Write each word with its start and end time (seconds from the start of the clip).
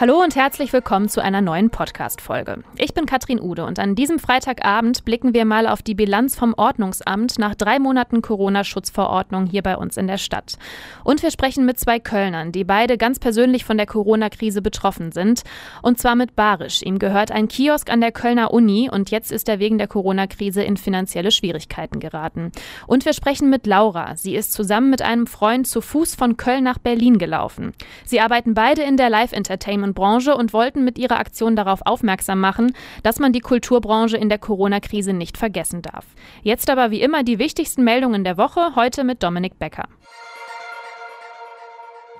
Hallo 0.00 0.22
und 0.22 0.36
herzlich 0.36 0.72
willkommen 0.72 1.08
zu 1.08 1.20
einer 1.20 1.40
neuen 1.40 1.70
Podcast-Folge. 1.70 2.62
Ich 2.76 2.94
bin 2.94 3.04
Katrin 3.04 3.40
Ude 3.40 3.64
und 3.64 3.80
an 3.80 3.96
diesem 3.96 4.20
Freitagabend 4.20 5.04
blicken 5.04 5.34
wir 5.34 5.44
mal 5.44 5.66
auf 5.66 5.82
die 5.82 5.96
Bilanz 5.96 6.36
vom 6.36 6.54
Ordnungsamt 6.56 7.40
nach 7.40 7.56
drei 7.56 7.80
Monaten 7.80 8.22
Corona-Schutzverordnung 8.22 9.46
hier 9.46 9.64
bei 9.64 9.76
uns 9.76 9.96
in 9.96 10.06
der 10.06 10.18
Stadt. 10.18 10.56
Und 11.02 11.24
wir 11.24 11.32
sprechen 11.32 11.66
mit 11.66 11.80
zwei 11.80 11.98
Kölnern, 11.98 12.52
die 12.52 12.62
beide 12.62 12.96
ganz 12.96 13.18
persönlich 13.18 13.64
von 13.64 13.76
der 13.76 13.86
Corona-Krise 13.86 14.62
betroffen 14.62 15.10
sind. 15.10 15.42
Und 15.82 15.98
zwar 15.98 16.14
mit 16.14 16.36
Barisch. 16.36 16.82
Ihm 16.82 17.00
gehört 17.00 17.32
ein 17.32 17.48
Kiosk 17.48 17.90
an 17.90 18.00
der 18.00 18.12
Kölner 18.12 18.52
Uni 18.52 18.88
und 18.88 19.10
jetzt 19.10 19.32
ist 19.32 19.48
er 19.48 19.58
wegen 19.58 19.78
der 19.78 19.88
Corona-Krise 19.88 20.62
in 20.62 20.76
finanzielle 20.76 21.32
Schwierigkeiten 21.32 21.98
geraten. 21.98 22.52
Und 22.86 23.04
wir 23.04 23.14
sprechen 23.14 23.50
mit 23.50 23.66
Laura. 23.66 24.14
Sie 24.14 24.36
ist 24.36 24.52
zusammen 24.52 24.90
mit 24.90 25.02
einem 25.02 25.26
Freund 25.26 25.66
zu 25.66 25.80
Fuß 25.80 26.14
von 26.14 26.36
Köln 26.36 26.62
nach 26.62 26.78
Berlin 26.78 27.18
gelaufen. 27.18 27.72
Sie 28.04 28.20
arbeiten 28.20 28.54
beide 28.54 28.82
in 28.82 28.96
der 28.96 29.10
Live-Entertainment 29.10 29.87
Branche 29.94 30.34
und 30.36 30.52
wollten 30.52 30.84
mit 30.84 30.98
ihrer 30.98 31.18
Aktion 31.18 31.56
darauf 31.56 31.80
aufmerksam 31.84 32.40
machen, 32.40 32.72
dass 33.02 33.18
man 33.18 33.32
die 33.32 33.40
Kulturbranche 33.40 34.16
in 34.16 34.28
der 34.28 34.38
Corona-Krise 34.38 35.12
nicht 35.12 35.36
vergessen 35.36 35.82
darf. 35.82 36.06
Jetzt 36.42 36.70
aber 36.70 36.90
wie 36.90 37.00
immer 37.00 37.22
die 37.22 37.38
wichtigsten 37.38 37.84
Meldungen 37.84 38.24
der 38.24 38.36
Woche, 38.36 38.74
heute 38.76 39.04
mit 39.04 39.22
Dominik 39.22 39.58
Becker. 39.58 39.88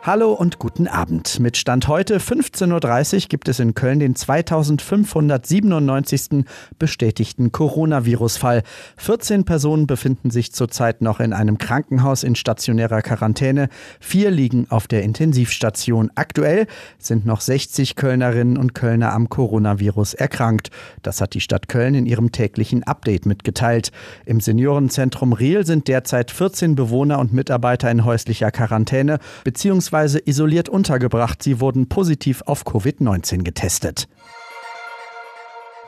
Hallo 0.00 0.32
und 0.32 0.60
guten 0.60 0.86
Abend. 0.86 1.40
Mit 1.40 1.56
Stand 1.56 1.88
heute 1.88 2.18
15.30 2.18 3.14
Uhr 3.14 3.20
gibt 3.28 3.48
es 3.48 3.58
in 3.58 3.74
Köln 3.74 3.98
den 3.98 4.14
2597. 4.14 6.44
bestätigten 6.78 7.50
Coronavirus-Fall. 7.50 8.62
14 8.96 9.44
Personen 9.44 9.88
befinden 9.88 10.30
sich 10.30 10.52
zurzeit 10.52 11.02
noch 11.02 11.18
in 11.18 11.32
einem 11.32 11.58
Krankenhaus 11.58 12.22
in 12.22 12.36
stationärer 12.36 13.02
Quarantäne. 13.02 13.68
Vier 13.98 14.30
liegen 14.30 14.68
auf 14.70 14.86
der 14.86 15.02
Intensivstation. 15.02 16.12
Aktuell 16.14 16.68
sind 16.98 17.26
noch 17.26 17.40
60 17.40 17.96
Kölnerinnen 17.96 18.56
und 18.56 18.74
Kölner 18.74 19.12
am 19.12 19.28
Coronavirus 19.28 20.14
erkrankt. 20.14 20.70
Das 21.02 21.20
hat 21.20 21.34
die 21.34 21.40
Stadt 21.40 21.68
Köln 21.68 21.96
in 21.96 22.06
ihrem 22.06 22.30
täglichen 22.30 22.84
Update 22.84 23.26
mitgeteilt. 23.26 23.90
Im 24.26 24.38
Seniorenzentrum 24.38 25.32
Riel 25.32 25.66
sind 25.66 25.88
derzeit 25.88 26.30
14 26.30 26.76
Bewohner 26.76 27.18
und 27.18 27.32
Mitarbeiter 27.32 27.90
in 27.90 28.04
häuslicher 28.04 28.52
Quarantäne 28.52 29.18
bzw 29.42 29.87
bzw. 29.90 30.20
isoliert 30.24 30.68
untergebracht. 30.68 31.42
Sie 31.42 31.60
wurden 31.60 31.88
positiv 31.88 32.42
auf 32.42 32.64
Covid-19 32.64 33.42
getestet. 33.42 34.08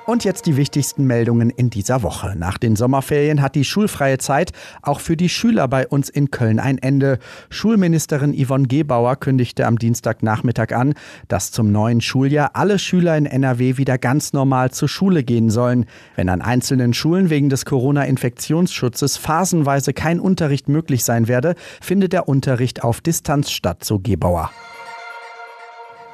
Und 0.06 0.24
jetzt 0.24 0.46
die 0.46 0.56
wichtigsten 0.56 1.06
Meldungen 1.06 1.50
in 1.50 1.70
dieser 1.70 2.02
Woche. 2.02 2.34
Nach 2.36 2.58
den 2.58 2.74
Sommerferien 2.74 3.42
hat 3.42 3.54
die 3.54 3.64
schulfreie 3.64 4.18
Zeit 4.18 4.50
auch 4.82 4.98
für 4.98 5.16
die 5.16 5.28
Schüler 5.28 5.68
bei 5.68 5.86
uns 5.86 6.08
in 6.08 6.30
Köln 6.30 6.58
ein 6.58 6.78
Ende. 6.78 7.18
Schulministerin 7.50 8.34
Yvonne 8.34 8.66
Gebauer 8.66 9.16
kündigte 9.16 9.66
am 9.66 9.78
Dienstagnachmittag 9.78 10.72
an, 10.72 10.94
dass 11.28 11.52
zum 11.52 11.70
neuen 11.70 12.00
Schuljahr 12.00 12.50
alle 12.54 12.78
Schüler 12.78 13.16
in 13.16 13.26
NRW 13.26 13.76
wieder 13.76 13.98
ganz 13.98 14.32
normal 14.32 14.70
zur 14.70 14.88
Schule 14.88 15.22
gehen 15.22 15.50
sollen. 15.50 15.86
Wenn 16.16 16.28
an 16.28 16.42
einzelnen 16.42 16.94
Schulen 16.94 17.30
wegen 17.30 17.50
des 17.50 17.64
Corona-Infektionsschutzes 17.64 19.16
phasenweise 19.16 19.92
kein 19.92 20.18
Unterricht 20.18 20.68
möglich 20.68 21.04
sein 21.04 21.28
werde, 21.28 21.54
findet 21.80 22.12
der 22.12 22.26
Unterricht 22.26 22.82
auf 22.82 23.00
Distanz 23.00 23.50
statt, 23.50 23.84
so 23.84 23.98
Gebauer. 23.98 24.50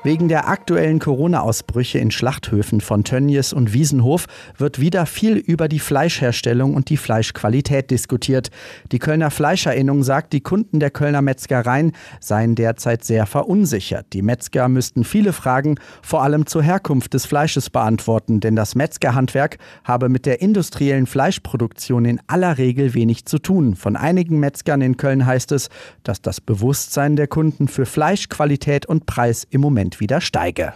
Wegen 0.06 0.28
der 0.28 0.48
aktuellen 0.48 1.00
Corona-Ausbrüche 1.00 1.98
in 1.98 2.12
Schlachthöfen 2.12 2.80
von 2.80 3.02
Tönnies 3.02 3.52
und 3.52 3.72
Wiesenhof 3.72 4.26
wird 4.56 4.80
wieder 4.80 5.04
viel 5.04 5.36
über 5.36 5.66
die 5.66 5.80
Fleischherstellung 5.80 6.74
und 6.74 6.90
die 6.90 6.96
Fleischqualität 6.96 7.90
diskutiert. 7.90 8.52
Die 8.92 9.00
Kölner 9.00 9.32
Fleischerinnung 9.32 10.04
sagt, 10.04 10.32
die 10.32 10.42
Kunden 10.42 10.78
der 10.78 10.92
Kölner 10.92 11.22
Metzgereien 11.22 11.90
seien 12.20 12.54
derzeit 12.54 13.02
sehr 13.02 13.26
verunsichert. 13.26 14.06
Die 14.12 14.22
Metzger 14.22 14.68
müssten 14.68 15.02
viele 15.02 15.32
Fragen 15.32 15.74
vor 16.02 16.22
allem 16.22 16.46
zur 16.46 16.62
Herkunft 16.62 17.12
des 17.12 17.26
Fleisches 17.26 17.68
beantworten, 17.68 18.38
denn 18.38 18.54
das 18.54 18.76
Metzgerhandwerk 18.76 19.58
habe 19.82 20.08
mit 20.08 20.24
der 20.24 20.40
industriellen 20.40 21.06
Fleischproduktion 21.06 22.04
in 22.04 22.20
aller 22.28 22.58
Regel 22.58 22.94
wenig 22.94 23.26
zu 23.26 23.40
tun. 23.40 23.74
Von 23.74 23.96
einigen 23.96 24.38
Metzgern 24.38 24.82
in 24.82 24.98
Köln 24.98 25.26
heißt 25.26 25.50
es, 25.50 25.68
dass 26.04 26.22
das 26.22 26.40
Bewusstsein 26.40 27.16
der 27.16 27.26
Kunden 27.26 27.66
für 27.66 27.86
Fleischqualität 27.86 28.86
und 28.86 29.06
Preis 29.06 29.44
im 29.50 29.60
Moment 29.60 29.95
wieder 30.00 30.20
steige. 30.20 30.72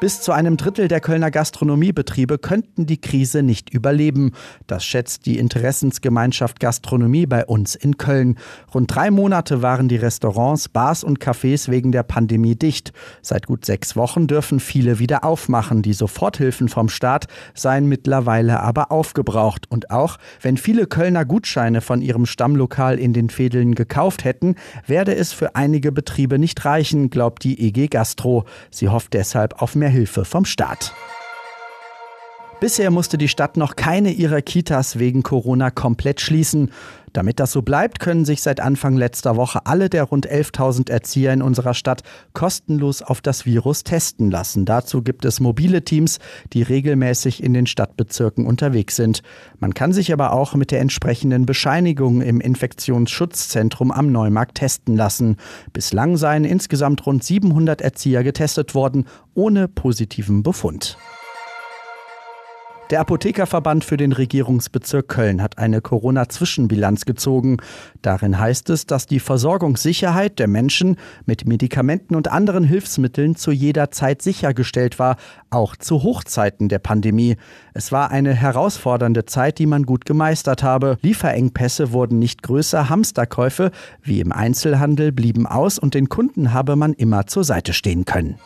Bis 0.00 0.20
zu 0.20 0.30
einem 0.30 0.56
Drittel 0.56 0.86
der 0.86 1.00
Kölner 1.00 1.32
Gastronomiebetriebe 1.32 2.38
könnten 2.38 2.86
die 2.86 3.00
Krise 3.00 3.42
nicht 3.42 3.70
überleben. 3.70 4.30
Das 4.68 4.84
schätzt 4.84 5.26
die 5.26 5.38
Interessensgemeinschaft 5.38 6.60
Gastronomie 6.60 7.26
bei 7.26 7.44
uns 7.44 7.74
in 7.74 7.98
Köln. 7.98 8.38
Rund 8.72 8.94
drei 8.94 9.10
Monate 9.10 9.60
waren 9.60 9.88
die 9.88 9.96
Restaurants, 9.96 10.68
Bars 10.68 11.02
und 11.02 11.18
Cafés 11.18 11.68
wegen 11.68 11.90
der 11.90 12.04
Pandemie 12.04 12.54
dicht. 12.54 12.92
Seit 13.22 13.46
gut 13.46 13.64
sechs 13.64 13.96
Wochen 13.96 14.28
dürfen 14.28 14.60
viele 14.60 15.00
wieder 15.00 15.24
aufmachen. 15.24 15.82
Die 15.82 15.94
Soforthilfen 15.94 16.68
vom 16.68 16.88
Staat 16.88 17.26
seien 17.54 17.88
mittlerweile 17.88 18.60
aber 18.60 18.92
aufgebraucht. 18.92 19.68
Und 19.68 19.90
auch 19.90 20.18
wenn 20.40 20.58
viele 20.58 20.86
Kölner 20.86 21.24
Gutscheine 21.24 21.80
von 21.80 22.02
ihrem 22.02 22.24
Stammlokal 22.24 23.00
in 23.00 23.12
den 23.12 23.30
Fädeln 23.30 23.74
gekauft 23.74 24.22
hätten, 24.22 24.54
werde 24.86 25.16
es 25.16 25.32
für 25.32 25.56
einige 25.56 25.90
Betriebe 25.90 26.38
nicht 26.38 26.64
reichen, 26.64 27.10
glaubt 27.10 27.42
die 27.42 27.66
EG 27.66 27.88
Gastro. 27.88 28.44
Sie 28.70 28.88
hofft 28.88 29.14
deshalb 29.14 29.60
auf 29.60 29.74
mehr 29.74 29.87
mehr 29.88 29.90
Hilfe 29.90 30.24
vom 30.24 30.44
Staat. 30.44 30.94
Bisher 32.60 32.90
musste 32.90 33.18
die 33.18 33.28
Stadt 33.28 33.56
noch 33.56 33.76
keine 33.76 34.10
ihrer 34.10 34.42
Kitas 34.42 34.98
wegen 34.98 35.22
Corona 35.22 35.70
komplett 35.70 36.20
schließen. 36.20 36.72
Damit 37.12 37.40
das 37.40 37.52
so 37.52 37.62
bleibt, 37.62 38.00
können 38.00 38.24
sich 38.24 38.42
seit 38.42 38.60
Anfang 38.60 38.96
letzter 38.96 39.36
Woche 39.36 39.66
alle 39.66 39.88
der 39.88 40.04
rund 40.04 40.30
11.000 40.30 40.90
Erzieher 40.90 41.32
in 41.32 41.42
unserer 41.42 41.74
Stadt 41.74 42.02
kostenlos 42.32 43.02
auf 43.02 43.20
das 43.20 43.46
Virus 43.46 43.84
testen 43.84 44.30
lassen. 44.30 44.64
Dazu 44.64 45.02
gibt 45.02 45.24
es 45.24 45.40
mobile 45.40 45.84
Teams, 45.84 46.18
die 46.52 46.62
regelmäßig 46.62 47.42
in 47.42 47.54
den 47.54 47.66
Stadtbezirken 47.66 48.46
unterwegs 48.46 48.96
sind. 48.96 49.22
Man 49.58 49.74
kann 49.74 49.92
sich 49.92 50.12
aber 50.12 50.32
auch 50.32 50.54
mit 50.54 50.70
der 50.70 50.80
entsprechenden 50.80 51.46
Bescheinigung 51.46 52.20
im 52.20 52.40
Infektionsschutzzentrum 52.40 53.90
am 53.90 54.12
Neumarkt 54.12 54.56
testen 54.56 54.96
lassen. 54.96 55.36
Bislang 55.72 56.16
seien 56.16 56.44
insgesamt 56.44 57.06
rund 57.06 57.24
700 57.24 57.80
Erzieher 57.80 58.22
getestet 58.22 58.74
worden, 58.74 59.06
ohne 59.34 59.68
positiven 59.68 60.42
Befund. 60.42 60.96
Der 62.90 63.00
Apothekerverband 63.00 63.84
für 63.84 63.98
den 63.98 64.12
Regierungsbezirk 64.12 65.08
Köln 65.08 65.42
hat 65.42 65.58
eine 65.58 65.82
Corona-Zwischenbilanz 65.82 67.04
gezogen. 67.04 67.58
Darin 68.00 68.38
heißt 68.38 68.70
es, 68.70 68.86
dass 68.86 69.06
die 69.06 69.20
Versorgungssicherheit 69.20 70.38
der 70.38 70.48
Menschen 70.48 70.96
mit 71.26 71.46
Medikamenten 71.46 72.14
und 72.14 72.28
anderen 72.28 72.64
Hilfsmitteln 72.64 73.36
zu 73.36 73.50
jeder 73.50 73.90
Zeit 73.90 74.22
sichergestellt 74.22 74.98
war, 74.98 75.16
auch 75.50 75.76
zu 75.76 76.02
Hochzeiten 76.02 76.70
der 76.70 76.78
Pandemie. 76.78 77.36
Es 77.74 77.92
war 77.92 78.10
eine 78.10 78.32
herausfordernde 78.32 79.26
Zeit, 79.26 79.58
die 79.58 79.66
man 79.66 79.82
gut 79.84 80.06
gemeistert 80.06 80.62
habe. 80.62 80.96
Lieferengpässe 81.02 81.92
wurden 81.92 82.18
nicht 82.18 82.42
größer, 82.42 82.88
Hamsterkäufe 82.88 83.70
wie 84.02 84.20
im 84.20 84.32
Einzelhandel 84.32 85.12
blieben 85.12 85.46
aus 85.46 85.78
und 85.78 85.92
den 85.92 86.08
Kunden 86.08 86.54
habe 86.54 86.74
man 86.74 86.94
immer 86.94 87.26
zur 87.26 87.44
Seite 87.44 87.74
stehen 87.74 88.06
können. 88.06 88.38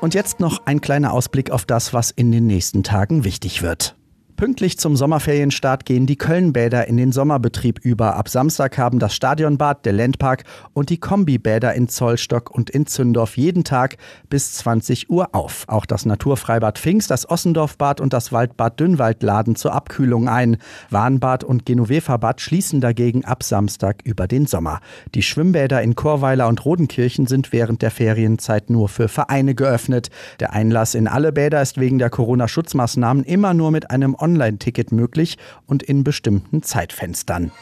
Und 0.00 0.14
jetzt 0.14 0.40
noch 0.40 0.66
ein 0.66 0.80
kleiner 0.80 1.12
Ausblick 1.12 1.50
auf 1.50 1.64
das, 1.64 1.92
was 1.92 2.10
in 2.10 2.30
den 2.30 2.46
nächsten 2.46 2.82
Tagen 2.82 3.24
wichtig 3.24 3.62
wird. 3.62 3.96
Pünktlich 4.36 4.78
zum 4.78 4.96
Sommerferienstart 4.96 5.86
gehen 5.86 6.04
die 6.04 6.16
Kölnbäder 6.16 6.88
in 6.88 6.98
den 6.98 7.10
Sommerbetrieb 7.10 7.78
über. 7.82 8.16
Ab 8.16 8.28
Samstag 8.28 8.76
haben 8.76 8.98
das 8.98 9.14
Stadionbad, 9.14 9.86
der 9.86 9.94
Landpark 9.94 10.44
und 10.74 10.90
die 10.90 10.98
Kombibäder 10.98 11.72
in 11.72 11.88
Zollstock 11.88 12.50
und 12.50 12.68
in 12.68 12.84
Zündorf 12.84 13.38
jeden 13.38 13.64
Tag 13.64 13.96
bis 14.28 14.52
20 14.56 15.08
Uhr 15.08 15.34
auf. 15.34 15.64
Auch 15.68 15.86
das 15.86 16.04
Naturfreibad 16.04 16.78
Pfingst, 16.78 17.10
das 17.10 17.30
Ossendorfbad 17.30 17.98
und 17.98 18.12
das 18.12 18.30
Waldbad 18.30 18.78
Dünnwald 18.78 19.22
laden 19.22 19.56
zur 19.56 19.72
Abkühlung 19.72 20.28
ein. 20.28 20.58
Warnbad 20.90 21.42
und 21.42 21.64
Genoveverbad 21.64 22.42
schließen 22.42 22.82
dagegen 22.82 23.24
ab 23.24 23.42
Samstag 23.42 24.02
über 24.04 24.28
den 24.28 24.44
Sommer. 24.44 24.80
Die 25.14 25.22
Schwimmbäder 25.22 25.80
in 25.80 25.94
Chorweiler 25.94 26.48
und 26.48 26.62
Rodenkirchen 26.62 27.26
sind 27.26 27.54
während 27.54 27.80
der 27.80 27.90
Ferienzeit 27.90 28.68
nur 28.68 28.90
für 28.90 29.08
Vereine 29.08 29.54
geöffnet. 29.54 30.10
Der 30.40 30.52
Einlass 30.52 30.94
in 30.94 31.08
alle 31.08 31.32
Bäder 31.32 31.62
ist 31.62 31.80
wegen 31.80 31.98
der 31.98 32.10
Corona-Schutzmaßnahmen 32.10 33.24
immer 33.24 33.54
nur 33.54 33.70
mit 33.70 33.90
einem 33.90 34.14
Online-Ticket 34.26 34.90
möglich 34.90 35.38
und 35.66 35.84
in 35.84 36.02
bestimmten 36.02 36.64
Zeitfenstern. 36.64 37.52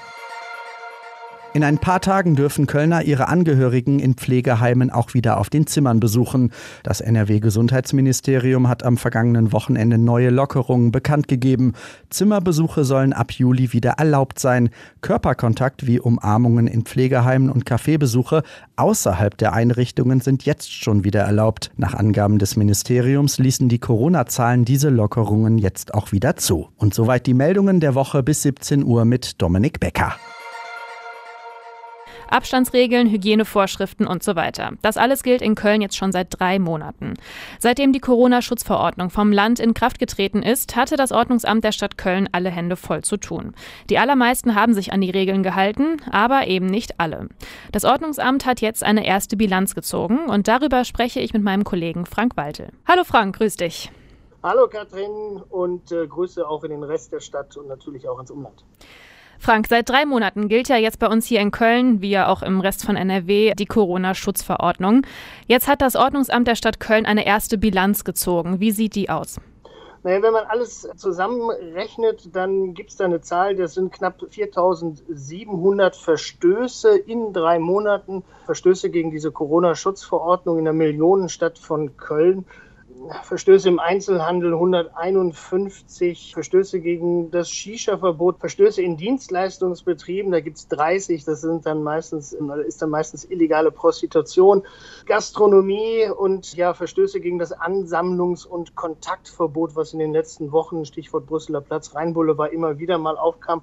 In 1.54 1.62
ein 1.62 1.78
paar 1.78 2.00
Tagen 2.00 2.34
dürfen 2.34 2.66
Kölner 2.66 3.04
ihre 3.04 3.28
Angehörigen 3.28 4.00
in 4.00 4.14
Pflegeheimen 4.14 4.90
auch 4.90 5.14
wieder 5.14 5.38
auf 5.38 5.50
den 5.50 5.68
Zimmern 5.68 6.00
besuchen. 6.00 6.50
Das 6.82 7.00
NRW-Gesundheitsministerium 7.00 8.68
hat 8.68 8.82
am 8.82 8.96
vergangenen 8.96 9.52
Wochenende 9.52 9.96
neue 9.96 10.30
Lockerungen 10.30 10.90
bekannt 10.90 11.28
gegeben. 11.28 11.74
Zimmerbesuche 12.10 12.82
sollen 12.82 13.12
ab 13.12 13.30
Juli 13.30 13.72
wieder 13.72 13.92
erlaubt 13.92 14.40
sein. 14.40 14.70
Körperkontakt 15.00 15.86
wie 15.86 16.00
Umarmungen 16.00 16.66
in 16.66 16.82
Pflegeheimen 16.82 17.50
und 17.50 17.64
Kaffeebesuche 17.64 18.42
außerhalb 18.74 19.38
der 19.38 19.52
Einrichtungen 19.52 20.20
sind 20.20 20.44
jetzt 20.44 20.72
schon 20.72 21.04
wieder 21.04 21.20
erlaubt. 21.20 21.70
Nach 21.76 21.94
Angaben 21.94 22.40
des 22.40 22.56
Ministeriums 22.56 23.38
ließen 23.38 23.68
die 23.68 23.78
Corona-Zahlen 23.78 24.64
diese 24.64 24.88
Lockerungen 24.88 25.58
jetzt 25.58 25.94
auch 25.94 26.10
wieder 26.10 26.34
zu. 26.34 26.70
Und 26.78 26.94
soweit 26.94 27.26
die 27.28 27.34
Meldungen 27.34 27.78
der 27.78 27.94
Woche 27.94 28.24
bis 28.24 28.42
17 28.42 28.82
Uhr 28.82 29.04
mit 29.04 29.40
Dominik 29.40 29.78
Becker. 29.78 30.16
Abstandsregeln, 32.34 33.08
Hygienevorschriften 33.08 34.06
und 34.06 34.22
so 34.22 34.34
weiter. 34.34 34.72
Das 34.82 34.96
alles 34.96 35.22
gilt 35.22 35.40
in 35.40 35.54
Köln 35.54 35.80
jetzt 35.80 35.96
schon 35.96 36.12
seit 36.12 36.38
drei 36.38 36.58
Monaten. 36.58 37.14
Seitdem 37.60 37.92
die 37.92 38.00
Corona-Schutzverordnung 38.00 39.10
vom 39.10 39.30
Land 39.30 39.60
in 39.60 39.72
Kraft 39.72 39.98
getreten 39.98 40.42
ist, 40.42 40.74
hatte 40.74 40.96
das 40.96 41.12
Ordnungsamt 41.12 41.62
der 41.62 41.72
Stadt 41.72 41.96
Köln 41.96 42.28
alle 42.32 42.50
Hände 42.50 42.76
voll 42.76 43.02
zu 43.02 43.16
tun. 43.16 43.54
Die 43.88 43.98
allermeisten 43.98 44.54
haben 44.54 44.74
sich 44.74 44.92
an 44.92 45.00
die 45.00 45.10
Regeln 45.10 45.42
gehalten, 45.42 45.98
aber 46.10 46.48
eben 46.48 46.66
nicht 46.66 46.98
alle. 46.98 47.28
Das 47.70 47.84
Ordnungsamt 47.84 48.46
hat 48.46 48.60
jetzt 48.60 48.82
eine 48.82 49.06
erste 49.06 49.36
Bilanz 49.36 49.74
gezogen 49.74 50.26
und 50.28 50.48
darüber 50.48 50.84
spreche 50.84 51.20
ich 51.20 51.32
mit 51.32 51.42
meinem 51.42 51.62
Kollegen 51.62 52.04
Frank 52.04 52.36
Waltel. 52.36 52.70
Hallo 52.86 53.04
Frank, 53.04 53.36
grüß 53.36 53.56
dich. 53.56 53.92
Hallo 54.42 54.68
Katrin 54.68 55.40
und 55.48 55.90
äh, 55.90 56.06
Grüße 56.06 56.46
auch 56.46 56.64
in 56.64 56.70
den 56.70 56.82
Rest 56.82 57.12
der 57.12 57.20
Stadt 57.20 57.56
und 57.56 57.66
natürlich 57.66 58.08
auch 58.08 58.20
ins 58.20 58.30
Umland. 58.30 58.62
Frank, 59.44 59.66
seit 59.68 59.90
drei 59.90 60.06
Monaten 60.06 60.48
gilt 60.48 60.70
ja 60.70 60.76
jetzt 60.76 60.98
bei 60.98 61.06
uns 61.06 61.26
hier 61.26 61.40
in 61.40 61.50
Köln, 61.50 62.00
wie 62.00 62.08
ja 62.08 62.28
auch 62.28 62.40
im 62.40 62.62
Rest 62.62 62.82
von 62.86 62.96
NRW, 62.96 63.52
die 63.54 63.66
Corona-Schutzverordnung. 63.66 65.02
Jetzt 65.46 65.68
hat 65.68 65.82
das 65.82 65.96
Ordnungsamt 65.96 66.48
der 66.48 66.54
Stadt 66.54 66.80
Köln 66.80 67.04
eine 67.04 67.26
erste 67.26 67.58
Bilanz 67.58 68.04
gezogen. 68.04 68.60
Wie 68.60 68.70
sieht 68.70 68.94
die 68.94 69.10
aus? 69.10 69.38
Naja, 70.02 70.22
wenn 70.22 70.32
man 70.32 70.46
alles 70.46 70.88
zusammenrechnet, 70.96 72.34
dann 72.34 72.72
gibt 72.72 72.88
es 72.88 72.96
da 72.96 73.04
eine 73.04 73.20
Zahl, 73.20 73.54
das 73.54 73.74
sind 73.74 73.92
knapp 73.92 74.16
4700 74.30 75.94
Verstöße 75.94 76.96
in 76.96 77.34
drei 77.34 77.58
Monaten, 77.58 78.24
Verstöße 78.46 78.88
gegen 78.88 79.10
diese 79.10 79.30
Corona-Schutzverordnung 79.30 80.58
in 80.58 80.64
der 80.64 80.72
Millionenstadt 80.72 81.58
von 81.58 81.98
Köln. 81.98 82.46
Verstöße 83.22 83.68
im 83.68 83.78
Einzelhandel 83.78 84.54
151, 84.54 86.32
Verstöße 86.32 86.80
gegen 86.80 87.30
das 87.30 87.50
Shisha-Verbot, 87.50 88.38
Verstöße 88.38 88.82
in 88.82 88.96
Dienstleistungsbetrieben, 88.96 90.32
da 90.32 90.40
gibt 90.40 90.56
es 90.56 90.68
30, 90.68 91.24
das 91.24 91.42
sind 91.42 91.66
dann 91.66 91.82
meistens, 91.82 92.32
ist 92.66 92.82
dann 92.82 92.90
meistens 92.90 93.24
illegale 93.24 93.70
Prostitution, 93.70 94.62
Gastronomie 95.06 96.08
und 96.08 96.54
ja, 96.54 96.74
Verstöße 96.74 97.20
gegen 97.20 97.38
das 97.38 97.52
Ansammlungs- 97.52 98.46
und 98.46 98.74
Kontaktverbot, 98.74 99.76
was 99.76 99.92
in 99.92 99.98
den 99.98 100.12
letzten 100.12 100.52
Wochen, 100.52 100.84
Stichwort 100.84 101.26
Brüsseler 101.26 101.60
Platz, 101.60 101.94
Rheinbulle 101.94 102.36
immer 102.52 102.78
wieder 102.78 102.98
mal 102.98 103.16
aufkam. 103.16 103.62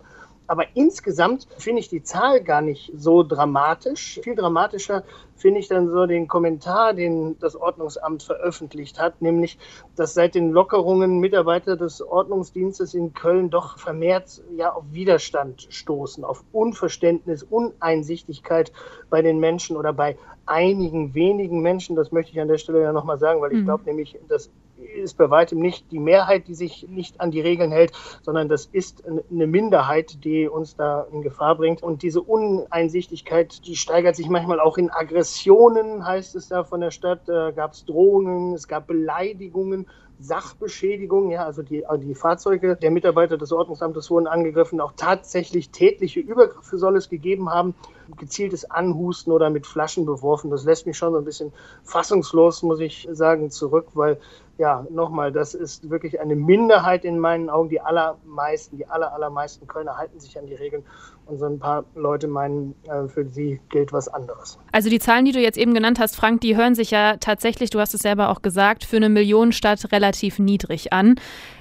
Aber 0.51 0.65
insgesamt 0.73 1.47
finde 1.59 1.79
ich 1.79 1.87
die 1.87 2.03
Zahl 2.03 2.43
gar 2.43 2.59
nicht 2.59 2.91
so 2.93 3.23
dramatisch. 3.23 4.19
Viel 4.21 4.35
dramatischer 4.35 5.05
finde 5.37 5.61
ich 5.61 5.69
dann 5.69 5.89
so 5.89 6.05
den 6.05 6.27
Kommentar, 6.27 6.93
den 6.93 7.39
das 7.39 7.55
Ordnungsamt 7.55 8.21
veröffentlicht 8.23 8.99
hat, 8.99 9.21
nämlich, 9.21 9.57
dass 9.95 10.13
seit 10.13 10.35
den 10.35 10.51
Lockerungen 10.51 11.19
Mitarbeiter 11.19 11.77
des 11.77 12.01
Ordnungsdienstes 12.01 12.93
in 12.93 13.13
Köln 13.13 13.49
doch 13.49 13.79
vermehrt 13.79 14.41
ja 14.57 14.73
auf 14.73 14.83
Widerstand 14.91 15.67
stoßen, 15.69 16.25
auf 16.25 16.43
Unverständnis, 16.51 17.43
Uneinsichtigkeit 17.43 18.73
bei 19.09 19.21
den 19.21 19.39
Menschen 19.39 19.77
oder 19.77 19.93
bei 19.93 20.17
einigen 20.45 21.13
wenigen 21.13 21.61
Menschen. 21.61 21.95
Das 21.95 22.11
möchte 22.11 22.33
ich 22.33 22.41
an 22.41 22.49
der 22.49 22.57
Stelle 22.57 22.81
ja 22.81 22.91
nochmal 22.91 23.19
sagen, 23.19 23.39
weil 23.39 23.53
ich 23.53 23.59
mhm. 23.59 23.65
glaube 23.67 23.85
nämlich, 23.85 24.19
dass 24.27 24.51
ist 24.95 25.17
bei 25.17 25.29
weitem 25.29 25.59
nicht 25.59 25.91
die 25.91 25.99
Mehrheit, 25.99 26.47
die 26.47 26.55
sich 26.55 26.87
nicht 26.89 27.21
an 27.21 27.31
die 27.31 27.41
Regeln 27.41 27.71
hält, 27.71 27.91
sondern 28.21 28.49
das 28.49 28.65
ist 28.65 29.03
eine 29.05 29.47
Minderheit, 29.47 30.23
die 30.23 30.47
uns 30.47 30.75
da 30.75 31.07
in 31.11 31.21
Gefahr 31.21 31.55
bringt. 31.55 31.83
Und 31.83 32.03
diese 32.03 32.21
Uneinsichtigkeit, 32.21 33.65
die 33.65 33.75
steigert 33.75 34.15
sich 34.15 34.29
manchmal 34.29 34.59
auch 34.59 34.77
in 34.77 34.89
Aggressionen, 34.89 36.05
heißt 36.05 36.35
es 36.35 36.49
da 36.49 36.63
von 36.63 36.81
der 36.81 36.91
Stadt. 36.91 37.21
Da 37.27 37.51
gab 37.51 37.73
es 37.73 37.85
Drohungen, 37.85 38.53
es 38.53 38.67
gab 38.67 38.87
Beleidigungen. 38.87 39.87
Sachbeschädigung, 40.23 41.31
ja, 41.31 41.45
also 41.45 41.63
die, 41.63 41.83
die 41.99 42.13
Fahrzeuge 42.13 42.75
der 42.75 42.91
Mitarbeiter 42.91 43.37
des 43.37 43.51
Ordnungsamtes 43.51 44.11
wurden 44.11 44.27
angegriffen, 44.27 44.79
auch 44.79 44.93
tatsächlich 44.95 45.71
tätliche 45.71 46.19
Übergriffe 46.19 46.77
soll 46.77 46.95
es 46.95 47.09
gegeben 47.09 47.49
haben, 47.49 47.73
gezieltes 48.17 48.69
Anhusten 48.69 49.31
oder 49.31 49.49
mit 49.49 49.67
Flaschen 49.67 50.05
beworfen. 50.05 50.49
Das 50.49 50.63
lässt 50.63 50.85
mich 50.85 50.97
schon 50.97 51.13
so 51.13 51.19
ein 51.19 51.25
bisschen 51.25 51.53
fassungslos, 51.83 52.63
muss 52.63 52.79
ich 52.79 53.07
sagen, 53.11 53.51
zurück, 53.51 53.87
weil 53.93 54.17
ja, 54.61 54.85
nochmal, 54.91 55.31
das 55.31 55.55
ist 55.55 55.89
wirklich 55.89 56.19
eine 56.19 56.35
Minderheit 56.35 57.03
in 57.03 57.17
meinen 57.17 57.49
Augen. 57.49 57.69
Die 57.69 57.81
allermeisten, 57.81 58.77
die 58.77 58.85
aller, 58.85 59.11
allermeisten 59.11 59.65
Kölner 59.65 59.97
halten 59.97 60.19
sich 60.19 60.37
an 60.37 60.45
die 60.45 60.53
Regeln 60.53 60.83
und 61.25 61.39
so 61.39 61.45
ein 61.45 61.57
paar 61.57 61.85
Leute 61.95 62.27
meinen, 62.27 62.75
äh, 62.83 63.07
für 63.07 63.25
sie 63.25 63.59
gilt 63.69 63.91
was 63.91 64.07
anderes. 64.07 64.59
Also 64.71 64.89
die 64.89 64.99
Zahlen, 64.99 65.25
die 65.25 65.31
du 65.31 65.39
jetzt 65.39 65.57
eben 65.57 65.73
genannt 65.73 65.99
hast, 65.99 66.15
Frank, 66.15 66.41
die 66.41 66.55
hören 66.55 66.75
sich 66.75 66.91
ja 66.91 67.17
tatsächlich, 67.17 67.71
du 67.71 67.79
hast 67.79 67.95
es 67.95 68.01
selber 68.01 68.29
auch 68.29 68.43
gesagt, 68.43 68.83
für 68.83 68.97
eine 68.97 69.09
Millionenstadt 69.09 69.91
relativ 69.91 70.37
niedrig 70.37 70.93
an. 70.93 71.15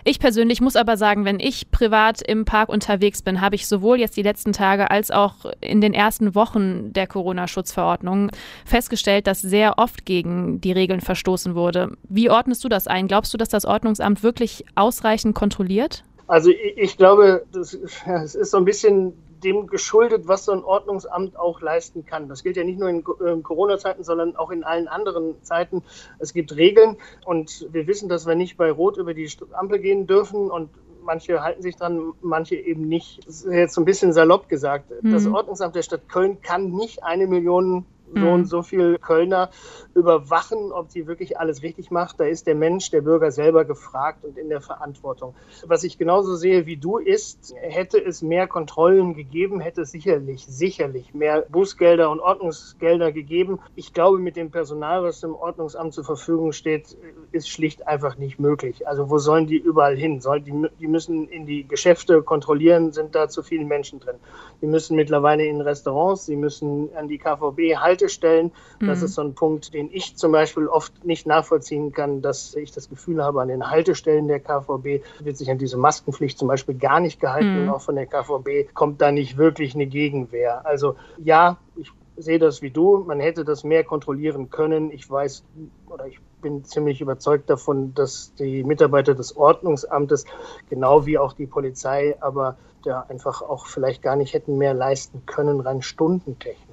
Ich 0.04 0.18
persönlich 0.18 0.60
muss 0.60 0.76
aber 0.76 0.96
sagen, 0.96 1.24
wenn 1.24 1.40
ich 1.40 1.70
privat 1.70 2.20
im 2.20 2.44
Park 2.44 2.68
unterwegs 2.68 3.22
bin, 3.22 3.40
habe 3.40 3.54
ich 3.54 3.66
sowohl 3.66 3.98
jetzt 3.98 4.16
die 4.16 4.22
letzten 4.22 4.52
Tage 4.52 4.90
als 4.90 5.10
auch 5.10 5.46
in 5.60 5.80
den 5.80 5.94
ersten 5.94 6.29
Wochen 6.34 6.92
der 6.92 7.06
Corona-Schutzverordnung 7.06 8.30
festgestellt, 8.64 9.26
dass 9.26 9.40
sehr 9.40 9.78
oft 9.78 10.04
gegen 10.04 10.60
die 10.60 10.72
Regeln 10.72 11.00
verstoßen 11.00 11.54
wurde. 11.54 11.96
Wie 12.08 12.30
ordnest 12.30 12.64
du 12.64 12.68
das 12.68 12.86
ein? 12.86 13.08
Glaubst 13.08 13.32
du, 13.34 13.38
dass 13.38 13.48
das 13.48 13.64
Ordnungsamt 13.64 14.22
wirklich 14.22 14.64
ausreichend 14.74 15.34
kontrolliert? 15.34 16.04
Also 16.26 16.50
ich, 16.50 16.96
glaube, 16.96 17.44
das 17.52 17.74
ist 18.34 18.50
so 18.50 18.56
ein 18.56 18.64
bisschen 18.64 19.14
dem 19.42 19.66
geschuldet, 19.66 20.28
was 20.28 20.44
so 20.44 20.52
ein 20.52 20.62
Ordnungsamt 20.62 21.36
auch 21.36 21.60
leisten 21.60 22.04
kann. 22.04 22.28
Das 22.28 22.42
gilt 22.42 22.56
ja 22.56 22.64
nicht 22.64 22.78
nur 22.78 22.88
in 22.88 23.02
ähm, 23.26 23.42
Corona-Zeiten, 23.42 24.04
sondern 24.04 24.36
auch 24.36 24.50
in 24.50 24.64
allen 24.64 24.86
anderen 24.86 25.42
Zeiten. 25.42 25.82
Es 26.18 26.32
gibt 26.32 26.54
Regeln 26.56 26.96
und 27.24 27.66
wir 27.72 27.86
wissen, 27.86 28.08
dass 28.08 28.26
wir 28.26 28.34
nicht 28.34 28.56
bei 28.56 28.70
Rot 28.70 28.96
über 28.96 29.14
die 29.14 29.28
Ampel 29.52 29.78
gehen 29.78 30.06
dürfen 30.06 30.50
und 30.50 30.70
manche 31.04 31.42
halten 31.42 31.62
sich 31.62 31.76
dran, 31.76 32.12
manche 32.20 32.56
eben 32.56 32.88
nicht. 32.88 33.26
Das 33.26 33.42
ist 33.42 33.52
jetzt 33.52 33.74
so 33.74 33.80
ein 33.80 33.84
bisschen 33.84 34.12
salopp 34.12 34.48
gesagt. 34.48 34.90
Mhm. 35.02 35.12
Das 35.12 35.26
Ordnungsamt 35.26 35.74
der 35.74 35.82
Stadt 35.82 36.08
Köln 36.08 36.40
kann 36.42 36.70
nicht 36.70 37.02
eine 37.02 37.26
Million 37.26 37.84
so 38.14 38.28
und 38.28 38.40
mhm. 38.40 38.44
so 38.44 38.62
viel 38.62 38.98
Kölner 38.98 39.50
überwachen, 39.94 40.72
ob 40.72 40.90
sie 40.90 41.06
wirklich 41.06 41.38
alles 41.38 41.62
richtig 41.62 41.90
macht. 41.90 42.20
Da 42.20 42.24
ist 42.24 42.46
der 42.46 42.54
Mensch, 42.54 42.90
der 42.90 43.02
Bürger 43.02 43.30
selber 43.30 43.64
gefragt 43.64 44.24
und 44.24 44.38
in 44.38 44.48
der 44.48 44.60
Verantwortung. 44.60 45.34
Was 45.66 45.84
ich 45.84 45.98
genauso 45.98 46.36
sehe 46.36 46.66
wie 46.66 46.76
du 46.76 46.98
ist, 46.98 47.54
hätte 47.60 48.02
es 48.02 48.22
mehr 48.22 48.46
Kontrollen 48.46 49.14
gegeben, 49.14 49.60
hätte 49.60 49.82
es 49.82 49.90
sicherlich, 49.90 50.46
sicherlich 50.46 51.14
mehr 51.14 51.46
Bußgelder 51.48 52.10
und 52.10 52.20
Ordnungsgelder 52.20 53.12
gegeben. 53.12 53.60
Ich 53.76 53.92
glaube, 53.92 54.18
mit 54.18 54.36
dem 54.36 54.50
Personal, 54.50 55.02
was 55.02 55.20
dem 55.20 55.34
Ordnungsamt 55.34 55.94
zur 55.94 56.04
Verfügung 56.04 56.52
steht, 56.52 56.96
ist 57.32 57.48
schlicht 57.48 57.86
einfach 57.86 58.16
nicht 58.16 58.38
möglich. 58.38 58.86
Also 58.86 59.10
wo 59.10 59.18
sollen 59.18 59.46
die 59.46 59.58
überall 59.58 59.96
hin? 59.96 60.20
Soll 60.20 60.40
die, 60.40 60.68
die 60.78 60.88
müssen 60.88 61.28
in 61.28 61.46
die 61.46 61.66
Geschäfte 61.66 62.22
kontrollieren, 62.22 62.92
sind 62.92 63.14
da 63.14 63.28
zu 63.28 63.42
viele 63.42 63.64
Menschen 63.64 64.00
drin. 64.00 64.16
Die 64.62 64.66
müssen 64.66 64.96
mittlerweile 64.96 65.44
in 65.44 65.60
Restaurants, 65.60 66.26
sie 66.26 66.36
müssen 66.36 66.94
an 66.94 67.08
die 67.08 67.18
KVB 67.18 67.76
Haltestellen. 68.00 68.52
Das 68.80 69.00
mhm. 69.00 69.04
ist 69.04 69.14
so 69.14 69.22
ein 69.22 69.34
Punkt, 69.34 69.74
den 69.74 69.90
ich 69.92 70.16
zum 70.16 70.32
Beispiel 70.32 70.66
oft 70.66 71.04
nicht 71.04 71.26
nachvollziehen 71.26 71.92
kann, 71.92 72.22
dass 72.22 72.54
ich 72.54 72.72
das 72.72 72.88
Gefühl 72.88 73.22
habe, 73.22 73.40
an 73.42 73.48
den 73.48 73.70
Haltestellen 73.70 74.28
der 74.28 74.40
KVB 74.40 75.04
wird 75.20 75.36
sich 75.36 75.50
an 75.50 75.58
diese 75.58 75.76
Maskenpflicht 75.76 76.38
zum 76.38 76.48
Beispiel 76.48 76.74
gar 76.74 77.00
nicht 77.00 77.20
gehalten. 77.20 77.64
Mhm. 77.64 77.70
Auch 77.70 77.82
von 77.82 77.96
der 77.96 78.06
KVB 78.06 78.72
kommt 78.74 79.00
da 79.00 79.12
nicht 79.12 79.36
wirklich 79.36 79.74
eine 79.74 79.86
Gegenwehr. 79.86 80.64
Also 80.66 80.96
ja, 81.18 81.58
ich 81.76 81.90
sehe 82.16 82.38
das 82.38 82.62
wie 82.62 82.70
du. 82.70 83.04
Man 83.06 83.20
hätte 83.20 83.44
das 83.44 83.64
mehr 83.64 83.84
kontrollieren 83.84 84.50
können. 84.50 84.90
Ich 84.90 85.08
weiß 85.08 85.44
oder 85.88 86.06
ich 86.06 86.20
bin 86.40 86.64
ziemlich 86.64 87.02
überzeugt 87.02 87.50
davon, 87.50 87.92
dass 87.94 88.32
die 88.38 88.64
Mitarbeiter 88.64 89.14
des 89.14 89.36
Ordnungsamtes, 89.36 90.24
genau 90.70 91.04
wie 91.04 91.18
auch 91.18 91.34
die 91.34 91.46
Polizei, 91.46 92.16
aber 92.20 92.56
ja 92.86 93.04
einfach 93.10 93.42
auch 93.42 93.66
vielleicht 93.66 94.00
gar 94.00 94.16
nicht 94.16 94.32
hätten 94.32 94.56
mehr 94.56 94.72
leisten 94.72 95.26
können, 95.26 95.60
rein 95.60 95.82
stundentechnisch. 95.82 96.69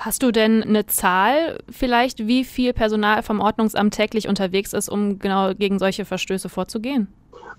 Hast 0.00 0.22
du 0.22 0.30
denn 0.30 0.62
eine 0.62 0.86
Zahl 0.86 1.58
vielleicht, 1.68 2.26
wie 2.26 2.44
viel 2.44 2.72
Personal 2.72 3.22
vom 3.22 3.38
Ordnungsamt 3.38 3.92
täglich 3.92 4.28
unterwegs 4.28 4.72
ist, 4.72 4.88
um 4.88 5.18
genau 5.18 5.52
gegen 5.54 5.78
solche 5.78 6.06
Verstöße 6.06 6.48
vorzugehen? 6.48 7.08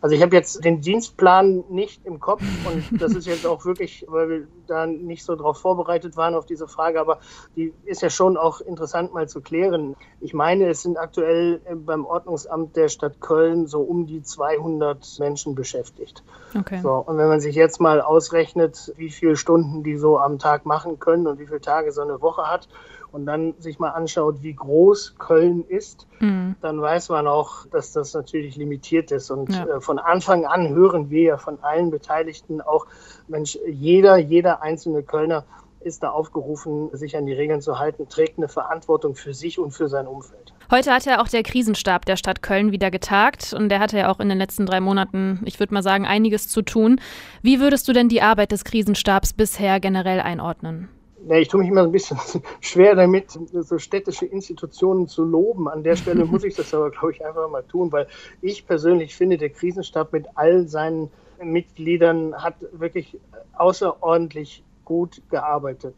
Also 0.02 0.16
ich 0.16 0.22
habe 0.24 0.36
jetzt 0.36 0.66
den 0.66 0.82
Dienstplan 0.82 1.64
nicht 1.70 2.06
im 2.06 2.20
Kopf 2.20 2.42
und 2.66 3.02
das 3.02 3.14
ist 3.14 3.28
jetzt 3.28 3.46
auch 3.46 3.66
wirklich, 3.66 4.06
weil 4.08 4.30
wir 4.30 4.48
da 4.66 4.88
nicht 4.88 5.24
so 5.24 5.36
darauf 5.36 5.60
vorbereitet 5.60 6.18
waren 6.18 6.34
auf 6.34 6.46
diese 6.46 6.68
Frage, 6.68 7.00
aber 7.00 7.20
die 7.56 7.72
ist 7.86 8.02
ja 8.02 8.10
schon 8.10 8.36
auch 8.36 8.62
interessant 8.62 9.14
mal 9.14 9.30
zu 9.30 9.42
klären. 9.42 9.96
Ich 10.20 10.34
meine, 10.34 10.70
es 10.70 10.82
sind 10.82 10.98
aktuell 10.98 11.62
beim 11.86 12.06
Ordnungsamt 12.06 12.76
der 12.76 12.90
Stadt 12.90 13.22
Köln 13.22 13.68
so 13.68 13.82
um 13.82 14.08
die 14.08 14.24
200 14.24 15.20
Menschen 15.20 15.54
beschäftigt. 15.54 16.24
Okay. 16.58 16.80
So, 16.82 16.94
und 16.94 17.18
wenn 17.20 17.28
man 17.28 17.40
sich 17.40 17.56
jetzt 17.56 17.80
mal 17.80 18.02
ausrechnet, 18.02 18.94
wie 18.98 19.12
viele 19.12 19.36
Stunden 19.36 19.84
die 19.84 19.98
so 19.98 20.18
am 20.18 20.40
Tag 20.40 20.66
machen 20.66 21.00
können 21.00 21.28
und 21.28 21.40
wie 21.40 21.46
viele 21.46 21.62
Tage 21.62 21.92
so 21.92 22.02
eine 22.02 22.22
Woche 22.22 22.50
hat 22.50 22.68
und 23.12 23.25
dann 23.25 23.53
sich 23.60 23.80
mal 23.80 23.89
anschaut, 23.89 24.41
wie 24.41 24.53
groß 24.53 25.15
Köln 25.18 25.65
ist, 25.68 26.08
mhm. 26.20 26.56
dann 26.62 26.82
weiß 26.82 27.10
man 27.10 27.27
auch, 27.27 27.65
dass 27.68 27.91
das 27.91 28.13
natürlich 28.13 28.56
limitiert 28.56 29.12
ist. 29.12 29.30
Und 29.32 29.53
ja. 29.53 29.65
äh, 29.65 29.82
von 29.82 30.00
Anfang 30.00 30.46
an 30.46 30.70
hören 30.70 31.10
wir 31.10 31.22
ja 31.22 31.38
von 31.38 31.60
allen 31.62 31.91
Beteiligten 31.91 32.62
auch, 32.62 32.88
Mensch, 33.27 33.58
jeder, 33.68 34.18
jeder 34.18 34.62
einzelne 34.62 35.03
Kölner 35.03 35.46
ist 35.84 36.03
da 36.03 36.10
aufgerufen, 36.10 36.89
sich 36.94 37.18
an 37.18 37.25
die 37.25 37.34
Regeln 37.34 37.62
zu 37.62 37.80
halten, 37.80 38.08
trägt 38.08 38.38
eine 38.38 38.48
Verantwortung 38.48 39.15
für 39.15 39.34
sich 39.34 39.60
und 39.60 39.72
für 39.72 39.88
sein 39.88 40.08
Umfeld. 40.08 40.53
Heute 40.70 40.94
hat 40.94 41.06
ja 41.06 41.22
auch 41.22 41.27
der 41.27 41.44
Krisenstab 41.44 42.06
der 42.06 42.15
Stadt 42.15 42.41
Köln 42.41 42.72
wieder 42.72 42.91
getagt 42.91 43.53
und 43.53 43.70
der 43.70 43.80
hatte 43.80 43.98
ja 43.98 44.12
auch 44.12 44.20
in 44.20 44.30
den 44.30 44.38
letzten 44.38 44.65
drei 44.65 44.80
Monaten, 44.80 45.41
ich 45.44 45.60
würde 45.60 45.74
mal 45.74 45.84
sagen, 45.84 46.06
einiges 46.06 46.48
zu 46.48 46.62
tun. 46.62 47.01
Wie 47.41 47.60
würdest 47.60 47.88
du 47.88 47.94
denn 47.94 48.10
die 48.10 48.22
Arbeit 48.22 48.51
des 48.51 48.63
Krisenstabs 48.63 49.34
bisher 49.34 49.80
generell 49.80 50.22
einordnen? 50.22 50.88
Ja, 51.28 51.36
ich 51.36 51.50
tue 51.50 51.60
mich 51.60 51.70
immer 51.70 51.84
ein 51.84 51.92
bisschen 51.92 52.18
schwer 52.62 52.96
damit, 52.96 53.38
so 53.51 53.78
städtische 53.78 54.25
Institutionen 54.25 55.08
zu 55.08 55.24
loben. 55.24 55.68
An 55.68 55.84
der 55.84 55.96
Stelle 55.96 56.25
muss 56.25 56.44
ich 56.44 56.56
das 56.56 56.74
aber, 56.74 56.90
glaube 56.90 57.12
ich, 57.12 57.25
einfach 57.25 57.50
mal 57.50 57.63
tun, 57.63 57.92
weil 57.92 58.08
ich 58.42 58.66
persönlich 58.66 59.16
finde, 59.16 59.38
der 59.38 59.50
Krisenstab 59.50 60.13
mit 60.13 60.25
all 60.36 60.68
seinen 60.68 61.12
Mitgliedern 61.44 62.36
hat 62.36 62.56
wirklich 62.72 63.20
außerordentlich 63.54 64.63
gut 64.86 65.22
gearbeitet. 65.30 65.96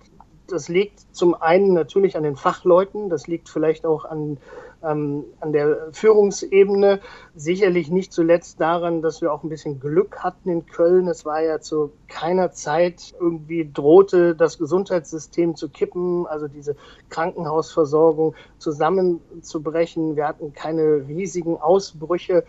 Das 0.47 0.67
liegt 0.67 0.99
zum 1.15 1.35
einen 1.35 1.73
natürlich 1.73 2.17
an 2.17 2.23
den 2.23 2.35
Fachleuten, 2.35 3.09
das 3.09 3.27
liegt 3.27 3.47
vielleicht 3.49 3.85
auch 3.85 4.03
an 4.05 4.37
ähm, 4.83 5.25
an 5.39 5.53
der 5.53 5.89
Führungsebene. 5.91 6.99
Sicherlich 7.35 7.89
nicht 7.89 8.13
zuletzt 8.13 8.59
daran, 8.59 9.01
dass 9.01 9.21
wir 9.21 9.33
auch 9.33 9.43
ein 9.43 9.49
bisschen 9.49 9.79
Glück 9.79 10.19
hatten 10.19 10.49
in 10.49 10.65
Köln. 10.65 11.07
Es 11.07 11.25
war 11.25 11.41
ja 11.41 11.59
zu 11.59 11.91
keiner 12.07 12.51
Zeit 12.51 13.13
irgendwie 13.19 13.69
drohte 13.71 14.35
das 14.35 14.57
Gesundheitssystem 14.57 15.55
zu 15.55 15.69
kippen, 15.69 16.27
also 16.27 16.47
diese 16.47 16.75
Krankenhausversorgung 17.09 18.35
zusammenzubrechen. 18.59 20.15
Wir 20.15 20.27
hatten 20.27 20.53
keine 20.53 21.05
riesigen 21.07 21.57
Ausbrüche 21.57 22.43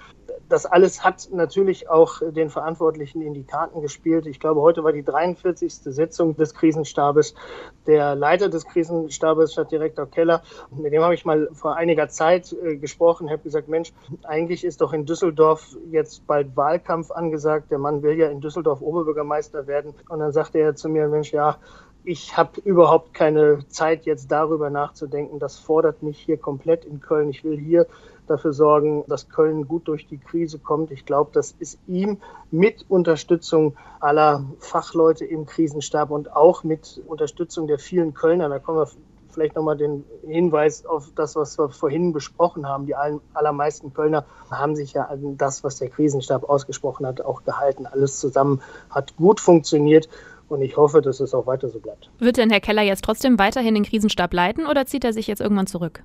das 0.49 0.66
alles 0.66 1.04
hat 1.04 1.28
natürlich 1.33 1.88
auch 1.88 2.21
den 2.21 2.50
Verantwortlichen 2.50 3.23
in 3.23 3.35
die 3.35 3.45
Karten 3.45 3.81
gespielt. 3.83 4.26
Ich 4.26 4.40
glaube, 4.40 4.61
heute 4.61 4.85
war 4.85 4.93
die 4.93 5.02
43. 5.02 5.73
Sitzung 5.73 6.37
des 6.37 6.54
Krisenstabes. 6.54 7.35
Der 7.87 8.14
Leiter 8.14 8.49
des 8.49 8.66
Krisenstabes, 8.66 9.52
Stadtdirektor 9.52 10.07
Keller, 10.07 10.43
mit 10.71 10.93
dem 10.93 11.02
habe 11.02 11.14
ich 11.14 11.25
mal 11.25 11.49
vor 11.52 11.76
einiger 11.76 12.09
Zeit 12.09 12.52
äh, 12.52 12.76
gesprochen, 12.76 13.31
habe 13.31 13.43
gesagt, 13.43 13.69
Mensch, 13.69 13.93
eigentlich 14.23 14.64
ist 14.64 14.81
doch 14.81 14.93
in 14.93 15.07
Düsseldorf 15.07 15.76
jetzt 15.90 16.26
bald 16.26 16.57
Wahlkampf 16.57 17.11
angesagt. 17.11 17.71
Der 17.71 17.78
Mann 17.78 18.02
will 18.02 18.19
ja 18.19 18.28
in 18.28 18.40
Düsseldorf 18.40 18.81
Oberbürgermeister 18.81 19.66
werden. 19.66 19.95
Und 20.09 20.21
dann 20.21 20.33
sagte 20.33 20.59
er 20.59 20.75
zu 20.75 20.88
mir, 20.88 21.09
Mensch, 21.09 21.33
ja, 21.33 21.59
ich 22.04 22.37
habe 22.37 22.61
überhaupt 22.61 23.14
keine 23.14 23.66
Zeit, 23.69 24.04
jetzt 24.04 24.31
darüber 24.31 24.69
nachzudenken. 24.69 25.38
Das 25.38 25.59
fordert 25.59 26.02
mich 26.02 26.19
hier 26.19 26.37
komplett 26.37 26.85
in 26.85 27.00
Köln. 27.00 27.31
Ich 27.31 27.45
will 27.45 27.59
hier 27.59 27.87
dafür 28.26 28.52
sorgen, 28.52 29.04
dass 29.09 29.28
Köln 29.28 29.69
gut 29.69 29.88
durch 29.88 30.07
die 30.07 30.19
Krise 30.19 30.59
kommt. 30.59 30.90
Ich 30.90 31.04
glaube, 31.04 31.31
das 31.33 31.54
ist 31.59 31.78
ihm 31.87 32.19
mit 32.50 32.85
Unterstützung 32.88 33.76
aller 34.00 34.45
Fachleute 34.59 35.25
im 35.25 35.47
Krisenstab 35.47 36.11
und 36.11 36.35
auch 36.35 36.64
mit 36.64 37.02
Unterstützung 37.07 37.66
der 37.66 37.78
vielen 37.78 38.14
Kölner, 38.14 38.49
da 38.49 38.59
kommen 38.59 38.78
wir 38.78 38.88
vielleicht 39.35 39.57
nochmal 39.57 39.76
den 39.76 40.04
Hinweis 40.26 40.87
auf 40.87 41.11
das, 41.14 41.37
was 41.37 41.59
wir 41.59 41.69
vorhin 41.69 42.12
besprochen 42.12 42.69
haben. 42.69 42.87
Die 42.87 42.95
allermeisten 43.35 43.93
Kölner 43.93 44.25
haben 44.50 44.76
sich 44.76 44.93
ja 44.93 45.07
an 45.07 45.37
das, 45.37 45.64
was 45.64 45.78
der 45.78 45.90
Krisenstab 45.90 46.49
ausgesprochen 46.49 47.04
hat, 47.04 47.21
auch 47.21 47.45
gehalten. 47.45 47.87
Alles 47.87 48.21
zusammen 48.21 48.62
hat 48.90 49.16
gut 49.16 49.40
funktioniert. 49.40 50.09
Und 50.49 50.61
ich 50.62 50.76
hoffe, 50.76 51.00
dass 51.00 51.21
es 51.21 51.35
auch 51.35 51.47
weiter 51.47 51.69
so 51.69 51.81
bleibt. 51.81 52.11
Wird 52.19 52.37
denn 52.37 52.50
Herr 52.50 52.61
Keller 52.61 52.83
jetzt 52.83 53.02
trotzdem 53.02 53.38
weiterhin 53.38 53.75
den 53.75 53.85
Krisenstab 53.85 54.33
leiten 54.33 54.66
oder 54.66 54.87
zieht 54.87 55.02
er 55.02 55.12
sich 55.12 55.26
jetzt 55.26 55.40
irgendwann 55.40 55.66
zurück? 55.66 56.04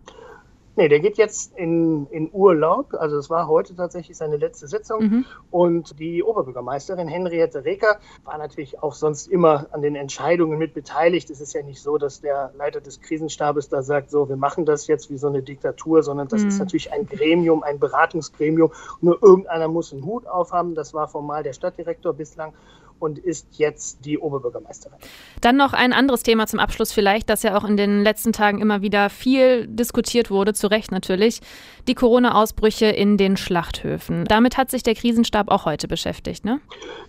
Nee, 0.80 0.88
der 0.88 1.02
geht 1.02 1.18
jetzt 1.18 1.58
in, 1.58 2.08
in 2.08 2.30
Urlaub. 2.32 2.94
Also 2.94 3.18
es 3.18 3.30
war 3.30 3.50
heute 3.50 3.76
tatsächlich 3.76 4.16
seine 4.16 4.38
letzte 4.38 4.66
Sitzung. 4.66 5.02
Mhm. 5.02 5.26
Und 5.52 6.00
die 6.00 6.24
Oberbürgermeisterin 6.24 7.10
Henriette 7.10 7.66
Reker 7.66 8.00
war 8.24 8.38
natürlich 8.38 8.82
auch 8.82 8.94
sonst 8.94 9.28
immer 9.28 9.68
an 9.72 9.82
den 9.82 9.98
Entscheidungen 9.98 10.58
mit 10.58 10.74
beteiligt. 10.74 11.30
Es 11.32 11.42
ist 11.42 11.52
ja 11.52 11.64
nicht 11.64 11.82
so, 11.82 11.98
dass 11.98 12.22
der 12.22 12.54
Leiter 12.58 12.80
des 12.80 13.02
Krisenstabes 13.02 13.68
da 13.68 13.84
sagt, 13.84 14.10
so, 14.10 14.30
wir 14.30 14.38
machen 14.38 14.64
das 14.64 14.88
jetzt 14.88 15.10
wie 15.10 15.18
so 15.18 15.28
eine 15.28 15.42
Diktatur, 15.44 16.02
sondern 16.02 16.30
das 16.30 16.44
mhm. 16.44 16.48
ist 16.48 16.60
natürlich 16.60 16.94
ein 16.94 17.06
Gremium, 17.06 17.62
ein 17.62 17.78
Beratungsgremium. 17.78 18.72
Nur 19.02 19.22
irgendeiner 19.22 19.68
muss 19.68 19.92
einen 19.92 20.06
Hut 20.06 20.28
aufhaben. 20.28 20.76
Das 20.76 20.94
war 20.94 21.10
formal 21.10 21.44
der 21.44 21.52
Stadtdirektor 21.52 22.14
bislang 22.14 22.54
und 23.00 23.20
ist 23.20 23.48
jetzt 23.58 24.06
die 24.06 24.18
Oberbürgermeisterin. 24.18 24.98
Dann 25.41 25.58
noch 25.58 25.74
ein 25.74 25.94
anderes 25.94 26.24
Thema 26.24 26.48
zum 26.48 26.60
Abschluss 26.60 26.91
vielleicht, 26.91 27.29
das 27.29 27.44
ja 27.44 27.58
auch 27.58 27.63
in 27.63 27.77
den 27.77 28.03
letzten 28.03 28.34
Tagen 28.34 28.60
immer 28.60 28.82
wieder 28.82 29.10
viel 29.10 29.68
diskutiert 29.68 30.29
wurde, 30.29 30.53
zu 30.53 30.68
Recht 30.68 30.91
natürlich, 30.91 31.41
die 31.88 31.96
Corona-Ausbrüche 31.96 32.86
in 32.86 33.18
den 33.18 33.38
Schlachthöfen. 33.38 34.25
Damit 34.25 34.58
hat 34.58 34.70
sich 34.70 34.84
der 34.84 34.96
Krisenstab 34.96 35.50
auch 35.50 35.65
heute 35.65 35.88
beschäftigt, 35.88 36.46
ne? 36.46 36.60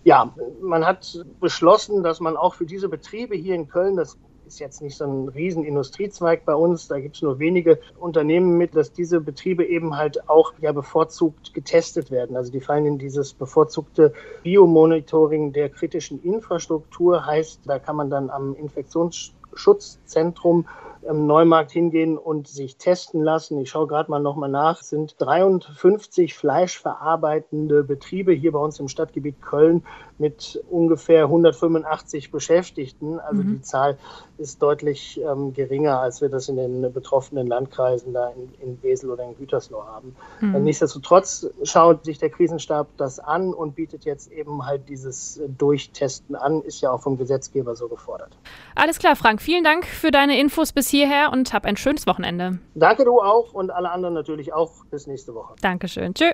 Ja, 0.04 0.34
man 0.62 0.86
hat 0.86 1.24
beschlossen, 1.40 2.02
dass 2.02 2.20
man 2.20 2.36
auch 2.36 2.54
für 2.54 2.66
diese 2.66 2.88
Betriebe 2.88 3.34
hier 3.34 3.54
in 3.54 3.68
Köln, 3.68 3.96
das 3.96 4.16
ist 4.50 4.58
jetzt 4.58 4.82
nicht 4.82 4.96
so 4.96 5.04
ein 5.04 5.28
riesen 5.28 5.64
Industriezweig 5.64 6.44
bei 6.44 6.54
uns. 6.54 6.88
Da 6.88 6.98
gibt 6.98 7.14
es 7.14 7.22
nur 7.22 7.38
wenige 7.38 7.78
Unternehmen 8.00 8.58
mit, 8.58 8.74
dass 8.74 8.92
diese 8.92 9.20
Betriebe 9.20 9.64
eben 9.64 9.96
halt 9.96 10.28
auch 10.28 10.52
ja 10.60 10.72
bevorzugt 10.72 11.54
getestet 11.54 12.10
werden. 12.10 12.36
Also 12.36 12.50
die 12.50 12.60
fallen 12.60 12.84
in 12.84 12.98
dieses 12.98 13.32
bevorzugte 13.32 14.12
Biomonitoring 14.42 15.52
der 15.52 15.68
kritischen 15.68 16.20
Infrastruktur. 16.22 17.24
Heißt, 17.24 17.60
da 17.66 17.78
kann 17.78 17.94
man 17.94 18.10
dann 18.10 18.28
am 18.28 18.56
Infektionsschutzzentrum 18.56 20.66
im 21.08 21.26
Neumarkt 21.26 21.70
hingehen 21.70 22.18
und 22.18 22.48
sich 22.48 22.76
testen 22.76 23.22
lassen. 23.22 23.58
Ich 23.60 23.70
schaue 23.70 23.86
gerade 23.86 24.10
mal 24.10 24.20
nochmal 24.20 24.50
nach. 24.50 24.80
Es 24.80 24.90
sind 24.90 25.14
53 25.18 26.34
fleischverarbeitende 26.34 27.84
Betriebe 27.84 28.32
hier 28.32 28.52
bei 28.52 28.58
uns 28.58 28.80
im 28.80 28.88
Stadtgebiet 28.88 29.40
Köln 29.40 29.84
mit 30.20 30.62
ungefähr 30.70 31.24
185 31.24 32.30
Beschäftigten. 32.30 33.18
Also 33.18 33.42
mhm. 33.42 33.56
die 33.56 33.62
Zahl 33.62 33.98
ist 34.38 34.62
deutlich 34.62 35.20
ähm, 35.20 35.52
geringer, 35.54 35.98
als 36.00 36.20
wir 36.20 36.28
das 36.28 36.48
in 36.48 36.56
den 36.56 36.92
betroffenen 36.92 37.46
Landkreisen 37.46 38.12
da 38.12 38.30
in, 38.30 38.52
in 38.60 38.82
Wesel 38.82 39.10
oder 39.10 39.24
in 39.24 39.36
Gütersloh 39.36 39.84
haben. 39.84 40.14
Mhm. 40.40 40.62
Nichtsdestotrotz 40.62 41.46
schaut 41.64 42.04
sich 42.04 42.18
der 42.18 42.30
Krisenstab 42.30 42.88
das 42.98 43.18
an 43.18 43.52
und 43.52 43.74
bietet 43.74 44.04
jetzt 44.04 44.30
eben 44.30 44.66
halt 44.66 44.88
dieses 44.88 45.40
Durchtesten 45.58 46.36
an, 46.36 46.60
ist 46.62 46.80
ja 46.82 46.90
auch 46.90 47.00
vom 47.00 47.16
Gesetzgeber 47.16 47.74
so 47.74 47.88
gefordert. 47.88 48.36
Alles 48.74 48.98
klar, 48.98 49.16
Frank. 49.16 49.40
Vielen 49.40 49.64
Dank 49.64 49.86
für 49.86 50.10
deine 50.10 50.38
Infos 50.38 50.72
bis 50.72 50.88
hierher 50.88 51.30
und 51.32 51.52
hab 51.52 51.64
ein 51.64 51.76
schönes 51.76 52.06
Wochenende. 52.06 52.58
Danke 52.74 53.04
du 53.04 53.20
auch 53.20 53.54
und 53.54 53.70
alle 53.70 53.90
anderen 53.90 54.14
natürlich 54.14 54.52
auch. 54.52 54.70
Bis 54.90 55.06
nächste 55.06 55.34
Woche. 55.34 55.54
Dankeschön. 55.62 56.14
Tschö. 56.14 56.32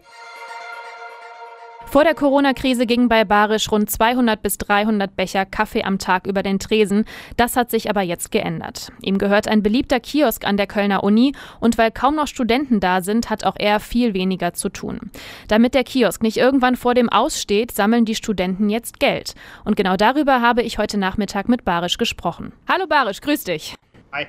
Vor 1.85 2.05
der 2.05 2.15
Corona-Krise 2.15 2.87
gingen 2.87 3.09
bei 3.09 3.25
Barisch 3.25 3.71
rund 3.71 3.91
200 3.91 4.43
bis 4.43 4.59
300 4.59 5.15
Becher 5.15 5.47
Kaffee 5.47 5.85
am 5.85 5.99
Tag 5.99 6.27
über 6.27 6.43
den 6.43 6.59
Tresen. 6.59 7.05
Das 7.37 7.57
hat 7.57 7.71
sich 7.71 7.89
aber 7.89 8.03
jetzt 8.03 8.33
geändert. 8.33 8.93
Ihm 9.03 9.19
gehört 9.19 9.47
ein 9.47 9.63
beliebter 9.63 10.01
Kiosk 10.01 10.45
an 10.47 10.57
der 10.57 10.67
Kölner 10.67 11.05
Uni 11.05 11.33
und 11.61 11.79
weil 11.79 11.91
kaum 11.91 12.17
noch 12.17 12.27
Studenten 12.27 12.81
da 12.81 13.03
sind, 13.03 13.31
hat 13.31 13.45
auch 13.45 13.57
er 13.59 13.81
viel 13.81 14.15
weniger 14.15 14.53
zu 14.53 14.69
tun. 14.69 15.11
Damit 15.49 15.75
der 15.75 15.85
Kiosk 15.85 16.23
nicht 16.23 16.37
irgendwann 16.37 16.77
vor 16.77 16.95
dem 16.95 17.09
Aussteht, 17.09 17.73
sammeln 17.73 18.05
die 18.05 18.15
Studenten 18.15 18.69
jetzt 18.69 18.99
Geld. 18.99 19.35
Und 19.65 19.77
genau 19.77 19.97
darüber 19.97 20.41
habe 20.41 20.63
ich 20.63 20.79
heute 20.79 20.99
Nachmittag 20.99 21.49
mit 21.49 21.65
Barisch 21.65 21.99
gesprochen. 21.99 22.53
Hallo 22.69 22.87
Barisch, 22.87 23.21
grüß 23.21 23.45
dich. 23.45 23.75
Hi. 24.13 24.27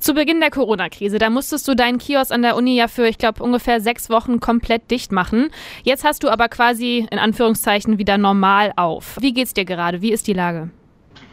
Zu 0.00 0.14
Beginn 0.14 0.40
der 0.40 0.50
Corona-Krise, 0.50 1.18
da 1.18 1.28
musstest 1.28 1.68
du 1.68 1.76
deinen 1.76 1.98
Kiosk 1.98 2.32
an 2.32 2.40
der 2.40 2.56
Uni 2.56 2.74
ja 2.74 2.88
für, 2.88 3.06
ich 3.06 3.18
glaube, 3.18 3.42
ungefähr 3.42 3.82
sechs 3.82 4.08
Wochen 4.08 4.40
komplett 4.40 4.90
dicht 4.90 5.12
machen. 5.12 5.50
Jetzt 5.82 6.04
hast 6.04 6.22
du 6.22 6.30
aber 6.30 6.48
quasi 6.48 7.06
in 7.10 7.18
Anführungszeichen 7.18 7.98
wieder 7.98 8.16
normal 8.16 8.72
auf. 8.76 9.18
Wie 9.20 9.34
geht's 9.34 9.52
dir 9.52 9.66
gerade? 9.66 10.00
Wie 10.00 10.10
ist 10.10 10.26
die 10.26 10.32
Lage? 10.32 10.70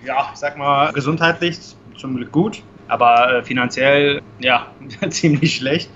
Ja, 0.05 0.31
ich 0.33 0.39
sag 0.39 0.57
mal, 0.57 0.91
gesundheitlich 0.91 1.57
zum 1.97 2.17
Glück 2.17 2.33
gut, 2.33 2.61
aber 2.89 3.37
äh, 3.37 3.43
finanziell 3.43 4.21
ja 4.39 4.67
ziemlich 5.09 5.55
schlecht. 5.55 5.89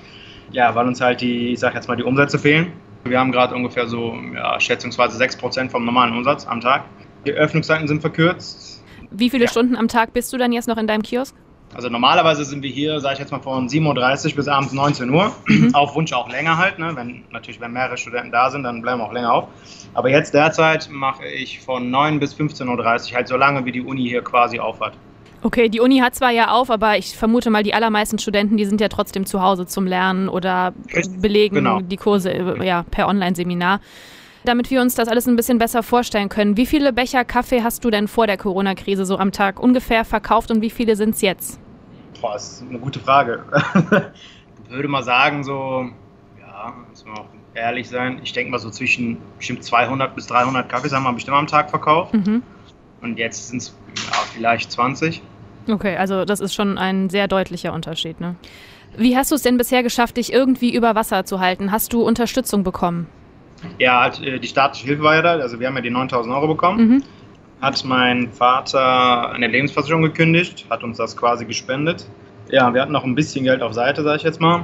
Ja, 0.53 0.73
weil 0.73 0.87
uns 0.87 1.01
halt 1.01 1.19
die, 1.19 1.51
ich 1.51 1.59
sag 1.59 1.75
jetzt 1.75 1.89
mal, 1.89 1.97
die 1.97 2.03
Umsätze 2.03 2.39
fehlen. 2.39 2.71
Wir 3.03 3.19
haben 3.19 3.33
gerade 3.33 3.53
ungefähr 3.53 3.85
so 3.87 4.15
ja, 4.33 4.57
schätzungsweise 4.61 5.21
6% 5.21 5.69
vom 5.69 5.83
normalen 5.83 6.15
Umsatz 6.15 6.47
am 6.47 6.61
Tag. 6.61 6.85
Die 7.25 7.33
Öffnungszeiten 7.33 7.89
sind 7.89 7.99
verkürzt. 7.99 8.81
Wie 9.09 9.29
viele 9.29 9.43
ja. 9.43 9.51
Stunden 9.51 9.75
am 9.75 9.89
Tag 9.89 10.13
bist 10.13 10.31
du 10.31 10.37
dann 10.37 10.53
jetzt 10.53 10.69
noch 10.69 10.77
in 10.77 10.87
deinem 10.87 11.01
Kiosk? 11.01 11.35
Also 11.73 11.89
normalerweise 11.89 12.43
sind 12.43 12.63
wir 12.63 12.69
hier, 12.69 12.99
sage 12.99 13.13
ich 13.13 13.19
jetzt 13.19 13.31
mal, 13.31 13.39
von 13.39 13.69
7.30 13.69 14.29
Uhr 14.29 14.35
bis 14.35 14.47
abends 14.47 14.73
19 14.73 15.09
Uhr. 15.09 15.31
Mhm. 15.47 15.73
Auf 15.73 15.95
Wunsch 15.95 16.11
auch 16.13 16.29
länger 16.29 16.57
halt. 16.57 16.79
Ne? 16.79 16.91
Wenn, 16.95 17.23
natürlich, 17.31 17.61
wenn 17.61 17.71
mehrere 17.71 17.97
Studenten 17.97 18.31
da 18.31 18.49
sind, 18.49 18.63
dann 18.63 18.81
bleiben 18.81 18.99
wir 18.99 19.05
auch 19.05 19.13
länger 19.13 19.33
auf. 19.33 19.47
Aber 19.93 20.09
jetzt 20.09 20.33
derzeit 20.33 20.89
mache 20.91 21.25
ich 21.25 21.61
von 21.61 21.89
9 21.89 22.19
bis 22.19 22.33
15.30 22.33 22.67
Uhr, 23.11 23.15
halt 23.15 23.27
so 23.27 23.37
lange, 23.37 23.65
wie 23.65 23.71
die 23.71 23.81
Uni 23.81 24.07
hier 24.07 24.23
quasi 24.23 24.59
aufhat. 24.59 24.93
Okay, 25.43 25.69
die 25.69 25.79
Uni 25.79 25.99
hat 25.99 26.13
zwar 26.13 26.29
ja 26.29 26.51
auf, 26.51 26.69
aber 26.69 26.97
ich 26.97 27.17
vermute 27.17 27.49
mal, 27.49 27.63
die 27.63 27.73
allermeisten 27.73 28.19
Studenten, 28.19 28.57
die 28.57 28.65
sind 28.65 28.79
ja 28.79 28.89
trotzdem 28.89 29.25
zu 29.25 29.41
Hause 29.41 29.65
zum 29.65 29.87
Lernen 29.87 30.29
oder 30.29 30.73
belegen 31.17 31.55
genau. 31.55 31.81
die 31.81 31.97
Kurse 31.97 32.31
äh, 32.31 32.65
ja, 32.65 32.83
per 32.91 33.07
Online-Seminar. 33.07 33.79
Damit 34.43 34.69
wir 34.71 34.81
uns 34.81 34.95
das 34.95 35.07
alles 35.07 35.27
ein 35.27 35.35
bisschen 35.35 35.57
besser 35.57 35.83
vorstellen 35.83 36.29
können, 36.29 36.57
wie 36.57 36.65
viele 36.65 36.93
Becher 36.93 37.25
Kaffee 37.25 37.63
hast 37.63 37.83
du 37.85 37.91
denn 37.91 38.07
vor 38.07 38.27
der 38.27 38.37
Corona-Krise 38.37 39.05
so 39.05 39.17
am 39.17 39.31
Tag 39.31 39.59
ungefähr 39.59 40.03
verkauft 40.03 40.51
und 40.51 40.61
wie 40.61 40.71
viele 40.71 40.95
sind 40.95 41.15
es 41.15 41.21
jetzt? 41.21 41.60
Boah, 42.21 42.33
das 42.33 42.53
ist 42.53 42.69
eine 42.69 42.79
gute 42.79 42.99
Frage. 42.99 43.43
ich 44.63 44.69
würde 44.69 44.87
mal 44.87 45.03
sagen, 45.03 45.43
so, 45.43 45.89
ja, 46.39 46.73
muss 46.89 47.05
man 47.05 47.17
auch 47.17 47.25
ehrlich 47.53 47.89
sein, 47.89 48.19
ich 48.23 48.33
denke 48.33 48.51
mal 48.51 48.59
so 48.59 48.69
zwischen 48.69 49.17
bestimmt 49.37 49.63
200 49.63 50.15
bis 50.15 50.27
300 50.27 50.69
Kaffees 50.69 50.93
haben 50.93 51.03
wir 51.03 51.13
bestimmt 51.13 51.37
am 51.37 51.47
Tag 51.47 51.69
verkauft. 51.69 52.13
Mhm. 52.13 52.43
Und 53.01 53.17
jetzt 53.17 53.49
sind 53.49 53.57
es 53.57 53.75
ja, 53.97 54.13
vielleicht 54.33 54.71
20. 54.71 55.21
Okay, 55.67 55.97
also 55.97 56.25
das 56.25 56.39
ist 56.39 56.53
schon 56.53 56.77
ein 56.77 57.09
sehr 57.09 57.27
deutlicher 57.27 57.73
Unterschied. 57.73 58.19
Ne? 58.21 58.35
Wie 58.97 59.15
hast 59.15 59.31
du 59.31 59.35
es 59.35 59.41
denn 59.41 59.57
bisher 59.57 59.83
geschafft, 59.83 60.17
dich 60.17 60.33
irgendwie 60.33 60.73
über 60.73 60.95
Wasser 60.95 61.25
zu 61.25 61.39
halten? 61.39 61.71
Hast 61.71 61.93
du 61.93 62.03
Unterstützung 62.03 62.63
bekommen? 62.63 63.07
Ja, 63.77 64.01
halt, 64.01 64.21
äh, 64.21 64.39
die 64.39 64.47
staatliche 64.47 64.87
Hilfe 64.87 65.03
war 65.03 65.15
ja 65.15 65.21
da. 65.21 65.31
Also 65.33 65.59
wir 65.59 65.67
haben 65.67 65.75
ja 65.75 65.81
die 65.81 65.89
9000 65.89 66.33
Euro 66.33 66.47
bekommen. 66.47 66.87
Mhm. 66.87 67.03
Hat 67.61 67.83
mein 67.85 68.31
Vater 68.31 69.31
eine 69.31 69.47
Lebensversicherung 69.47 70.01
gekündigt, 70.01 70.65
hat 70.69 70.83
uns 70.83 70.97
das 70.97 71.15
quasi 71.15 71.45
gespendet. 71.45 72.07
Ja, 72.49 72.73
wir 72.73 72.81
hatten 72.81 72.91
noch 72.91 73.03
ein 73.03 73.15
bisschen 73.15 73.45
Geld 73.45 73.61
auf 73.61 73.73
Seite, 73.73 74.03
sage 74.03 74.17
ich 74.17 74.23
jetzt 74.23 74.41
mal. 74.41 74.63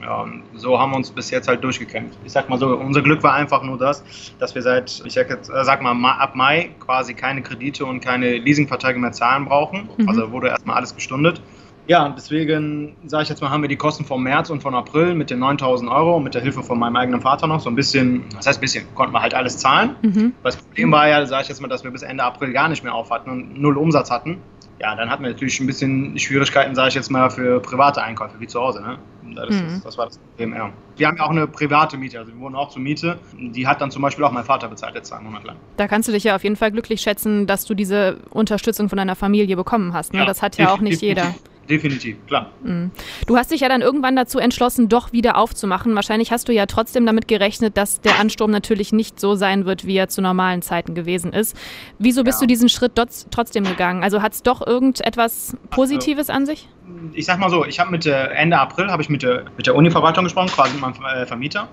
Ja, 0.00 0.26
so 0.54 0.78
haben 0.78 0.90
wir 0.90 0.96
uns 0.96 1.10
bis 1.10 1.30
jetzt 1.30 1.46
halt 1.46 1.62
durchgekämpft. 1.62 2.18
Ich 2.24 2.32
sag 2.32 2.48
mal 2.48 2.58
so, 2.58 2.76
unser 2.76 3.02
Glück 3.02 3.22
war 3.22 3.34
einfach 3.34 3.62
nur 3.62 3.78
das, 3.78 4.02
dass 4.40 4.54
wir 4.54 4.62
seit, 4.62 5.02
ich 5.06 5.12
sag, 5.12 5.30
jetzt, 5.30 5.48
äh, 5.48 5.64
sag 5.64 5.80
mal, 5.80 5.94
ab 6.14 6.34
Mai 6.34 6.70
quasi 6.80 7.14
keine 7.14 7.40
Kredite 7.40 7.86
und 7.86 8.00
keine 8.00 8.38
Leasingverträge 8.38 8.98
mehr 8.98 9.12
zahlen 9.12 9.44
brauchen. 9.44 9.88
Mhm. 9.96 10.08
Also 10.08 10.32
wurde 10.32 10.48
erstmal 10.48 10.76
alles 10.76 10.94
gestundet. 10.94 11.40
Ja, 11.88 12.08
deswegen 12.08 12.96
sage 13.06 13.24
ich 13.24 13.28
jetzt 13.28 13.42
mal, 13.42 13.50
haben 13.50 13.62
wir 13.62 13.68
die 13.68 13.76
Kosten 13.76 14.04
vom 14.04 14.22
März 14.22 14.50
und 14.50 14.62
von 14.62 14.74
April 14.74 15.14
mit 15.14 15.30
den 15.30 15.40
9000 15.40 15.90
Euro 15.90 16.20
mit 16.20 16.34
der 16.34 16.42
Hilfe 16.42 16.62
von 16.62 16.78
meinem 16.78 16.96
eigenen 16.96 17.20
Vater 17.20 17.46
noch 17.46 17.60
so 17.60 17.68
ein 17.68 17.74
bisschen, 17.74 18.24
das 18.36 18.46
heißt 18.46 18.58
ein 18.58 18.60
bisschen, 18.60 18.94
konnten 18.94 19.12
wir 19.12 19.20
halt 19.20 19.34
alles 19.34 19.58
zahlen. 19.58 19.96
Mhm. 20.02 20.32
Das 20.44 20.56
Problem 20.56 20.92
war 20.92 21.08
ja, 21.08 21.26
sage 21.26 21.42
ich 21.42 21.48
jetzt 21.48 21.60
mal, 21.60 21.68
dass 21.68 21.82
wir 21.82 21.90
bis 21.90 22.02
Ende 22.02 22.22
April 22.22 22.52
gar 22.52 22.68
nicht 22.68 22.84
mehr 22.84 22.94
auf 22.94 23.10
hatten 23.10 23.30
und 23.30 23.60
null 23.60 23.76
Umsatz 23.76 24.10
hatten. 24.10 24.38
Ja, 24.80 24.96
dann 24.96 25.10
hatten 25.10 25.22
wir 25.22 25.30
natürlich 25.30 25.60
ein 25.60 25.66
bisschen 25.66 26.18
Schwierigkeiten, 26.18 26.74
sage 26.74 26.88
ich 26.88 26.94
jetzt 26.94 27.10
mal, 27.10 27.30
für 27.30 27.60
private 27.60 28.02
Einkäufe 28.02 28.38
wie 28.40 28.46
zu 28.46 28.60
Hause. 28.60 28.82
Ne? 28.82 28.98
Das, 29.34 29.50
mhm. 29.50 29.68
ist, 29.68 29.84
das 29.84 29.98
war 29.98 30.06
das 30.06 30.18
Problem, 30.18 30.54
ja. 30.54 30.70
Wir 30.96 31.06
haben 31.06 31.16
ja 31.16 31.24
auch 31.24 31.30
eine 31.30 31.46
private 31.46 31.96
Miete, 31.96 32.18
also 32.18 32.32
wir 32.32 32.40
wohnen 32.40 32.54
auch 32.54 32.68
zur 32.68 32.82
Miete. 32.82 33.18
Die 33.38 33.66
hat 33.66 33.80
dann 33.80 33.90
zum 33.90 34.02
Beispiel 34.02 34.24
auch 34.24 34.32
mein 34.32 34.44
Vater 34.44 34.68
bezahlt, 34.68 34.94
jetzt 34.94 35.08
zwei 35.08 35.20
Monate 35.20 35.46
lang. 35.46 35.56
Da 35.76 35.88
kannst 35.88 36.08
du 36.08 36.12
dich 36.12 36.24
ja 36.24 36.36
auf 36.36 36.44
jeden 36.44 36.56
Fall 36.56 36.72
glücklich 36.72 37.00
schätzen, 37.00 37.46
dass 37.46 37.64
du 37.64 37.74
diese 37.74 38.18
Unterstützung 38.30 38.88
von 38.88 38.98
deiner 38.98 39.16
Familie 39.16 39.56
bekommen 39.56 39.92
hast. 39.92 40.12
Ne? 40.12 40.20
Ja, 40.20 40.26
das 40.26 40.42
hat 40.42 40.58
ja 40.58 40.72
auch 40.72 40.80
nicht 40.80 41.00
jeder 41.00 41.34
definitiv, 41.72 42.16
klar. 42.26 42.50
Mhm. 42.62 42.90
Du 43.26 43.36
hast 43.36 43.50
dich 43.50 43.60
ja 43.60 43.68
dann 43.68 43.80
irgendwann 43.80 44.14
dazu 44.14 44.38
entschlossen, 44.38 44.88
doch 44.88 45.12
wieder 45.12 45.36
aufzumachen. 45.36 45.94
Wahrscheinlich 45.94 46.30
hast 46.30 46.48
du 46.48 46.52
ja 46.52 46.66
trotzdem 46.66 47.06
damit 47.06 47.28
gerechnet, 47.28 47.76
dass 47.76 48.00
der 48.00 48.20
Ansturm 48.20 48.50
natürlich 48.50 48.92
nicht 48.92 49.18
so 49.18 49.34
sein 49.34 49.64
wird, 49.64 49.86
wie 49.86 49.96
er 49.96 50.08
zu 50.08 50.20
normalen 50.20 50.60
Zeiten 50.60 50.94
gewesen 50.94 51.32
ist. 51.32 51.56
Wieso 51.98 52.24
bist 52.24 52.40
ja. 52.40 52.44
du 52.44 52.48
diesen 52.48 52.68
Schritt 52.68 52.92
trotzdem 53.30 53.64
gegangen? 53.64 54.02
Also 54.02 54.20
hat 54.20 54.34
es 54.34 54.42
doch 54.42 54.64
irgendetwas 54.66 55.56
Positives 55.70 56.28
also, 56.28 56.32
an 56.32 56.46
sich? 56.46 56.68
Ich 57.14 57.24
sag 57.24 57.38
mal 57.38 57.48
so, 57.48 57.64
ich 57.64 57.80
habe 57.80 57.90
mit 57.90 58.04
Ende 58.04 58.58
April 58.58 58.90
habe 58.90 59.02
ich 59.02 59.08
mit 59.08 59.22
der, 59.22 59.44
mit 59.56 59.66
der 59.66 59.74
Uni-Verwaltung 59.74 60.24
gesprochen, 60.24 60.48
quasi 60.48 60.72
mit 60.74 60.82
meinem 60.82 60.94
äh, 61.04 61.26
Vermieter. 61.26 61.68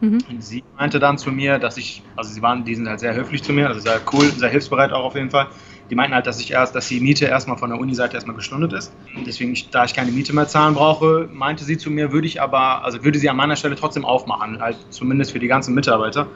Mhm. 0.00 0.18
Sie 0.40 0.64
meinte 0.76 0.98
dann 0.98 1.18
zu 1.18 1.30
mir, 1.30 1.58
dass 1.58 1.76
ich, 1.76 2.02
also 2.16 2.32
sie 2.32 2.40
waren, 2.40 2.64
die 2.64 2.74
sind 2.74 2.88
halt 2.88 3.00
sehr 3.00 3.14
höflich 3.14 3.42
zu 3.42 3.52
mir, 3.52 3.68
also 3.68 3.80
sehr 3.80 4.00
cool, 4.12 4.24
sehr 4.30 4.48
hilfsbereit 4.48 4.92
auch 4.92 5.04
auf 5.04 5.14
jeden 5.14 5.30
Fall. 5.30 5.48
Die 5.90 5.94
meinten 5.94 6.14
halt, 6.14 6.26
dass 6.26 6.40
ich 6.40 6.52
erst, 6.52 6.74
dass 6.74 6.88
die 6.88 7.00
Miete 7.00 7.26
erstmal 7.26 7.58
von 7.58 7.70
der 7.70 7.78
Uni-Seite 7.78 8.14
erstmal 8.14 8.36
gestundet 8.36 8.72
ist. 8.72 8.92
Deswegen, 9.26 9.56
da 9.72 9.84
ich 9.84 9.92
keine 9.92 10.12
Miete 10.12 10.32
mehr 10.32 10.46
zahlen 10.46 10.74
brauche, 10.74 11.28
meinte 11.32 11.64
sie 11.64 11.78
zu 11.78 11.90
mir, 11.90 12.12
würde 12.12 12.28
ich 12.28 12.40
aber, 12.40 12.84
also 12.84 13.04
würde 13.04 13.18
sie 13.18 13.28
an 13.28 13.36
meiner 13.36 13.56
Stelle 13.56 13.74
trotzdem 13.74 14.04
aufmachen, 14.04 14.60
halt 14.60 14.76
zumindest 14.90 15.32
für 15.32 15.40
die 15.40 15.48
ganzen 15.48 15.74
Mitarbeiter, 15.74 16.28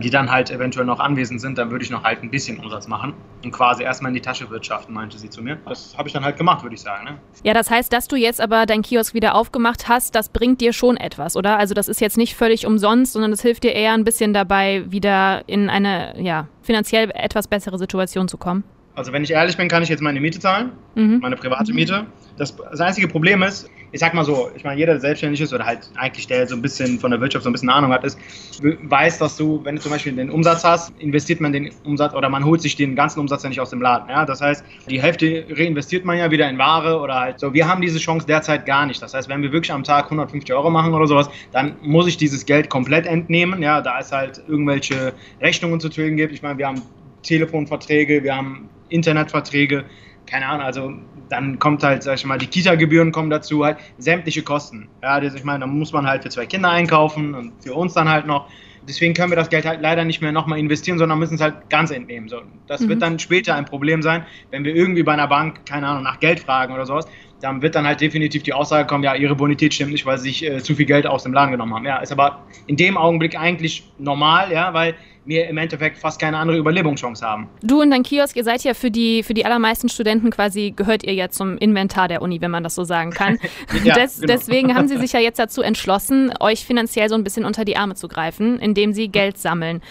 die 0.00 0.10
dann 0.10 0.30
halt 0.30 0.50
eventuell 0.50 0.86
noch 0.86 1.00
anwesend 1.00 1.40
sind, 1.40 1.58
dann 1.58 1.70
würde 1.70 1.84
ich 1.84 1.90
noch 1.90 2.04
halt 2.04 2.22
ein 2.22 2.30
bisschen 2.30 2.58
Umsatz 2.58 2.86
machen 2.88 3.14
und 3.44 3.50
quasi 3.52 3.82
erstmal 3.82 4.10
in 4.10 4.14
die 4.14 4.20
Tasche 4.20 4.48
wirtschaften, 4.50 4.94
meinte 4.94 5.18
sie 5.18 5.30
zu 5.30 5.42
mir. 5.42 5.58
Das 5.66 5.96
habe 5.96 6.08
ich 6.08 6.12
dann 6.12 6.24
halt 6.24 6.36
gemacht, 6.36 6.62
würde 6.62 6.74
ich 6.74 6.80
sagen. 6.80 7.04
Ne? 7.04 7.18
Ja, 7.42 7.54
das 7.54 7.70
heißt, 7.70 7.92
dass 7.92 8.08
du 8.08 8.16
jetzt 8.16 8.40
aber 8.40 8.66
dein 8.66 8.82
Kiosk 8.82 9.14
wieder 9.14 9.34
aufgemacht 9.34 9.88
hast, 9.88 10.14
das 10.14 10.28
bringt 10.28 10.60
dir 10.60 10.72
schon 10.72 10.96
etwas, 10.96 11.36
oder? 11.36 11.58
Also 11.58 11.74
das 11.74 11.88
ist 11.88 12.00
jetzt 12.00 12.16
nicht 12.16 12.34
völlig 12.34 12.66
umsonst, 12.66 13.12
sondern 13.12 13.30
das 13.30 13.42
hilft 13.42 13.64
dir 13.64 13.72
eher 13.72 13.92
ein 13.92 14.04
bisschen 14.04 14.32
dabei, 14.32 14.84
wieder 14.88 15.42
in 15.46 15.68
eine 15.68 16.14
ja, 16.20 16.48
finanziell 16.62 17.10
etwas 17.14 17.48
bessere 17.48 17.78
Situation 17.78 18.28
zu 18.28 18.38
kommen. 18.38 18.64
Also 18.98 19.12
wenn 19.12 19.22
ich 19.22 19.30
ehrlich 19.30 19.56
bin, 19.56 19.68
kann 19.68 19.84
ich 19.84 19.88
jetzt 19.88 20.00
meine 20.02 20.20
Miete 20.20 20.40
zahlen, 20.40 20.72
mhm. 20.96 21.20
meine 21.20 21.36
private 21.36 21.72
Miete. 21.72 22.06
Das, 22.36 22.56
das, 22.56 22.80
einzige 22.80 23.06
Problem 23.06 23.42
ist, 23.42 23.70
ich 23.92 24.00
sag 24.00 24.14
mal 24.14 24.24
so, 24.24 24.50
ich 24.54 24.64
meine, 24.64 24.78
jeder, 24.78 24.92
der 24.92 25.00
selbstständig 25.00 25.40
ist 25.40 25.52
oder 25.52 25.64
halt 25.64 25.90
eigentlich 25.96 26.26
der 26.26 26.46
so 26.46 26.54
ein 26.54 26.62
bisschen 26.62 26.98
von 26.98 27.10
der 27.10 27.20
Wirtschaft 27.20 27.44
so 27.44 27.50
ein 27.50 27.52
bisschen 27.52 27.70
Ahnung 27.70 27.92
hat, 27.92 28.04
ist, 28.04 28.18
weiß, 28.62 29.18
dass 29.18 29.36
du, 29.36 29.64
wenn 29.64 29.76
du 29.76 29.82
zum 29.82 29.92
Beispiel 29.92 30.12
den 30.12 30.30
Umsatz 30.30 30.64
hast, 30.64 30.92
investiert 30.98 31.40
man 31.40 31.52
den 31.52 31.70
Umsatz 31.84 32.14
oder 32.14 32.28
man 32.28 32.44
holt 32.44 32.60
sich 32.60 32.76
den 32.76 32.94
ganzen 32.96 33.20
Umsatz 33.20 33.42
ja 33.42 33.48
nicht 33.48 33.60
aus 33.60 33.70
dem 33.70 33.80
Laden. 33.80 34.08
Ja? 34.08 34.24
Das 34.24 34.40
heißt, 34.40 34.64
die 34.88 35.00
Hälfte 35.00 35.46
reinvestiert 35.50 36.04
man 36.04 36.18
ja 36.18 36.30
wieder 36.30 36.48
in 36.48 36.58
Ware 36.58 37.00
oder 37.00 37.14
halt 37.14 37.40
so. 37.40 37.54
Wir 37.54 37.68
haben 37.68 37.80
diese 37.80 37.98
Chance 37.98 38.26
derzeit 38.26 38.66
gar 38.66 38.86
nicht. 38.86 39.00
Das 39.00 39.14
heißt, 39.14 39.28
wenn 39.28 39.42
wir 39.42 39.52
wirklich 39.52 39.72
am 39.72 39.84
Tag 39.84 40.04
150 40.04 40.54
Euro 40.54 40.70
machen 40.70 40.94
oder 40.94 41.06
sowas, 41.06 41.30
dann 41.52 41.76
muss 41.82 42.06
ich 42.06 42.16
dieses 42.16 42.44
Geld 42.44 42.68
komplett 42.68 43.06
entnehmen. 43.06 43.62
Ja, 43.62 43.80
da 43.80 43.98
es 44.00 44.12
halt 44.12 44.42
irgendwelche 44.48 45.12
Rechnungen 45.40 45.80
zu 45.80 45.88
tilgen 45.88 46.16
gibt. 46.16 46.32
Ich 46.32 46.42
meine, 46.42 46.58
wir 46.58 46.66
haben 46.66 46.82
Telefonverträge, 47.22 48.22
wir 48.22 48.36
haben 48.36 48.68
Internetverträge, 48.88 49.84
keine 50.28 50.46
Ahnung, 50.46 50.64
also 50.64 50.92
dann 51.28 51.58
kommt 51.58 51.82
halt, 51.82 52.02
sag 52.02 52.14
ich 52.14 52.24
mal, 52.24 52.38
die 52.38 52.46
Kita-Gebühren 52.46 53.12
kommen 53.12 53.30
dazu, 53.30 53.64
halt 53.64 53.78
sämtliche 53.98 54.42
Kosten. 54.42 54.88
Ja, 55.02 55.20
das, 55.20 55.34
ich 55.34 55.44
meine, 55.44 55.60
da 55.60 55.66
muss 55.66 55.92
man 55.92 56.06
halt 56.06 56.22
für 56.22 56.28
zwei 56.28 56.46
Kinder 56.46 56.70
einkaufen 56.70 57.34
und 57.34 57.52
für 57.62 57.74
uns 57.74 57.94
dann 57.94 58.08
halt 58.08 58.26
noch. 58.26 58.48
Deswegen 58.88 59.12
können 59.12 59.30
wir 59.30 59.36
das 59.36 59.50
Geld 59.50 59.66
halt 59.66 59.82
leider 59.82 60.04
nicht 60.04 60.22
mehr 60.22 60.32
nochmal 60.32 60.58
investieren, 60.58 60.98
sondern 60.98 61.18
müssen 61.18 61.34
es 61.34 61.42
halt 61.42 61.68
ganz 61.68 61.90
entnehmen. 61.90 62.28
So, 62.28 62.40
das 62.66 62.80
mhm. 62.80 62.88
wird 62.88 63.02
dann 63.02 63.18
später 63.18 63.54
ein 63.54 63.66
Problem 63.66 64.00
sein, 64.00 64.24
wenn 64.50 64.64
wir 64.64 64.74
irgendwie 64.74 65.02
bei 65.02 65.12
einer 65.12 65.28
Bank, 65.28 65.66
keine 65.66 65.86
Ahnung, 65.86 66.04
nach 66.04 66.20
Geld 66.20 66.40
fragen 66.40 66.72
oder 66.72 66.86
sowas. 66.86 67.06
Dann 67.40 67.62
wird 67.62 67.74
dann 67.74 67.86
halt 67.86 68.00
definitiv 68.00 68.42
die 68.42 68.52
Aussage 68.52 68.86
kommen, 68.86 69.04
ja, 69.04 69.14
ihre 69.14 69.34
Bonität 69.34 69.74
stimmt 69.74 69.92
nicht, 69.92 70.06
weil 70.06 70.18
sie 70.18 70.30
sich 70.30 70.44
äh, 70.44 70.62
zu 70.62 70.74
viel 70.74 70.86
Geld 70.86 71.06
aus 71.06 71.22
dem 71.22 71.32
Laden 71.32 71.52
genommen 71.52 71.74
haben. 71.74 71.84
Ja, 71.84 71.98
ist 71.98 72.12
aber 72.12 72.42
in 72.66 72.76
dem 72.76 72.96
Augenblick 72.96 73.38
eigentlich 73.38 73.88
normal, 73.98 74.52
ja, 74.52 74.74
weil 74.74 74.94
wir 75.28 75.46
im 75.46 75.58
Endeffekt 75.58 75.98
fast 75.98 76.18
keine 76.18 76.38
andere 76.38 76.56
Überlebungschance 76.56 77.24
haben. 77.24 77.48
Du 77.62 77.82
und 77.82 77.90
dein 77.90 78.02
Kiosk, 78.02 78.34
ihr 78.34 78.44
seid 78.44 78.64
ja 78.64 78.72
für 78.72 78.90
die, 78.90 79.22
für 79.22 79.34
die 79.34 79.44
allermeisten 79.44 79.88
Studenten 79.90 80.30
quasi, 80.30 80.72
gehört 80.74 81.04
ihr 81.04 81.12
ja 81.12 81.28
zum 81.28 81.58
Inventar 81.58 82.08
der 82.08 82.22
Uni, 82.22 82.40
wenn 82.40 82.50
man 82.50 82.64
das 82.64 82.74
so 82.74 82.82
sagen 82.82 83.10
kann. 83.10 83.38
ja, 83.84 83.94
Des, 83.94 84.20
genau. 84.20 84.32
Deswegen 84.32 84.74
haben 84.74 84.88
sie 84.88 84.96
sich 84.96 85.12
ja 85.12 85.20
jetzt 85.20 85.38
dazu 85.38 85.60
entschlossen, 85.60 86.32
euch 86.40 86.64
finanziell 86.64 87.10
so 87.10 87.14
ein 87.14 87.24
bisschen 87.24 87.44
unter 87.44 87.66
die 87.66 87.76
Arme 87.76 87.94
zu 87.94 88.08
greifen, 88.08 88.58
indem 88.58 88.94
sie 88.94 89.08
Geld 89.08 89.38
sammeln. 89.38 89.82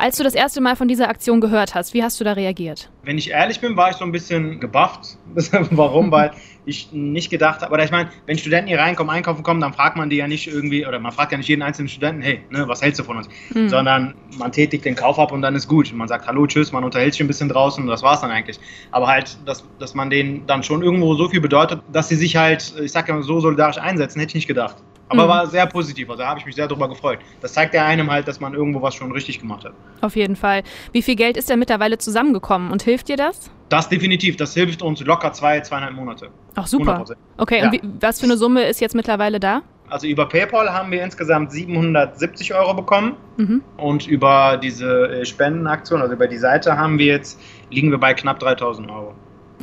Als 0.00 0.16
du 0.16 0.22
das 0.22 0.36
erste 0.36 0.60
Mal 0.60 0.76
von 0.76 0.86
dieser 0.86 1.08
Aktion 1.08 1.40
gehört 1.40 1.74
hast, 1.74 1.92
wie 1.92 2.04
hast 2.04 2.20
du 2.20 2.24
da 2.24 2.34
reagiert? 2.34 2.88
Wenn 3.02 3.18
ich 3.18 3.30
ehrlich 3.30 3.58
bin, 3.58 3.76
war 3.76 3.90
ich 3.90 3.96
so 3.96 4.04
ein 4.04 4.12
bisschen 4.12 4.60
gebufft. 4.60 5.18
Warum? 5.72 6.12
Weil 6.12 6.30
ich 6.66 6.92
nicht 6.92 7.30
gedacht 7.30 7.62
habe, 7.62 7.72
oder 7.72 7.82
ich 7.82 7.90
meine, 7.90 8.08
wenn 8.26 8.38
Studenten 8.38 8.68
hier 8.68 8.78
reinkommen, 8.78 9.12
einkaufen 9.12 9.42
kommen, 9.42 9.60
dann 9.60 9.72
fragt 9.72 9.96
man 9.96 10.08
die 10.08 10.14
ja 10.14 10.28
nicht 10.28 10.46
irgendwie, 10.46 10.86
oder 10.86 11.00
man 11.00 11.10
fragt 11.10 11.32
ja 11.32 11.38
nicht 11.38 11.48
jeden 11.48 11.62
einzelnen 11.62 11.88
Studenten, 11.88 12.22
hey, 12.22 12.42
ne, 12.50 12.68
was 12.68 12.80
hältst 12.80 13.00
du 13.00 13.04
von 13.04 13.16
uns? 13.16 13.28
Mhm. 13.52 13.68
Sondern 13.70 14.14
man 14.38 14.52
tätigt 14.52 14.84
den 14.84 14.94
Kauf 14.94 15.18
ab 15.18 15.32
und 15.32 15.42
dann 15.42 15.56
ist 15.56 15.66
gut. 15.66 15.92
Man 15.92 16.06
sagt 16.06 16.28
Hallo, 16.28 16.46
tschüss, 16.46 16.70
man 16.70 16.84
unterhält 16.84 17.14
sich 17.14 17.20
ein 17.20 17.26
bisschen 17.26 17.48
draußen 17.48 17.82
und 17.82 17.90
das 17.90 18.04
war's 18.04 18.20
dann 18.20 18.30
eigentlich. 18.30 18.60
Aber 18.92 19.08
halt, 19.08 19.36
dass, 19.46 19.64
dass 19.80 19.96
man 19.96 20.10
denen 20.10 20.46
dann 20.46 20.62
schon 20.62 20.80
irgendwo 20.80 21.16
so 21.16 21.28
viel 21.28 21.40
bedeutet, 21.40 21.82
dass 21.90 22.08
sie 22.08 22.14
sich 22.16 22.36
halt, 22.36 22.72
ich 22.80 22.92
sag 22.92 23.08
ja 23.08 23.14
mal, 23.14 23.24
so 23.24 23.40
solidarisch 23.40 23.78
einsetzen, 23.78 24.20
hätte 24.20 24.30
ich 24.30 24.34
nicht 24.36 24.46
gedacht. 24.46 24.76
Aber 25.08 25.24
mhm. 25.24 25.28
war 25.28 25.46
sehr 25.46 25.66
positiv, 25.66 26.10
also 26.10 26.22
da 26.22 26.28
habe 26.28 26.40
ich 26.40 26.46
mich 26.46 26.54
sehr 26.54 26.66
darüber 26.66 26.88
gefreut. 26.88 27.18
Das 27.40 27.52
zeigt 27.52 27.74
ja 27.74 27.86
einem 27.86 28.10
halt, 28.10 28.28
dass 28.28 28.40
man 28.40 28.54
irgendwo 28.54 28.82
was 28.82 28.94
schon 28.94 29.10
richtig 29.12 29.40
gemacht 29.40 29.64
hat. 29.64 29.72
Auf 30.00 30.16
jeden 30.16 30.36
Fall. 30.36 30.62
Wie 30.92 31.02
viel 31.02 31.16
Geld 31.16 31.36
ist 31.36 31.48
denn 31.48 31.58
mittlerweile 31.58 31.98
zusammengekommen 31.98 32.70
und 32.70 32.82
hilft 32.82 33.08
dir 33.08 33.16
das? 33.16 33.50
Das 33.68 33.88
definitiv, 33.88 34.36
das 34.36 34.54
hilft 34.54 34.82
uns 34.82 35.00
locker 35.00 35.32
zwei, 35.32 35.60
zweieinhalb 35.60 35.94
Monate. 35.94 36.28
Ach 36.54 36.66
super. 36.66 37.02
100%. 37.02 37.16
Okay, 37.36 37.58
ja. 37.58 37.66
und 37.66 37.72
wie, 37.72 37.80
was 38.00 38.20
für 38.20 38.26
eine 38.26 38.36
Summe 38.36 38.64
ist 38.64 38.80
jetzt 38.80 38.94
mittlerweile 38.94 39.40
da? 39.40 39.62
Also 39.90 40.06
über 40.06 40.28
PayPal 40.28 40.70
haben 40.70 40.90
wir 40.90 41.02
insgesamt 41.02 41.50
770 41.52 42.54
Euro 42.54 42.74
bekommen 42.74 43.16
mhm. 43.38 43.62
und 43.78 44.06
über 44.06 44.58
diese 44.62 45.08
äh, 45.08 45.24
Spendenaktion, 45.24 46.02
also 46.02 46.12
über 46.12 46.28
die 46.28 46.36
Seite 46.36 46.76
haben 46.76 46.98
wir 46.98 47.06
jetzt, 47.06 47.40
liegen 47.70 47.90
wir 47.90 47.98
bei 47.98 48.12
knapp 48.12 48.38
3000 48.38 48.90
Euro. 48.90 49.14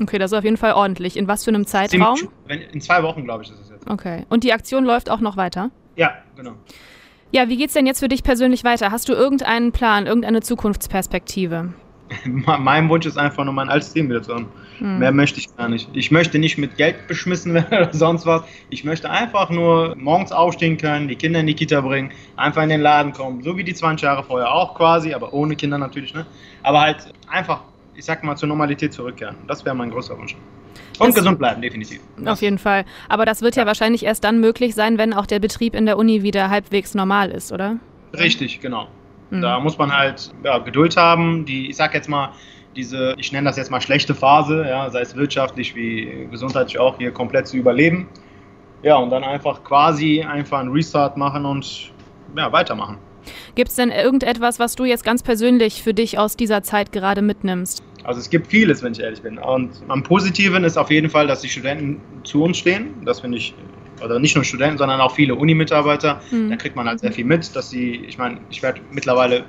Okay, 0.02 0.18
das 0.18 0.32
ist 0.32 0.38
auf 0.38 0.44
jeden 0.44 0.58
Fall 0.58 0.74
ordentlich. 0.74 1.16
In 1.16 1.28
was 1.28 1.46
für 1.46 1.52
einem 1.52 1.66
Zeitraum? 1.66 2.18
In 2.48 2.82
zwei 2.82 3.02
Wochen, 3.04 3.24
glaube 3.24 3.44
ich, 3.44 3.52
ist 3.52 3.62
es. 3.62 3.65
Okay. 3.88 4.26
Und 4.30 4.44
die 4.44 4.54
Aktion 4.54 4.86
läuft 4.86 5.10
auch 5.10 5.20
noch 5.20 5.38
weiter? 5.38 5.72
Ja, 5.96 6.12
genau. 6.36 6.54
Ja, 7.32 7.50
wie 7.50 7.58
geht's 7.58 7.74
denn 7.74 7.86
jetzt 7.86 8.00
für 8.00 8.08
dich 8.08 8.24
persönlich 8.24 8.64
weiter? 8.64 8.92
Hast 8.92 9.10
du 9.10 9.14
irgendeinen 9.14 9.72
Plan, 9.72 10.08
irgendeine 10.08 10.42
Zukunftsperspektive? 10.42 11.74
mein 12.26 12.88
Wunsch 12.88 13.06
ist 13.06 13.18
einfach 13.18 13.44
nur 13.44 13.54
mein 13.54 13.70
altes 13.70 13.92
Team 13.94 14.10
wieder 14.10 14.22
zu 14.22 14.36
haben. 14.36 14.48
Hm. 14.78 15.00
Mehr 15.00 15.12
möchte 15.12 15.40
ich 15.40 15.56
gar 15.56 15.70
nicht. 15.70 15.90
Ich 15.94 16.12
möchte 16.12 16.38
nicht 16.38 16.58
mit 16.58 16.78
Geld 16.78 17.08
beschmissen 17.08 17.54
werden 17.54 17.68
oder 17.78 17.94
sonst 17.94 18.26
was. 18.26 18.44
Ich 18.70 18.84
möchte 18.84 19.10
einfach 19.10 19.50
nur 19.50 19.96
morgens 19.98 20.32
aufstehen 20.32 20.78
können, 20.78 21.08
die 21.08 21.16
Kinder 21.16 21.40
in 21.40 21.48
die 21.48 21.56
Kita 21.56 21.82
bringen, 21.82 22.12
einfach 22.36 22.64
in 22.64 22.70
den 22.70 22.82
Laden 22.82 23.12
kommen, 23.12 23.42
so 23.42 23.58
wie 23.58 23.64
die 23.64 23.74
20 23.74 24.04
Jahre 24.04 24.24
vorher 24.24 24.52
auch 24.52 24.76
quasi, 24.76 25.14
aber 25.14 25.34
ohne 25.34 25.56
Kinder 25.56 25.78
natürlich. 25.78 26.14
Ne? 26.14 26.26
Aber 26.64 26.82
halt 26.82 27.14
einfach 27.28 27.62
ich 27.96 28.06
sag 28.06 28.24
mal, 28.24 28.36
zur 28.36 28.50
Normalität 28.50 28.94
zurückkehren. 28.94 29.36
Das 29.48 29.66
wäre 29.66 29.76
mein 29.76 29.90
größter 29.90 30.18
Wunsch. 30.18 30.36
Und 31.00 31.08
das 31.10 31.16
gesund 31.16 31.40
bleiben, 31.40 31.62
definitiv. 31.62 32.00
Auf 32.26 32.42
jeden 32.42 32.58
Fall. 32.58 32.86
Aber 33.10 33.26
das 33.26 33.42
wird 33.42 33.56
ja. 33.56 33.64
ja. 33.64 33.68
wahrscheinlich 33.68 34.04
erst 34.04 34.24
dann 34.24 34.40
möglich 34.40 34.76
sein, 34.76 34.98
wenn 34.98 35.14
auch 35.14 35.26
der 35.26 35.40
Betrieb 35.40 35.76
in 35.76 35.86
der 35.86 35.98
Uni 35.98 36.24
wieder 36.24 36.50
halbwegs 36.50 36.94
normal 36.94 37.32
ist, 37.32 37.52
oder? 37.52 37.78
Richtig, 38.14 38.60
genau. 38.62 38.88
Mhm. 39.30 39.42
Da 39.42 39.60
muss 39.60 39.78
man 39.78 39.96
halt 39.96 40.32
ja, 40.44 40.58
Geduld 40.60 40.96
haben. 40.98 41.46
Die, 41.46 41.70
ich 41.70 41.76
sag 41.76 41.94
jetzt 41.94 42.10
mal, 42.10 42.32
diese, 42.76 43.16
ich 43.18 43.32
nenne 43.32 43.46
das 43.46 43.58
jetzt 43.58 43.72
mal 43.72 43.82
schlechte 43.82 44.14
Phase, 44.14 44.66
ja, 44.68 44.90
sei 44.90 45.02
es 45.02 45.16
wirtschaftlich 45.16 45.76
wie 45.76 46.28
gesundheitlich 46.30 46.80
auch, 46.80 46.98
hier 46.98 47.12
komplett 47.12 47.48
zu 47.48 47.58
überleben. 47.58 48.08
Ja, 48.84 48.98
und 48.98 49.10
dann 49.10 49.24
einfach 49.24 49.64
quasi 49.64 50.22
einfach 50.22 50.60
einen 50.60 50.72
Restart 50.72 51.18
machen 51.18 51.46
und 51.46 51.92
ja, 52.38 52.52
weitermachen. 52.52 52.98
Gibt 53.56 53.70
es 53.70 53.76
denn 53.76 53.90
irgendetwas, 53.90 54.60
was 54.60 54.76
du 54.76 54.86
jetzt 54.86 55.04
ganz 55.04 55.24
persönlich 55.24 55.82
für 55.82 55.94
dich 55.94 56.20
aus 56.20 56.38
dieser 56.38 56.62
Zeit 56.62 56.92
gerade 56.92 57.22
mitnimmst? 57.22 57.84
Also 58.06 58.20
es 58.20 58.30
gibt 58.30 58.48
vieles, 58.48 58.84
wenn 58.84 58.94
ich 58.94 59.00
ehrlich 59.00 59.22
bin. 59.22 59.38
Und 59.38 59.72
am 59.88 60.04
Positiven 60.04 60.64
ist 60.64 60.78
auf 60.78 60.92
jeden 60.92 61.10
Fall, 61.10 61.28
dass 61.28 61.42
die 61.42 61.50
Studenten 61.50 62.24
zu 62.24 62.44
uns 62.44 62.58
stehen. 62.58 63.04
Das 63.04 63.22
finde 63.22 63.38
ich, 63.38 63.56
oder 64.04 64.20
nicht 64.20 64.36
nur 64.36 64.44
Studenten, 64.44 64.78
sondern 64.78 65.02
auch 65.02 65.16
viele 65.16 65.36
Uni-Mitarbeiter. 65.36 66.22
Mhm. 66.32 66.50
Da 66.50 66.56
kriegt 66.56 66.76
man 66.76 66.88
halt 66.88 67.00
sehr 67.00 67.12
viel 67.12 67.26
mit, 67.26 67.56
dass 67.56 67.70
sie, 67.70 68.06
ich 68.06 68.18
meine, 68.18 68.42
ich 68.50 68.62
werde 68.62 68.82
mittlerweile 68.92 69.46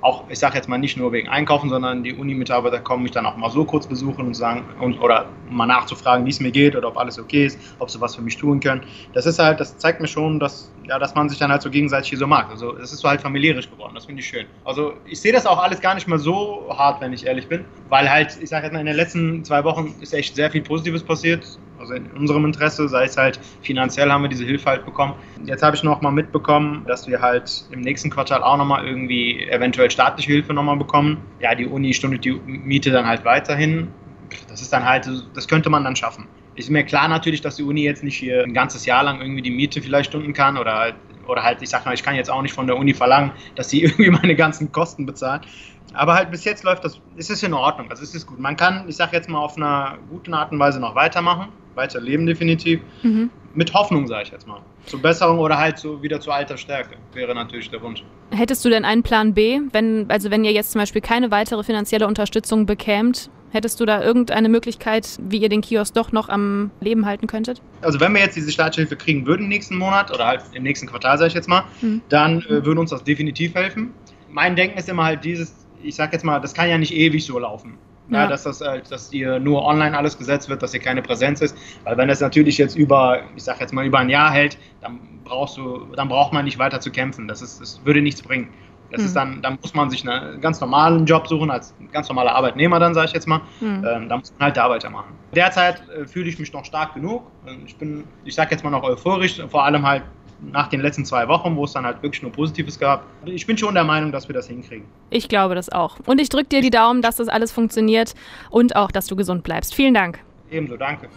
auch, 0.00 0.30
ich 0.30 0.38
sage 0.38 0.56
jetzt 0.56 0.68
mal 0.68 0.78
nicht 0.78 0.96
nur 0.96 1.12
wegen 1.12 1.28
Einkaufen, 1.28 1.68
sondern 1.68 2.04
die 2.04 2.14
Uni-Mitarbeiter 2.14 2.78
kommen 2.80 3.02
mich 3.02 3.12
dann 3.12 3.26
auch 3.26 3.36
mal 3.36 3.50
so 3.50 3.64
kurz 3.64 3.86
besuchen 3.86 4.26
und 4.26 4.34
sagen, 4.34 4.64
und, 4.80 5.00
oder 5.00 5.26
mal 5.48 5.66
nachzufragen, 5.66 6.24
wie 6.24 6.30
es 6.30 6.40
mir 6.40 6.52
geht 6.52 6.76
oder 6.76 6.88
ob 6.88 6.96
alles 6.96 7.18
okay 7.18 7.46
ist, 7.46 7.58
ob 7.78 7.90
sie 7.90 8.00
was 8.00 8.14
für 8.14 8.22
mich 8.22 8.36
tun 8.36 8.60
können. 8.60 8.82
Das 9.12 9.26
ist 9.26 9.38
halt, 9.38 9.58
das 9.60 9.78
zeigt 9.78 10.00
mir 10.00 10.06
schon, 10.06 10.38
dass, 10.38 10.72
ja, 10.84 10.98
dass 10.98 11.14
man 11.14 11.28
sich 11.28 11.38
dann 11.38 11.50
halt 11.50 11.62
so 11.62 11.70
gegenseitig 11.70 12.10
hier 12.10 12.18
so 12.18 12.26
mag. 12.26 12.48
Also 12.50 12.76
es 12.76 12.92
ist 12.92 13.00
so 13.00 13.08
halt 13.08 13.20
familiärisch 13.20 13.70
geworden, 13.70 13.94
das 13.94 14.06
finde 14.06 14.20
ich 14.20 14.28
schön. 14.28 14.46
Also 14.64 14.94
ich 15.04 15.20
sehe 15.20 15.32
das 15.32 15.46
auch 15.46 15.58
alles 15.58 15.80
gar 15.80 15.94
nicht 15.94 16.06
mehr 16.06 16.18
so 16.18 16.66
hart, 16.76 17.00
wenn 17.00 17.12
ich 17.12 17.26
ehrlich 17.26 17.48
bin, 17.48 17.64
weil 17.88 18.08
halt, 18.08 18.38
ich 18.40 18.48
sage 18.48 18.66
jetzt 18.66 18.72
mal, 18.72 18.80
in 18.80 18.86
den 18.86 18.96
letzten 18.96 19.44
zwei 19.44 19.64
Wochen 19.64 19.94
ist 20.00 20.14
echt 20.14 20.36
sehr 20.36 20.50
viel 20.50 20.62
Positives 20.62 21.02
passiert 21.02 21.58
also 21.90 21.94
in 21.94 22.10
unserem 22.16 22.44
Interesse, 22.44 22.88
sei 22.88 23.04
es 23.04 23.16
halt 23.16 23.40
finanziell 23.62 24.10
haben 24.10 24.22
wir 24.22 24.28
diese 24.28 24.44
Hilfe 24.44 24.66
halt 24.66 24.84
bekommen. 24.84 25.14
Jetzt 25.44 25.62
habe 25.62 25.76
ich 25.76 25.82
noch 25.82 26.00
mal 26.00 26.10
mitbekommen, 26.10 26.84
dass 26.86 27.06
wir 27.06 27.20
halt 27.20 27.64
im 27.70 27.80
nächsten 27.80 28.10
Quartal 28.10 28.42
auch 28.42 28.56
noch 28.56 28.64
mal 28.64 28.86
irgendwie 28.86 29.48
eventuell 29.48 29.90
staatliche 29.90 30.32
Hilfe 30.32 30.52
noch 30.54 30.62
mal 30.62 30.76
bekommen. 30.76 31.18
Ja, 31.40 31.54
die 31.54 31.66
Uni 31.66 31.94
stundet 31.94 32.24
die 32.24 32.32
Miete 32.32 32.90
dann 32.90 33.06
halt 33.06 33.24
weiterhin. 33.24 33.88
Das 34.48 34.60
ist 34.60 34.72
dann 34.72 34.84
halt, 34.84 35.08
das 35.34 35.48
könnte 35.48 35.70
man 35.70 35.84
dann 35.84 35.96
schaffen. 35.96 36.26
Ist 36.54 36.70
mir 36.70 36.84
klar 36.84 37.08
natürlich, 37.08 37.40
dass 37.40 37.56
die 37.56 37.62
Uni 37.62 37.84
jetzt 37.84 38.02
nicht 38.02 38.16
hier 38.16 38.42
ein 38.42 38.52
ganzes 38.52 38.84
Jahr 38.84 39.04
lang 39.04 39.20
irgendwie 39.20 39.42
die 39.42 39.50
Miete 39.50 39.80
vielleicht 39.80 40.10
stunden 40.10 40.32
kann 40.32 40.58
oder 40.58 40.74
halt, 40.74 40.94
oder 41.26 41.42
halt, 41.42 41.62
ich 41.62 41.68
sag 41.68 41.86
mal, 41.86 41.94
ich 41.94 42.02
kann 42.02 42.16
jetzt 42.16 42.30
auch 42.30 42.42
nicht 42.42 42.52
von 42.52 42.66
der 42.66 42.76
Uni 42.76 42.94
verlangen, 42.94 43.30
dass 43.54 43.70
sie 43.70 43.82
irgendwie 43.84 44.10
meine 44.10 44.34
ganzen 44.34 44.72
Kosten 44.72 45.06
bezahlt. 45.06 45.42
Aber 45.94 46.14
halt 46.14 46.30
bis 46.30 46.44
jetzt 46.44 46.64
läuft 46.64 46.84
das, 46.84 47.00
ist 47.16 47.30
es 47.30 47.42
in 47.42 47.54
Ordnung, 47.54 47.88
also 47.90 48.02
ist 48.02 48.14
es 48.14 48.26
gut. 48.26 48.38
Man 48.38 48.56
kann, 48.56 48.86
ich 48.88 48.96
sag 48.96 49.12
jetzt 49.14 49.28
mal, 49.28 49.38
auf 49.38 49.56
einer 49.56 49.96
guten 50.10 50.34
Art 50.34 50.52
und 50.52 50.58
Weise 50.58 50.80
noch 50.80 50.94
weitermachen 50.94 51.48
weiterleben 51.78 52.26
definitiv. 52.26 52.80
Mhm. 53.02 53.30
Mit 53.54 53.72
Hoffnung, 53.72 54.06
sage 54.06 54.24
ich 54.24 54.30
jetzt 54.30 54.46
mal. 54.46 54.60
Zur 54.84 55.00
Besserung 55.00 55.38
oder 55.38 55.56
halt 55.58 55.78
so 55.78 56.02
wieder 56.02 56.20
zu 56.20 56.30
alter 56.30 56.58
Stärke 56.58 56.96
wäre 57.14 57.34
natürlich 57.34 57.70
der 57.70 57.80
Wunsch. 57.80 58.04
Hättest 58.30 58.62
du 58.64 58.68
denn 58.68 58.84
einen 58.84 59.02
Plan 59.02 59.32
B, 59.32 59.60
wenn, 59.72 60.04
also 60.10 60.30
wenn 60.30 60.44
ihr 60.44 60.52
jetzt 60.52 60.72
zum 60.72 60.80
Beispiel 60.80 61.00
keine 61.00 61.30
weitere 61.30 61.64
finanzielle 61.64 62.06
Unterstützung 62.06 62.66
bekämt, 62.66 63.30
Hättest 63.50 63.80
du 63.80 63.86
da 63.86 64.02
irgendeine 64.02 64.48
Möglichkeit, 64.48 65.08
wie 65.22 65.38
ihr 65.38 65.48
den 65.48 65.62
Kiosk 65.62 65.94
doch 65.94 66.12
noch 66.12 66.28
am 66.28 66.70
Leben 66.80 67.06
halten 67.06 67.26
könntet? 67.26 67.62
Also 67.80 67.98
wenn 67.98 68.12
wir 68.12 68.20
jetzt 68.20 68.36
diese 68.36 68.52
Staatshilfe 68.52 68.96
kriegen 68.96 69.26
würden 69.26 69.44
im 69.44 69.48
nächsten 69.48 69.76
Monat 69.76 70.12
oder 70.12 70.26
halt 70.26 70.42
im 70.52 70.62
nächsten 70.62 70.86
Quartal, 70.86 71.16
sage 71.16 71.28
ich 71.28 71.34
jetzt 71.34 71.48
mal, 71.48 71.64
mhm. 71.80 72.02
dann 72.10 72.42
äh, 72.42 72.64
würde 72.64 72.80
uns 72.80 72.90
das 72.90 73.04
definitiv 73.04 73.54
helfen. 73.54 73.94
Mein 74.28 74.54
Denken 74.54 74.78
ist 74.78 74.88
immer 74.88 75.04
halt 75.04 75.24
dieses, 75.24 75.66
ich 75.82 75.94
sage 75.94 76.12
jetzt 76.12 76.24
mal, 76.24 76.40
das 76.40 76.52
kann 76.52 76.68
ja 76.68 76.76
nicht 76.76 76.94
ewig 76.94 77.24
so 77.24 77.38
laufen. 77.38 77.78
Ja. 78.10 78.26
dass 78.26 78.44
das 78.44 78.60
halt, 78.60 78.90
dass 78.90 79.10
dir 79.10 79.38
nur 79.38 79.64
online 79.64 79.96
alles 79.96 80.16
gesetzt 80.16 80.48
wird, 80.48 80.62
dass 80.62 80.72
hier 80.72 80.80
keine 80.80 81.02
Präsenz 81.02 81.40
ist. 81.40 81.56
Weil 81.84 81.96
wenn 81.98 82.08
das 82.08 82.20
natürlich 82.20 82.56
jetzt 82.56 82.74
über, 82.74 83.20
ich 83.36 83.42
sag 83.44 83.60
jetzt 83.60 83.72
mal, 83.72 83.84
über 83.84 83.98
ein 83.98 84.08
Jahr 84.08 84.30
hält, 84.30 84.58
dann 84.80 84.98
brauchst 85.24 85.58
du, 85.58 85.86
dann 85.94 86.08
braucht 86.08 86.32
man 86.32 86.44
nicht 86.44 86.58
weiter 86.58 86.80
zu 86.80 86.90
kämpfen. 86.90 87.28
Das 87.28 87.42
ist, 87.42 87.60
das 87.60 87.80
würde 87.84 88.00
nichts 88.00 88.22
bringen. 88.22 88.48
Das 88.90 89.00
mhm. 89.00 89.06
ist 89.06 89.16
dann, 89.16 89.42
dann 89.42 89.58
muss 89.60 89.74
man 89.74 89.90
sich 89.90 90.08
einen 90.08 90.40
ganz 90.40 90.60
normalen 90.60 91.04
Job 91.04 91.26
suchen, 91.28 91.50
als 91.50 91.74
ganz 91.92 92.08
normaler 92.08 92.34
Arbeitnehmer, 92.34 92.78
dann 92.78 92.94
sage 92.94 93.08
ich 93.08 93.12
jetzt 93.12 93.28
mal. 93.28 93.42
Mhm. 93.60 93.84
Ähm, 93.86 94.08
da 94.08 94.16
muss 94.16 94.32
man 94.38 94.46
halt 94.46 94.56
da 94.56 94.70
weitermachen. 94.70 95.12
Derzeit 95.34 95.82
äh, 95.90 96.06
fühle 96.06 96.28
ich 96.28 96.38
mich 96.38 96.52
noch 96.52 96.64
stark 96.64 96.94
genug. 96.94 97.24
Ich 97.66 97.76
bin, 97.76 98.04
ich 98.24 98.34
sage 98.34 98.52
jetzt 98.52 98.64
mal 98.64 98.70
noch 98.70 98.82
euphorisch, 98.82 99.42
vor 99.50 99.64
allem 99.64 99.86
halt 99.86 100.04
nach 100.40 100.68
den 100.68 100.80
letzten 100.80 101.04
zwei 101.04 101.26
Wochen, 101.28 101.56
wo 101.56 101.64
es 101.64 101.72
dann 101.72 101.84
halt 101.84 102.02
wirklich 102.02 102.22
nur 102.22 102.32
Positives 102.32 102.78
gab. 102.78 103.04
Ich 103.24 103.46
bin 103.46 103.58
schon 103.58 103.74
der 103.74 103.84
Meinung, 103.84 104.12
dass 104.12 104.28
wir 104.28 104.34
das 104.34 104.46
hinkriegen. 104.46 104.86
Ich 105.10 105.28
glaube 105.28 105.54
das 105.54 105.68
auch. 105.70 105.96
Und 106.06 106.20
ich 106.20 106.28
drücke 106.28 106.48
dir 106.48 106.62
die 106.62 106.70
Daumen, 106.70 107.02
dass 107.02 107.16
das 107.16 107.28
alles 107.28 107.52
funktioniert 107.52 108.14
und 108.50 108.76
auch, 108.76 108.90
dass 108.90 109.06
du 109.06 109.16
gesund 109.16 109.42
bleibst. 109.42 109.74
Vielen 109.74 109.94
Dank. 109.94 110.20
Ebenso, 110.50 110.76
danke. 110.76 111.08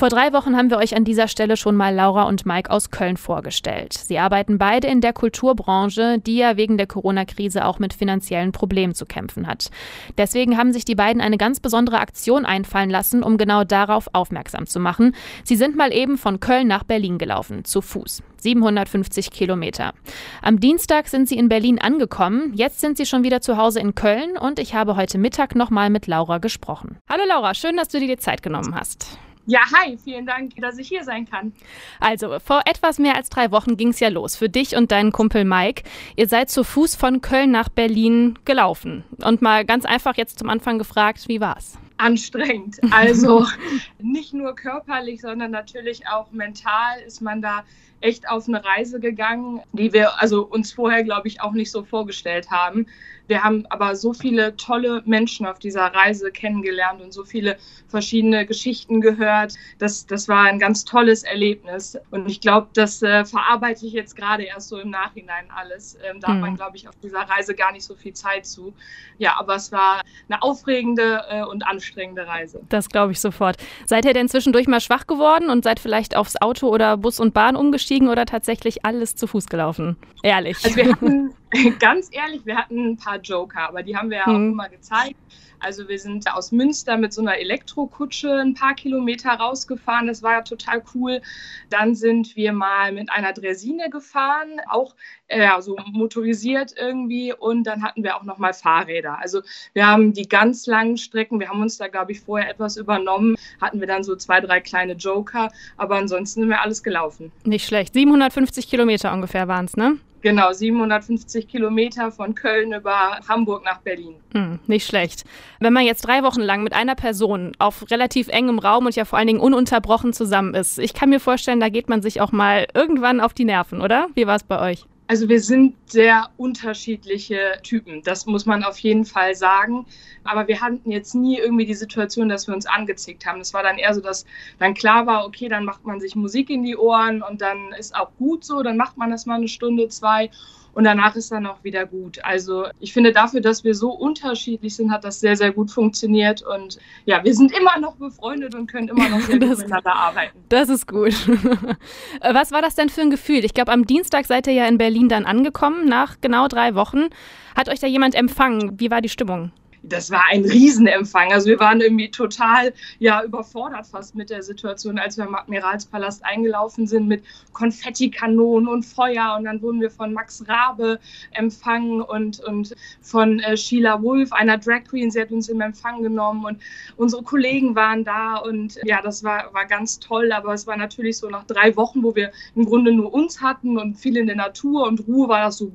Vor 0.00 0.08
drei 0.08 0.32
Wochen 0.32 0.56
haben 0.56 0.70
wir 0.70 0.78
euch 0.78 0.96
an 0.96 1.04
dieser 1.04 1.28
Stelle 1.28 1.58
schon 1.58 1.76
mal 1.76 1.94
Laura 1.94 2.22
und 2.22 2.46
Mike 2.46 2.70
aus 2.70 2.90
Köln 2.90 3.18
vorgestellt. 3.18 3.92
Sie 3.92 4.18
arbeiten 4.18 4.56
beide 4.56 4.88
in 4.88 5.02
der 5.02 5.12
Kulturbranche, 5.12 6.18
die 6.18 6.38
ja 6.38 6.56
wegen 6.56 6.78
der 6.78 6.86
Corona-Krise 6.86 7.66
auch 7.66 7.78
mit 7.78 7.92
finanziellen 7.92 8.50
Problemen 8.50 8.94
zu 8.94 9.04
kämpfen 9.04 9.46
hat. 9.46 9.68
Deswegen 10.16 10.56
haben 10.56 10.72
sich 10.72 10.86
die 10.86 10.94
beiden 10.94 11.20
eine 11.20 11.36
ganz 11.36 11.60
besondere 11.60 11.98
Aktion 11.98 12.46
einfallen 12.46 12.88
lassen, 12.88 13.22
um 13.22 13.36
genau 13.36 13.62
darauf 13.62 14.08
aufmerksam 14.14 14.66
zu 14.66 14.80
machen. 14.80 15.14
Sie 15.44 15.56
sind 15.56 15.76
mal 15.76 15.92
eben 15.92 16.16
von 16.16 16.40
Köln 16.40 16.66
nach 16.66 16.84
Berlin 16.84 17.18
gelaufen, 17.18 17.66
zu 17.66 17.82
Fuß. 17.82 18.22
750 18.38 19.30
Kilometer. 19.30 19.92
Am 20.40 20.60
Dienstag 20.60 21.08
sind 21.08 21.28
sie 21.28 21.36
in 21.36 21.50
Berlin 21.50 21.78
angekommen. 21.78 22.54
Jetzt 22.54 22.80
sind 22.80 22.96
sie 22.96 23.04
schon 23.04 23.22
wieder 23.22 23.42
zu 23.42 23.58
Hause 23.58 23.80
in 23.80 23.94
Köln 23.94 24.38
und 24.38 24.60
ich 24.60 24.72
habe 24.74 24.96
heute 24.96 25.18
Mittag 25.18 25.54
nochmal 25.54 25.90
mit 25.90 26.06
Laura 26.06 26.38
gesprochen. 26.38 26.96
Hallo 27.06 27.24
Laura, 27.28 27.52
schön, 27.52 27.76
dass 27.76 27.88
du 27.88 28.00
dir 28.00 28.08
die 28.08 28.16
Zeit 28.16 28.42
genommen 28.42 28.74
hast. 28.74 29.18
Ja, 29.46 29.60
hi, 29.74 29.96
vielen 29.96 30.26
Dank, 30.26 30.54
dass 30.56 30.78
ich 30.78 30.88
hier 30.88 31.04
sein 31.04 31.28
kann. 31.28 31.52
Also, 31.98 32.38
vor 32.40 32.62
etwas 32.66 32.98
mehr 32.98 33.16
als 33.16 33.30
drei 33.30 33.50
Wochen 33.50 33.76
ging 33.76 33.88
es 33.88 34.00
ja 34.00 34.08
los 34.08 34.36
für 34.36 34.48
dich 34.48 34.76
und 34.76 34.92
deinen 34.92 35.12
Kumpel 35.12 35.44
Mike. 35.44 35.82
Ihr 36.16 36.28
seid 36.28 36.50
zu 36.50 36.62
Fuß 36.62 36.94
von 36.94 37.20
Köln 37.20 37.50
nach 37.50 37.68
Berlin 37.68 38.38
gelaufen. 38.44 39.04
Und 39.24 39.42
mal 39.42 39.64
ganz 39.64 39.84
einfach 39.84 40.16
jetzt 40.16 40.38
zum 40.38 40.48
Anfang 40.48 40.78
gefragt, 40.78 41.26
wie 41.28 41.40
war's? 41.40 41.78
Anstrengend. 41.96 42.78
Also 42.90 43.46
nicht 43.98 44.32
nur 44.32 44.54
körperlich, 44.54 45.20
sondern 45.20 45.50
natürlich 45.50 46.06
auch 46.08 46.30
mental 46.32 47.00
ist 47.06 47.20
man 47.20 47.42
da 47.42 47.64
echt 48.00 48.28
auf 48.28 48.48
eine 48.48 48.64
Reise 48.64 49.00
gegangen, 49.00 49.60
die 49.72 49.92
wir 49.92 50.20
also 50.20 50.42
uns 50.42 50.72
vorher, 50.72 51.04
glaube 51.04 51.28
ich, 51.28 51.40
auch 51.40 51.52
nicht 51.52 51.70
so 51.70 51.84
vorgestellt 51.84 52.50
haben. 52.50 52.86
Wir 53.30 53.44
haben 53.44 53.64
aber 53.68 53.94
so 53.94 54.12
viele 54.12 54.56
tolle 54.56 55.02
Menschen 55.06 55.46
auf 55.46 55.60
dieser 55.60 55.82
Reise 55.82 56.32
kennengelernt 56.32 57.00
und 57.00 57.12
so 57.12 57.24
viele 57.24 57.58
verschiedene 57.86 58.44
Geschichten 58.44 59.00
gehört. 59.00 59.54
Das, 59.78 60.04
das 60.04 60.26
war 60.26 60.46
ein 60.46 60.58
ganz 60.58 60.84
tolles 60.84 61.22
Erlebnis. 61.22 61.96
Und 62.10 62.28
ich 62.28 62.40
glaube, 62.40 62.70
das 62.74 63.00
äh, 63.04 63.24
verarbeite 63.24 63.86
ich 63.86 63.92
jetzt 63.92 64.16
gerade 64.16 64.42
erst 64.42 64.68
so 64.68 64.78
im 64.78 64.90
Nachhinein 64.90 65.44
alles. 65.54 65.96
Ähm, 66.02 66.18
da 66.18 66.26
hm. 66.26 66.34
hat 66.34 66.40
man, 66.40 66.56
glaube 66.56 66.76
ich, 66.76 66.88
auf 66.88 66.96
dieser 66.96 67.20
Reise 67.20 67.54
gar 67.54 67.70
nicht 67.70 67.84
so 67.84 67.94
viel 67.94 68.14
Zeit 68.14 68.46
zu. 68.46 68.74
Ja, 69.18 69.36
aber 69.38 69.54
es 69.54 69.70
war 69.70 70.00
eine 70.28 70.42
aufregende 70.42 71.22
äh, 71.30 71.44
und 71.44 71.62
anstrengende 71.64 72.26
Reise. 72.26 72.60
Das 72.68 72.88
glaube 72.88 73.12
ich 73.12 73.20
sofort. 73.20 73.58
Seid 73.86 74.06
ihr 74.06 74.12
denn 74.12 74.28
zwischendurch 74.28 74.66
mal 74.66 74.80
schwach 74.80 75.06
geworden 75.06 75.50
und 75.50 75.62
seid 75.62 75.78
vielleicht 75.78 76.16
aufs 76.16 76.34
Auto 76.40 76.66
oder 76.66 76.96
Bus 76.96 77.20
und 77.20 77.32
Bahn 77.32 77.54
umgestiegen 77.54 78.08
oder 78.08 78.26
tatsächlich 78.26 78.84
alles 78.84 79.14
zu 79.14 79.28
Fuß 79.28 79.46
gelaufen? 79.46 79.96
Ehrlich. 80.24 80.56
Also 80.64 80.76
wir 80.76 80.90
hatten, 80.90 81.32
ganz 81.78 82.08
ehrlich, 82.12 82.46
wir 82.46 82.56
hatten 82.56 82.92
ein 82.92 82.96
paar 82.96 83.18
Joker, 83.18 83.68
aber 83.68 83.82
die 83.82 83.96
haben 83.96 84.10
wir 84.10 84.18
ja 84.18 84.26
hm. 84.26 84.34
auch 84.34 84.52
immer 84.52 84.68
gezeigt. 84.68 85.16
Also 85.60 85.88
wir 85.88 85.98
sind 85.98 86.30
aus 86.32 86.52
Münster 86.52 86.96
mit 86.96 87.12
so 87.12 87.20
einer 87.20 87.36
Elektrokutsche 87.36 88.32
ein 88.32 88.54
paar 88.54 88.74
Kilometer 88.74 89.30
rausgefahren. 89.30 90.06
Das 90.06 90.22
war 90.22 90.32
ja 90.32 90.42
total 90.42 90.82
cool. 90.94 91.20
Dann 91.68 91.94
sind 91.94 92.34
wir 92.34 92.52
mal 92.52 92.92
mit 92.92 93.10
einer 93.10 93.32
Dresine 93.34 93.90
gefahren, 93.90 94.60
auch 94.68 94.94
äh, 95.28 95.48
so 95.60 95.76
motorisiert 95.92 96.74
irgendwie. 96.78 97.34
Und 97.34 97.64
dann 97.64 97.82
hatten 97.82 98.02
wir 98.02 98.16
auch 98.16 98.22
noch 98.22 98.38
mal 98.38 98.54
Fahrräder. 98.54 99.18
Also 99.18 99.42
wir 99.74 99.86
haben 99.86 100.14
die 100.14 100.28
ganz 100.28 100.66
langen 100.66 100.96
Strecken, 100.96 101.40
wir 101.40 101.50
haben 101.50 101.60
uns 101.60 101.76
da, 101.76 101.88
glaube 101.88 102.12
ich, 102.12 102.20
vorher 102.20 102.50
etwas 102.50 102.78
übernommen, 102.78 103.36
hatten 103.60 103.80
wir 103.80 103.86
dann 103.86 104.02
so 104.02 104.16
zwei, 104.16 104.40
drei 104.40 104.60
kleine 104.60 104.94
Joker. 104.94 105.50
Aber 105.76 105.96
ansonsten 105.96 106.40
sind 106.40 106.48
wir 106.48 106.62
alles 106.62 106.82
gelaufen. 106.82 107.32
Nicht 107.44 107.66
schlecht. 107.66 107.92
750 107.92 108.68
Kilometer 108.68 109.12
ungefähr 109.12 109.46
waren 109.46 109.66
es, 109.66 109.76
ne? 109.76 109.98
Genau, 110.22 110.52
750 110.52 111.48
Kilometer 111.48 112.10
von 112.12 112.34
Köln 112.34 112.72
über 112.72 113.20
Hamburg 113.28 113.64
nach 113.64 113.78
Berlin. 113.78 114.16
Hm, 114.34 114.58
nicht 114.66 114.86
schlecht. 114.86 115.24
Wenn 115.60 115.72
man 115.72 115.84
jetzt 115.84 116.02
drei 116.02 116.22
Wochen 116.22 116.40
lang 116.40 116.62
mit 116.62 116.72
einer 116.72 116.94
Person 116.94 117.52
auf 117.58 117.90
relativ 117.90 118.28
engem 118.28 118.58
Raum 118.58 118.86
und 118.86 118.96
ja 118.96 119.04
vor 119.04 119.18
allen 119.18 119.28
Dingen 119.28 119.40
ununterbrochen 119.40 120.12
zusammen 120.12 120.54
ist, 120.54 120.78
ich 120.78 120.94
kann 120.94 121.08
mir 121.08 121.20
vorstellen, 121.20 121.60
da 121.60 121.68
geht 121.68 121.88
man 121.88 122.02
sich 122.02 122.20
auch 122.20 122.32
mal 122.32 122.66
irgendwann 122.74 123.20
auf 123.20 123.32
die 123.32 123.44
Nerven, 123.44 123.80
oder? 123.80 124.08
Wie 124.14 124.26
war 124.26 124.36
es 124.36 124.44
bei 124.44 124.60
euch? 124.60 124.84
Also 125.10 125.28
wir 125.28 125.40
sind 125.40 125.74
sehr 125.90 126.30
unterschiedliche 126.36 127.58
Typen, 127.64 128.00
das 128.04 128.26
muss 128.26 128.46
man 128.46 128.62
auf 128.62 128.78
jeden 128.78 129.04
Fall 129.04 129.34
sagen. 129.34 129.84
Aber 130.22 130.46
wir 130.46 130.60
hatten 130.60 130.88
jetzt 130.88 131.16
nie 131.16 131.36
irgendwie 131.36 131.66
die 131.66 131.74
Situation, 131.74 132.28
dass 132.28 132.46
wir 132.46 132.54
uns 132.54 132.64
angezickt 132.64 133.26
haben. 133.26 133.40
Es 133.40 133.52
war 133.52 133.64
dann 133.64 133.76
eher 133.76 133.92
so, 133.92 134.00
dass 134.00 134.24
dann 134.60 134.72
klar 134.72 135.08
war, 135.08 135.26
okay, 135.26 135.48
dann 135.48 135.64
macht 135.64 135.84
man 135.84 135.98
sich 135.98 136.14
Musik 136.14 136.48
in 136.48 136.62
die 136.62 136.76
Ohren 136.76 137.22
und 137.22 137.40
dann 137.40 137.72
ist 137.76 137.92
auch 137.96 138.12
gut 138.18 138.44
so, 138.44 138.62
dann 138.62 138.76
macht 138.76 138.98
man 138.98 139.10
das 139.10 139.26
mal 139.26 139.34
eine 139.34 139.48
Stunde, 139.48 139.88
zwei 139.88 140.30
und 140.72 140.84
danach 140.84 141.16
ist 141.16 141.32
dann 141.32 141.46
auch 141.46 141.62
wieder 141.64 141.86
gut. 141.86 142.24
Also 142.24 142.66
ich 142.78 142.92
finde 142.92 143.12
dafür, 143.12 143.40
dass 143.40 143.64
wir 143.64 143.74
so 143.74 143.90
unterschiedlich 143.90 144.74
sind, 144.76 144.90
hat 144.90 145.04
das 145.04 145.20
sehr, 145.20 145.36
sehr 145.36 145.52
gut 145.52 145.70
funktioniert 145.70 146.42
und 146.42 146.78
ja, 147.04 147.22
wir 147.24 147.34
sind 147.34 147.52
immer 147.56 147.78
noch 147.78 147.96
befreundet 147.96 148.54
und 148.54 148.66
können 148.70 148.88
immer 148.88 149.08
noch 149.08 149.20
sehr 149.26 149.38
gut 149.38 149.58
miteinander 149.58 149.94
arbeiten. 149.94 150.38
Das 150.48 150.68
ist 150.68 150.86
gut. 150.86 151.14
Was 152.20 152.52
war 152.52 152.62
das 152.62 152.74
denn 152.74 152.88
für 152.88 153.02
ein 153.02 153.10
Gefühl? 153.10 153.44
Ich 153.44 153.54
glaube, 153.54 153.72
am 153.72 153.86
Dienstag 153.86 154.26
seid 154.26 154.46
ihr 154.46 154.52
ja 154.52 154.66
in 154.66 154.78
Berlin 154.78 155.08
dann 155.08 155.26
angekommen, 155.26 155.86
nach 155.86 156.16
genau 156.20 156.48
drei 156.48 156.74
Wochen. 156.74 157.08
Hat 157.56 157.68
euch 157.68 157.80
da 157.80 157.86
jemand 157.86 158.14
empfangen? 158.14 158.78
Wie 158.78 158.90
war 158.90 159.00
die 159.00 159.08
Stimmung? 159.08 159.52
Das 159.82 160.10
war 160.10 160.24
ein 160.30 160.44
Riesenempfang. 160.44 161.32
Also 161.32 161.48
wir 161.48 161.60
waren 161.60 161.80
irgendwie 161.80 162.10
total 162.10 162.72
ja 162.98 163.22
überfordert 163.22 163.86
fast 163.86 164.14
mit 164.14 164.30
der 164.30 164.42
Situation, 164.42 164.98
als 164.98 165.16
wir 165.16 165.24
im 165.24 165.34
Admiralspalast 165.34 166.24
eingelaufen 166.24 166.86
sind 166.86 167.08
mit 167.08 167.24
Konfettikanonen 167.52 168.68
und 168.68 168.84
Feuer 168.84 169.36
und 169.38 169.44
dann 169.44 169.62
wurden 169.62 169.80
wir 169.80 169.90
von 169.90 170.12
Max 170.12 170.44
Rabe 170.46 170.98
empfangen 171.32 172.00
und, 172.02 172.40
und 172.40 172.74
von 173.00 173.40
äh, 173.40 173.56
Sheila 173.56 174.02
Wolf, 174.02 174.32
einer 174.32 174.58
Drag 174.58 174.84
Queen, 174.84 175.10
sie 175.10 175.20
hat 175.20 175.30
uns 175.30 175.48
im 175.48 175.60
Empfang 175.60 176.02
genommen 176.02 176.44
und 176.44 176.60
unsere 176.96 177.22
Kollegen 177.22 177.74
waren 177.74 178.04
da 178.04 178.36
und 178.36 178.78
ja, 178.84 179.00
das 179.02 179.24
war, 179.24 179.52
war 179.52 179.66
ganz 179.66 179.98
toll, 179.98 180.32
aber 180.32 180.54
es 180.54 180.66
war 180.66 180.76
natürlich 180.76 181.18
so 181.18 181.28
nach 181.28 181.44
drei 181.44 181.74
Wochen, 181.76 182.02
wo 182.02 182.14
wir 182.14 182.32
im 182.54 182.64
Grunde 182.64 182.92
nur 182.92 183.12
uns 183.12 183.40
hatten 183.40 183.78
und 183.78 183.96
viel 183.96 184.16
in 184.16 184.26
der 184.26 184.36
Natur 184.36 184.86
und 184.86 185.06
Ruhe 185.06 185.28
war 185.28 185.44
das 185.44 185.58
so, 185.58 185.72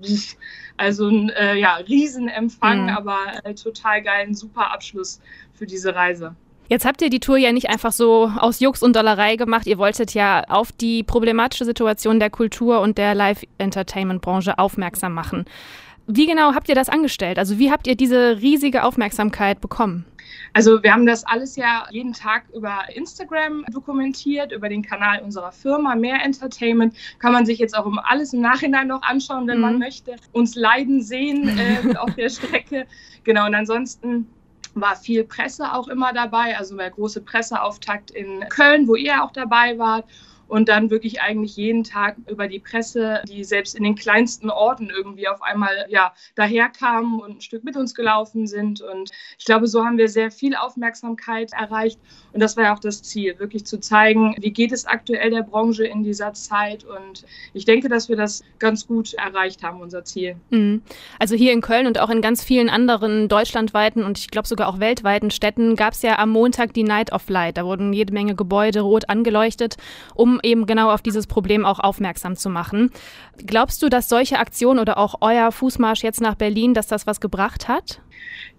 Also 0.78 1.08
ein 1.08 1.30
äh, 1.30 1.56
ja, 1.56 1.76
Riesenempfang, 1.76 2.84
mhm. 2.84 2.90
aber 2.90 3.18
äh, 3.44 3.54
total 3.54 4.02
geilen, 4.02 4.34
super 4.34 4.72
Abschluss 4.72 5.22
für 5.54 5.66
diese 5.66 5.96
Reise. 5.96 6.36
Jetzt 6.68 6.86
habt 6.86 7.02
ihr 7.02 7.12
die 7.12 7.20
Tour 7.20 7.38
ja 7.38 7.52
nicht 7.52 7.70
einfach 7.70 7.92
so 7.92 8.32
aus 8.38 8.60
Jux 8.60 8.82
und 8.82 8.96
Dollerei 8.96 9.36
gemacht. 9.36 9.68
Ihr 9.68 9.78
wolltet 9.78 10.14
ja 10.16 10.44
auf 10.48 10.72
die 10.72 11.04
problematische 11.04 11.64
Situation 11.64 12.20
der 12.20 12.32
Kultur- 12.32 12.82
und 12.82 12.98
der 12.98 13.14
Live-Entertainment-Branche 13.14 14.58
aufmerksam 14.58 15.14
machen. 15.14 15.46
Wie 16.08 16.28
genau 16.28 16.54
habt 16.54 16.70
ihr 16.70 16.76
das 16.76 16.89
angestellt? 16.89 17.39
Also 17.39 17.58
wie 17.58 17.72
habt 17.72 17.88
ihr 17.88 17.96
diese 17.96 18.41
riesige 18.41 18.84
Aufmerksamkeit 18.84 19.60
bekommen? 19.62 20.06
Also 20.54 20.82
wir 20.84 20.94
haben 20.94 21.06
das 21.06 21.26
alles 21.26 21.56
ja 21.56 21.86
jeden 21.91 22.13
Tag 22.13 22.46
über 22.54 22.84
Instagram 22.94 23.65
dokumentiert, 23.72 24.52
über 24.52 24.70
den 24.70 24.84
Kanal 24.84 25.22
unserer 25.22 25.52
Firma 25.52 25.96
Mehr 25.96 26.24
Entertainment. 26.24 26.96
Kann 27.20 27.34
man 27.34 27.46
sich 27.46 27.60
jetzt 27.60 27.78
auch 27.78 27.86
um 27.86 28.00
alles 28.00 28.34
im 28.34 28.41
Nachhinein 28.41 28.88
noch 28.88 29.02
anschauen, 29.02 29.48
wenn 29.48 29.58
mhm. 29.58 29.63
man 29.63 29.80
möchte. 29.80 30.15
Uns 30.32 30.56
leiden 30.56 31.02
sehen 31.02 31.50
äh, 31.58 31.96
auf 31.98 32.13
der 32.15 32.30
Strecke. 32.30 32.86
Genau, 33.24 33.46
und 33.46 33.56
ansonsten 33.56 34.28
war 34.76 34.96
viel 34.96 35.24
Presse 35.24 35.74
auch 35.74 35.88
immer 35.88 36.13
dabei, 36.13 36.58
also 36.58 36.76
der 36.76 36.91
große 36.91 37.22
Presseauftakt 37.22 38.12
in 38.12 38.41
Köln, 38.50 38.88
wo 38.88 38.96
ihr 38.96 39.24
auch 39.24 39.32
dabei 39.32 39.78
wart 39.78 40.06
und 40.47 40.69
dann 40.69 40.89
wirklich 40.89 41.21
eigentlich 41.21 41.55
jeden 41.55 41.84
Tag 41.84 42.17
über 42.29 42.47
die 42.47 42.60
Presse, 42.60 43.21
die 43.27 43.43
selbst 43.43 43.75
in 43.75 43.84
den 43.84 43.95
kleinsten 43.95 44.49
Orten 44.49 44.89
irgendwie 44.89 45.27
auf 45.27 45.41
einmal 45.41 45.86
ja 45.89 46.13
daherkamen 46.36 47.19
und 47.19 47.38
ein 47.38 47.41
Stück 47.41 47.63
mit 47.63 47.75
uns 47.75 47.95
gelaufen 47.95 48.47
sind. 48.47 48.81
Und 48.81 49.12
ich 49.38 49.45
glaube, 49.45 49.67
so 49.67 49.84
haben 49.84 49.97
wir 49.97 50.08
sehr 50.08 50.31
viel 50.31 50.55
Aufmerksamkeit 50.55 51.51
erreicht. 51.53 51.99
Und 52.34 52.41
das 52.41 52.58
war 52.58 52.65
ja 52.65 52.73
auch 52.73 52.79
das 52.79 53.01
Ziel, 53.03 53.39
wirklich 53.39 53.65
zu 53.65 53.79
zeigen, 53.79 54.36
wie 54.39 54.51
geht 54.51 54.71
es 54.71 54.86
aktuell 54.86 55.29
der 55.29 55.43
Branche 55.43 55.86
in 55.86 56.03
dieser 56.03 56.34
Zeit. 56.34 56.84
Und 56.84 57.25
ich 57.53 57.65
denke, 57.65 57.89
dass 57.89 58.10
wir 58.10 58.15
das 58.15 58.43
ganz 58.60 58.88
gut 58.88 59.13
erreicht 59.13 59.63
haben, 59.63 59.81
unser 59.81 60.03
Ziel. 60.03 60.36
Mhm. 60.49 60.81
Also 61.19 61.36
hier 61.36 61.53
in 61.53 61.62
Köln 61.62 61.88
und 61.88 61.99
auch 61.99 62.10
in 62.10 62.21
ganz 62.21 62.43
vielen 62.43 62.69
anderen 62.69 63.27
deutschlandweiten 63.27 64.03
und 64.03 64.17
ich 64.17 64.29
glaube 64.29 64.47
sogar 64.47 64.67
auch 64.67 64.79
weltweiten 64.79 65.31
Städten 65.31 65.75
gab 65.75 65.93
es 65.93 66.01
ja 66.01 66.19
am 66.19 66.29
Montag 66.29 66.73
die 66.73 66.84
Night 66.84 67.12
of 67.12 67.29
Light. 67.29 67.58
Da 67.58 67.65
wurden 67.65 67.93
jede 67.93 68.13
Menge 68.13 68.36
Gebäude 68.36 68.81
rot 68.81 69.10
angeleuchtet, 69.10 69.77
um 70.13 70.35
eben 70.43 70.65
genau 70.65 70.91
auf 70.91 71.02
dieses 71.02 71.28
Problem 71.28 71.65
auch 71.65 71.80
aufmerksam 71.80 72.36
zu 72.36 72.50
machen. 72.50 72.91
Glaubst 73.45 73.82
du, 73.82 73.89
dass 73.89 74.10
solche 74.10 74.39
Aktionen 74.39 74.80
oder 74.80 74.98
auch 74.98 75.15
euer 75.21 75.52
Fußmarsch 75.52 76.04
jetzt 76.04 76.21
nach 76.21 76.36
Berlin, 76.36 76.74
dass 76.74 76.88
das 76.88 77.08
was 77.08 77.19
gebracht 77.19 77.67
hat? 77.67 78.02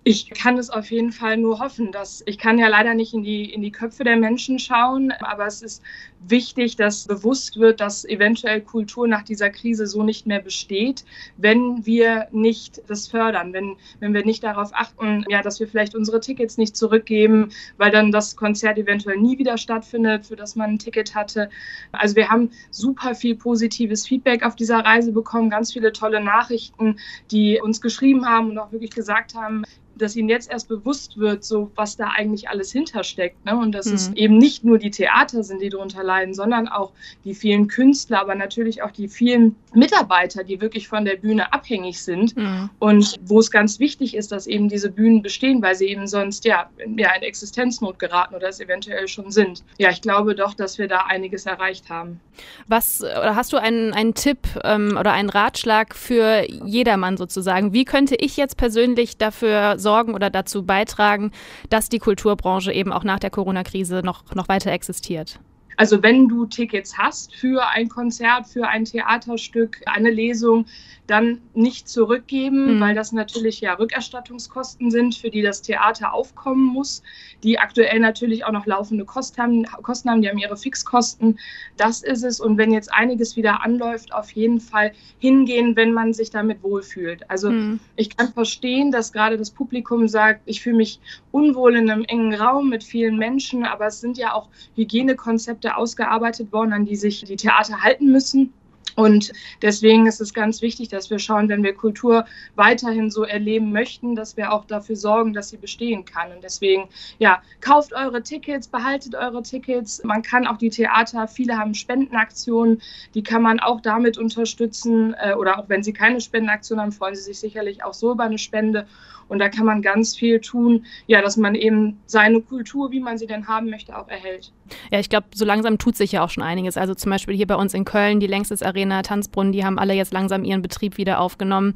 Ich 0.09 0.31
kann 0.31 0.57
es 0.57 0.71
auf 0.71 0.93
jeden 0.93 1.11
Fall 1.11 1.37
nur 1.37 1.59
hoffen, 1.59 1.91
dass 1.91 2.23
ich 2.27 2.39
kann 2.39 2.59
ja 2.59 2.69
leider 2.69 2.95
nicht 2.95 3.13
in 3.13 3.25
die, 3.25 3.53
in 3.53 3.61
die 3.61 3.73
Köpfe 3.73 4.05
der 4.05 4.17
Menschen 4.17 4.61
schauen, 4.61 5.11
aber 5.19 5.47
es 5.47 5.63
ist 5.63 5.83
wichtig, 6.21 6.77
dass 6.77 7.07
bewusst 7.07 7.59
wird, 7.59 7.81
dass 7.81 8.05
eventuell 8.05 8.61
Kultur 8.61 9.09
nach 9.09 9.23
dieser 9.23 9.51
Krise 9.51 9.87
so 9.89 10.05
nicht 10.05 10.27
mehr 10.27 10.41
besteht, 10.41 11.05
wenn 11.37 11.85
wir 11.87 12.29
nicht 12.31 12.83
das 12.87 13.09
fördern, 13.09 13.53
wenn, 13.53 13.77
wenn 13.99 14.15
wir 14.15 14.25
nicht 14.25 14.45
darauf 14.45 14.71
achten, 14.73 15.25
ja, 15.29 15.43
dass 15.43 15.59
wir 15.61 15.67
vielleicht 15.67 15.97
unsere 15.97 16.21
Tickets 16.21 16.57
nicht 16.57 16.77
zurückgeben, 16.77 17.51
weil 17.77 17.91
dann 17.91 18.13
das 18.13 18.37
Konzert 18.37 18.79
eventuell 18.79 19.17
nie 19.17 19.39
wieder 19.39 19.59
stattfindet, 19.59 20.27
für 20.27 20.37
das 20.37 20.57
man 20.57 20.71
ein 20.71 20.79
Ticket 20.79 21.15
hatte. 21.15 21.51
Also 21.93 22.17
wir 22.17 22.29
haben 22.29 22.51
super 22.71 23.15
viel 23.15 23.35
positives 23.35 24.07
Feedback 24.07 24.45
auf 24.45 24.57
dieser 24.57 24.79
Reise 24.79 25.13
bekommen, 25.13 25.51
ganz 25.51 25.73
viele 25.73 25.93
tolle 25.93 26.23
Nachrichten, 26.23 26.99
die 27.31 27.61
uns 27.61 27.81
geschrieben 27.81 28.27
haben 28.27 28.51
und 28.51 28.59
auch 28.59 28.73
wirklich 28.73 28.91
gesagt 28.91 29.35
haben, 29.35 29.46
um, 29.47 29.65
dass 29.99 30.17
ihnen 30.17 30.29
jetzt 30.29 30.51
erst 30.51 30.69
bewusst 30.69 31.19
wird, 31.19 31.45
so 31.45 31.71
was 31.75 31.97
da 31.97 32.11
eigentlich 32.17 32.49
alles 32.49 32.73
hintersteckt. 32.73 33.45
Ne? 33.45 33.57
Und 33.57 33.73
dass 33.73 33.87
mhm. 33.87 33.95
es 33.95 34.13
eben 34.15 34.39
nicht 34.39 34.65
nur 34.65 34.79
die 34.79 34.91
Theater 34.91 35.43
sind, 35.43 35.63
die 35.63 35.69
darunter 35.69 36.03
leiden, 36.03 36.35
sondern 36.35 36.69
auch 36.69 36.93
die 37.25 37.35
vielen 37.35 37.69
Künstler, 37.69 38.21
aber 38.21 38.35
natürlich 38.35 38.83
auch 38.83 38.91
die 38.91 39.09
vielen 39.09 39.57
Mitarbeiter, 39.75 40.45
die 40.45 40.61
wirklich 40.61 40.89
von 40.89 41.05
der 41.05 41.17
Bühne 41.17 41.53
abhängig 41.53 42.03
sind. 42.03 42.37
Mhm. 42.37 42.71
Und 42.79 43.17
wo 43.25 43.41
es 43.41 43.51
ganz 43.51 43.79
wichtig 43.79 44.15
ist, 44.15 44.33
dass 44.33 44.47
eben 44.47 44.69
diese 44.69 44.91
Bühnen 44.91 45.23
bestehen, 45.23 45.63
weil 45.63 45.75
sie 45.75 45.87
eben 45.87 46.07
sonst 46.07 46.45
ja, 46.45 46.71
ja 46.97 47.15
in 47.15 47.23
Existenznot 47.23 47.99
geraten 47.99 48.35
oder 48.35 48.49
es 48.49 48.61
eventuell 48.61 49.09
schon 49.09 49.31
sind. 49.31 49.65
Ja, 49.79 49.91
ich 49.91 50.03
glaube 50.03 50.35
doch, 50.35 50.55
dass 50.55 50.79
wir 50.79 50.89
da 50.89 51.07
einiges 51.09 51.47
erreicht 51.47 51.89
haben. 51.89 52.21
Was 52.67 53.03
oder 53.03 53.35
hast 53.37 53.53
du 53.53 53.57
einen, 53.57 53.93
einen 53.93 54.15
Tipp 54.15 54.39
ähm, 54.65 54.97
oder 54.99 55.13
einen 55.13 55.31
Ratschlag 55.31 55.95
für 55.95 56.45
jedermann 56.49 57.17
sozusagen? 57.17 57.73
Wie 57.73 57.85
könnte 57.85 58.17
ich 58.17 58.37
jetzt 58.37 58.57
persönlich 58.57 59.17
dafür 59.17 59.79
sorgen, 59.87 60.15
oder 60.15 60.31
dazu 60.31 60.65
beitragen, 60.65 61.31
dass 61.71 61.89
die 61.89 62.01
Kulturbranche 62.01 62.73
eben 62.73 62.93
auch 62.93 63.05
nach 63.05 63.21
der 63.21 63.31
Corona-Krise 63.31 64.03
noch, 64.03 64.35
noch 64.35 64.49
weiter 64.49 64.73
existiert? 64.73 65.39
Also 65.77 66.03
wenn 66.03 66.29
du 66.29 66.47
Tickets 66.47 66.97
hast 66.97 67.35
für 67.35 67.67
ein 67.69 67.89
Konzert, 67.89 68.47
für 68.47 68.67
ein 68.67 68.85
Theaterstück, 68.85 69.81
eine 69.87 70.11
Lesung, 70.11 70.67
dann 71.07 71.41
nicht 71.55 71.89
zurückgeben, 71.89 72.77
mhm. 72.77 72.81
weil 72.81 72.95
das 72.95 73.13
natürlich 73.13 73.61
ja 73.61 73.75
Rückerstattungskosten 73.75 74.91
sind, 74.91 75.15
für 75.15 75.31
die 75.31 75.43
das 75.43 75.63
Theater 75.63 76.13
aufkommen 76.13 76.65
muss, 76.65 77.03
die 77.43 77.59
aktuell 77.59 78.01
natürlich 78.01 78.45
auch 78.45 78.53
noch 78.53 78.67
laufende 78.67 79.05
Kosten 79.05 79.41
haben, 79.41 79.65
Kosten 79.83 80.11
haben, 80.11 80.23
die 80.23 80.29
haben 80.29 80.39
ihre 80.39 80.57
Fixkosten. 80.57 81.39
Das 81.77 82.03
ist 82.03 82.25
es. 82.25 82.41
Und 82.41 82.59
wenn 82.59 82.73
jetzt 82.73 82.93
einiges 82.93 83.37
wieder 83.37 83.63
anläuft, 83.63 84.13
auf 84.13 84.31
jeden 84.33 84.61
Fall 84.61 84.93
hingehen, 85.19 85.77
wenn 85.77 85.93
man 85.93 86.13
sich 86.13 86.31
damit 86.31 86.63
wohlfühlt. 86.63 87.29
Also 87.31 87.51
mhm. 87.51 87.79
ich 87.95 88.17
kann 88.17 88.33
verstehen, 88.33 88.91
dass 88.91 89.13
gerade 89.13 89.37
das 89.37 89.51
Publikum 89.51 90.09
sagt, 90.09 90.43
ich 90.47 90.61
fühle 90.61 90.77
mich 90.77 91.01
unwohl 91.31 91.77
in 91.77 91.91
einem 91.91 92.05
engen 92.05 92.35
Raum 92.35 92.69
mit 92.69 92.83
vielen 92.83 93.17
Menschen, 93.17 93.65
aber 93.65 93.87
es 93.87 94.01
sind 94.01 94.19
ja 94.19 94.33
auch 94.33 94.49
Hygienekonzepte 94.75 95.66
ausgearbeitet 95.75 96.53
worden, 96.53 96.73
an 96.73 96.85
die 96.85 96.97
sich 96.97 97.25
die 97.25 97.37
Theater 97.37 97.83
halten 97.83 98.13
müssen. 98.13 98.53
Und 98.97 99.33
deswegen 99.61 100.07
ist 100.07 100.21
es 100.23 100.33
ganz 100.33 100.63
wichtig, 100.63 100.89
dass 100.89 101.11
wir 101.11 101.19
schauen, 101.19 101.51
wenn 101.51 101.63
wir 101.63 101.75
Kultur 101.75 102.25
weiterhin 102.55 103.11
so 103.11 103.25
erleben 103.25 103.71
möchten, 103.71 104.17
dass 104.17 104.39
wir 104.39 104.53
auch 104.53 104.65
dafür 104.65 104.97
sorgen, 104.97 105.35
dass 105.35 105.51
sie 105.51 105.59
bestehen 105.59 106.07
kann. 106.07 106.33
Und 106.33 106.43
deswegen, 106.43 106.89
ja, 107.19 107.43
kauft 107.61 107.93
eure 107.93 108.23
Tickets, 108.23 108.67
behaltet 108.67 109.15
eure 109.15 109.43
Tickets. 109.43 110.03
Man 110.03 110.23
kann 110.23 110.47
auch 110.47 110.57
die 110.57 110.71
Theater, 110.71 111.29
viele 111.29 111.59
haben 111.59 111.75
Spendenaktionen, 111.75 112.81
die 113.15 113.23
kann 113.23 113.43
man 113.43 113.61
auch 113.61 113.83
damit 113.83 114.17
unterstützen. 114.17 115.15
Äh, 115.21 115.35
oder 115.35 115.59
auch 115.59 115.69
wenn 115.69 115.83
sie 115.83 115.93
keine 115.93 116.21
Spendenaktion 116.23 116.81
haben, 116.81 116.93
freuen 116.93 117.15
sie 117.15 117.23
sich 117.23 117.39
sicherlich 117.39 117.85
auch 117.85 117.95
so 117.95 118.13
über 118.13 118.25
eine 118.25 118.39
Spende. 118.39 118.87
Und 119.29 119.39
da 119.39 119.49
kann 119.49 119.67
man 119.67 119.83
ganz 119.83 120.17
viel 120.17 120.41
tun, 120.41 120.87
ja, 121.07 121.21
dass 121.21 121.37
man 121.37 121.55
eben 121.55 122.01
seine 122.07 122.41
Kultur, 122.41 122.91
wie 122.91 123.01
man 123.01 123.19
sie 123.19 123.27
denn 123.27 123.49
haben 123.49 123.71
möchte, 123.71 123.97
auch 123.97 124.09
erhält. 124.09 124.53
Ja, 124.91 125.01
ich 125.01 125.09
glaube, 125.09 125.27
so 125.35 125.45
langsam 125.45 125.79
tut 125.79 125.97
sich 125.97 126.13
ja 126.13 126.25
auch 126.25 126.31
schon 126.31 126.43
einiges. 126.43 126.77
Also 126.77 126.95
zum 126.95 127.11
Beispiel 127.11 127.35
hier 127.35 127.47
bei 127.47 127.57
uns 127.57 127.75
in 127.75 127.85
Köln, 127.85 128.21
die 128.21 128.27
Längstes 128.27 128.63
Arena, 128.63 129.03
Tanzbrunnen, 129.03 129.53
die 129.53 129.65
haben 129.65 129.79
alle 129.79 129.95
jetzt 129.95 130.13
langsam 130.13 130.45
ihren 130.45 130.63
Betrieb 130.63 130.97
wieder 130.97 131.21
aufgenommen. 131.21 131.75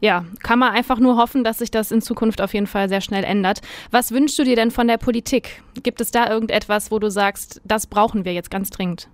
Ja, 0.00 0.24
kann 0.42 0.58
man 0.58 0.72
einfach 0.72 0.98
nur 0.98 1.16
hoffen, 1.16 1.44
dass 1.44 1.58
sich 1.58 1.70
das 1.70 1.92
in 1.92 2.02
Zukunft 2.02 2.40
auf 2.40 2.54
jeden 2.54 2.66
Fall 2.66 2.88
sehr 2.88 3.00
schnell 3.00 3.22
ändert. 3.22 3.60
Was 3.92 4.10
wünschst 4.10 4.38
du 4.38 4.44
dir 4.44 4.56
denn 4.56 4.72
von 4.72 4.88
der 4.88 4.98
Politik? 4.98 5.62
Gibt 5.82 6.00
es 6.00 6.10
da 6.10 6.28
irgendetwas, 6.28 6.90
wo 6.90 6.98
du 6.98 7.08
sagst, 7.08 7.60
das 7.64 7.86
brauchen 7.86 8.24
wir 8.24 8.32
jetzt 8.32 8.50
ganz 8.50 8.70
dringend? 8.70 9.08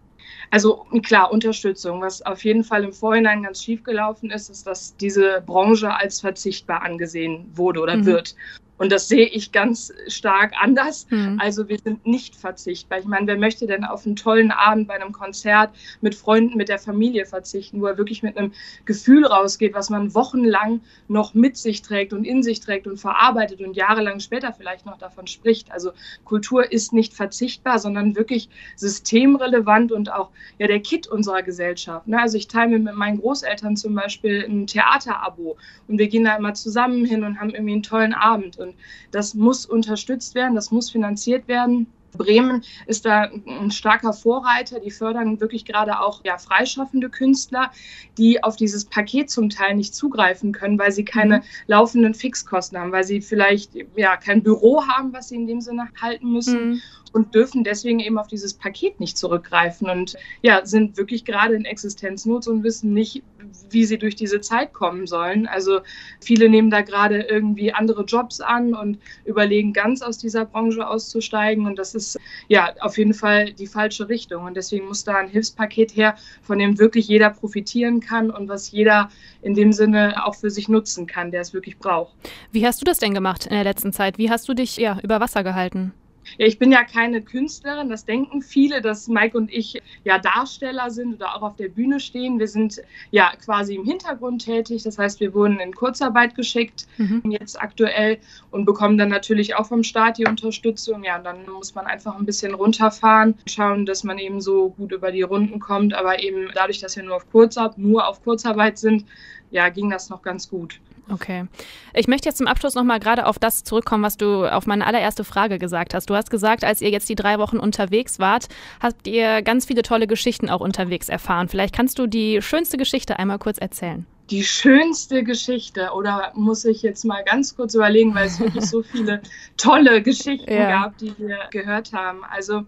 Also 0.51 0.87
klar, 1.03 1.31
Unterstützung. 1.33 2.01
Was 2.01 2.23
auf 2.23 2.45
jeden 2.45 2.65
Fall 2.65 2.85
im 2.85 2.93
Vorhinein 2.93 3.43
ganz 3.43 3.63
schief 3.63 3.83
gelaufen 3.83 4.31
ist, 4.31 4.49
ist, 4.49 4.67
dass 4.67 4.97
diese 4.97 5.43
Branche 5.45 5.95
als 5.95 6.21
verzichtbar 6.21 6.83
angesehen 6.83 7.51
wurde 7.55 7.81
oder 7.81 7.97
mhm. 7.97 8.07
wird. 8.07 8.35
Und 8.79 8.93
das 8.93 9.09
sehe 9.09 9.27
ich 9.27 9.53
ganz 9.53 9.93
stark 10.07 10.55
anders. 10.61 11.07
Mhm. 11.11 11.39
Also 11.41 11.69
wir 11.69 11.79
sind 11.79 12.07
nicht 12.07 12.37
verzichtbar. 12.37 13.01
Ich 13.01 13.05
meine, 13.05 13.27
wer 13.27 13.37
möchte 13.37 13.67
denn 13.67 13.85
auf 13.85 14.07
einen 14.07 14.17
tollen 14.17 14.51
Abend 14.51 14.89
bei 14.89 14.95
einem 14.95 15.13
Konzert 15.13 15.71
mit 16.01 16.15
Freunden, 16.15 16.57
mit 16.57 16.69
der 16.69 16.79
Familie 16.79 17.27
verzichten, 17.27 17.81
wo 17.81 17.87
er 17.87 17.99
wirklich 17.99 18.23
mit 18.23 18.37
einem 18.37 18.53
Gefühl 18.85 19.27
rausgeht, 19.27 19.75
was 19.75 19.91
man 19.91 20.15
wochenlang 20.15 20.81
noch 21.09 21.35
mit 21.35 21.57
sich 21.57 21.83
trägt 21.83 22.13
und 22.13 22.25
in 22.25 22.43
sich 22.43 22.61
trägt 22.61 22.87
und 22.87 22.99
verarbeitet 22.99 23.61
und 23.61 23.77
jahrelang 23.77 24.21
später 24.21 24.53
vielleicht 24.53 24.87
noch 24.87 24.99
davon 24.99 25.27
spricht. 25.27 25.73
Also 25.73 25.91
Kultur 26.25 26.71
ist 26.71 26.93
nicht 26.93 27.15
verzichtbar, 27.15 27.79
sondern 27.79 28.15
wirklich 28.15 28.49
systemrelevant 28.77 29.91
und 29.91 30.13
auch 30.13 30.31
ja 30.59 30.69
der 30.69 30.81
Kit 30.81 31.09
unserer 31.09 31.43
Gesellschaft. 31.43 32.07
Ne? 32.07 32.21
Also 32.21 32.39
ich 32.39 32.47
teile 32.47 32.71
mir 32.71 32.79
mit 32.79 32.95
meinen 32.95 33.19
Großeltern 33.19 33.77
zum 33.77 33.95
Beispiel 33.95 34.45
ein 34.49 34.67
Theaterabo 34.67 35.57
und 35.89 35.99
wir 35.99 36.09
gehen 36.09 36.25
da 36.25 36.37
immer 36.37 36.55
zusammen 36.55 37.05
hin 37.05 37.25
und 37.25 37.41
haben 37.41 37.51
irgendwie 37.51 37.73
einen 37.73 37.83
tollen 37.83 38.15
Abend. 38.15 38.59
Und 38.59 38.68
und 38.69 38.75
das 39.11 39.35
muss 39.35 39.67
unterstützt 39.67 40.35
werden, 40.35 40.55
das 40.55 40.71
muss 40.71 40.91
finanziert 40.91 41.49
werden. 41.49 41.87
Bremen 42.17 42.65
ist 42.87 43.05
da 43.05 43.31
ein 43.47 43.71
starker 43.71 44.13
Vorreiter. 44.13 44.81
Die 44.81 44.91
fördern 44.91 45.41
wirklich 45.41 45.65
gerade 45.67 46.01
auch 46.01 46.25
ja, 46.25 46.39
freischaffende 46.39 47.11
Künstler, 47.11 47.71
die 48.17 48.43
auf 48.43 48.57
dieses 48.57 48.87
Paket 48.87 49.31
zum 49.31 49.51
Teil 49.51 49.77
nicht 49.77 49.95
zugreifen 49.95 50.53
können, 50.53 50.79
weil 50.79 50.91
sie 50.91 51.05
keine 51.05 51.39
mhm. 51.39 51.43
laufenden 51.67 52.15
Fixkosten 52.15 52.79
haben, 52.79 52.93
weil 52.93 53.05
sie 53.05 53.21
vielleicht 53.21 53.73
ja 53.95 54.17
kein 54.17 54.43
Büro 54.43 54.87
haben, 54.87 55.13
was 55.13 55.29
sie 55.29 55.37
in 55.37 55.47
dem 55.47 55.61
Sinne 55.61 55.89
halten 56.01 56.33
müssen. 56.33 56.71
Mhm. 56.71 56.81
Und 57.13 57.35
dürfen 57.35 57.65
deswegen 57.65 58.01
eben 58.01 58.19
auf 58.19 58.27
dieses 58.27 58.55
Paket 58.55 59.01
nicht 59.01 59.17
zurückgreifen 59.17 59.89
und 59.89 60.17
ja, 60.43 60.65
sind 60.65 60.97
wirklich 60.97 61.25
gerade 61.25 61.55
in 61.55 61.65
Existenznot 61.65 62.47
und 62.49 62.63
wissen 62.63 62.93
nicht, 62.93 63.23
wie 63.71 63.85
sie 63.85 63.99
durch 63.99 64.17
diese 64.17 64.41
Zeit 64.41 64.73
kommen 64.73 65.07
sollen. 65.07 65.47
Also 65.47 65.81
viele 66.21 66.49
nehmen 66.49 66.71
da 66.71 66.83
gerade 66.83 67.23
irgendwie 67.23 67.73
andere 67.73 68.05
Jobs 68.05 68.41
an 68.41 68.75
und 68.75 68.99
überlegen, 69.25 69.73
ganz 69.73 70.03
aus 70.03 70.19
dieser 70.19 70.45
Branche 70.45 70.87
auszusteigen. 70.87 71.67
Und 71.67 71.79
das 71.79 71.95
ist 71.95 72.19
ja 72.49 72.75
auf 72.81 72.99
jeden 72.99 73.15
Fall 73.15 73.53
die 73.53 73.67
falsche 73.67 74.09
Richtung. 74.09 74.45
Und 74.45 74.57
deswegen 74.57 74.87
muss 74.87 75.05
da 75.05 75.17
ein 75.17 75.29
Hilfspaket 75.29 75.97
her, 75.97 76.17
von 76.43 76.59
dem 76.59 76.79
wirklich 76.79 77.09
jeder 77.09 77.31
profitieren 77.31 78.01
kann 78.01 78.31
und 78.31 78.49
was 78.49 78.71
jeder 78.71 79.11
in 79.43 79.55
dem 79.55 79.73
Sinne 79.73 80.27
auch 80.27 80.35
für 80.35 80.51
sich 80.51 80.69
nutzen 80.69 81.07
kann, 81.07 81.31
der 81.31 81.43
es 81.43 81.53
wirklich 81.53 81.79
braucht. 81.79 82.15
Wie 82.53 82.67
hast 82.67 82.81
du 82.81 82.85
das 82.85 82.99
denn 82.99 83.15
gemacht 83.15 83.47
in 83.47 83.53
der 83.53 83.65
letzten 83.65 83.93
Zeit? 83.93 84.19
Wie 84.19 84.31
hast 84.31 84.49
du 84.49 84.55
dich 84.55 84.77
ja, 84.77 84.99
über 85.03 85.21
Wasser 85.21 85.45
gehalten? 85.45 85.93
Ja, 86.37 86.47
ich 86.47 86.59
bin 86.59 86.71
ja 86.73 86.85
keine 86.85 87.23
Künstlerin, 87.23 87.89
das 87.89 88.05
denken 88.05 88.43
viele, 88.43 88.83
dass 88.83 89.09
Mike 89.09 89.37
und 89.37 89.53
ich 89.53 89.81
ja 90.05 90.19
Darsteller 90.19 90.91
sind 90.91 91.15
oder 91.15 91.35
auch 91.35 91.43
auf 91.43 91.57
der 91.57 91.69
Bühne 91.69 92.01
stehen. 92.01 92.39
Wir 92.39 92.49
sind 92.49 92.83
ja 93.11 93.33
quasi 93.43 93.75
im 93.75 93.85
Hintergrund 93.85 94.45
tätig, 94.45 94.83
das 94.83 94.99
heißt, 94.99 95.21
wir 95.21 95.35
wurden 95.35 95.59
in 95.61 95.75
Kurzarbeit 95.75 96.35
geschickt, 96.35 96.87
mhm. 96.99 97.23
jetzt 97.31 97.61
aktuell 97.61 98.19
und 98.51 98.65
bekommen 98.65 98.99
dann 98.99 99.09
natürlich 99.09 99.55
auch 99.57 99.67
vom 99.67 99.83
Staat 99.83 100.19
die 100.19 100.27
Unterstützung. 100.27 101.05
Ja, 101.05 101.19
und 101.19 101.25
dann 101.25 101.47
muss 101.47 101.75
man 101.75 101.87
einfach 101.87 102.17
ein 102.17 102.27
bisschen 102.27 102.55
runterfahren, 102.55 103.35
schauen, 103.47 103.87
dass 103.87 104.05
man 104.05 104.19
eben 104.19 104.41
so 104.41 104.71
gut 104.71 104.93
über 104.93 105.13
die 105.13 105.23
Runden 105.23 105.61
kommt, 105.61 105.95
aber 105.95 106.23
eben 106.23 106.49
dadurch, 106.55 106.81
dass 106.81 106.97
wir 106.97 107.05
nur 107.05 107.17
auf 107.17 107.31
Kurzarbeit, 107.31 107.79
nur 107.79 108.07
auf 108.07 108.23
Kurzarbeit 108.23 108.79
sind, 108.79 109.05
ja, 109.51 109.69
ging 109.69 109.91
das 109.91 110.11
noch 110.11 110.23
ganz 110.23 110.49
gut. 110.49 110.81
Okay. 111.11 111.47
Ich 111.95 112.07
möchte 112.07 112.29
jetzt 112.29 112.39
zum 112.39 112.47
Abschluss 112.47 112.75
nochmal 112.75 113.01
gerade 113.01 113.27
auf 113.27 113.39
das 113.39 113.65
zurückkommen, 113.65 114.03
was 114.03 114.17
du 114.17 114.45
auf 114.45 114.67
meine 114.67 114.87
allererste 114.87 115.25
Frage 115.25 115.59
gesagt 115.59 115.95
hast. 115.95 116.11
Du 116.11 116.15
hast 116.15 116.31
gesagt, 116.31 116.65
als 116.65 116.81
ihr 116.81 116.91
jetzt 116.91 117.09
die 117.09 117.15
drei 117.15 117.39
Wochen 117.39 117.59
unterwegs 117.59 118.19
wart, 118.19 118.49
habt 118.81 119.07
ihr 119.07 119.43
ganz 119.43 119.67
viele 119.67 119.83
tolle 119.83 120.07
Geschichten 120.07 120.51
auch 120.51 120.61
unterwegs 120.61 121.09
erfahren. 121.09 121.49
Vielleicht 121.49 121.75
kannst 121.75 121.99
du 121.99 122.07
die 122.07 122.43
schönste 122.43 122.77
Geschichte 122.77 123.19
einmal 123.19 123.39
kurz 123.39 123.59
erzählen. 123.59 124.07
Die 124.31 124.45
schönste 124.45 125.25
Geschichte, 125.25 125.91
oder 125.95 126.33
muss 126.35 126.67
ich 126.67 126.83
jetzt 126.83 127.05
mal 127.05 127.25
ganz 127.25 127.57
kurz 127.57 127.75
überlegen, 127.75 128.15
weil 128.15 128.27
es 128.27 128.39
wirklich 128.39 128.67
so 128.67 128.83
viele 128.93 129.23
tolle 129.57 130.03
Geschichten 130.03 130.53
ja. 130.53 130.69
gab, 130.69 130.99
die 130.99 131.15
wir 131.19 131.39
gehört 131.51 131.95
haben. 131.95 132.25
Also 132.25 132.65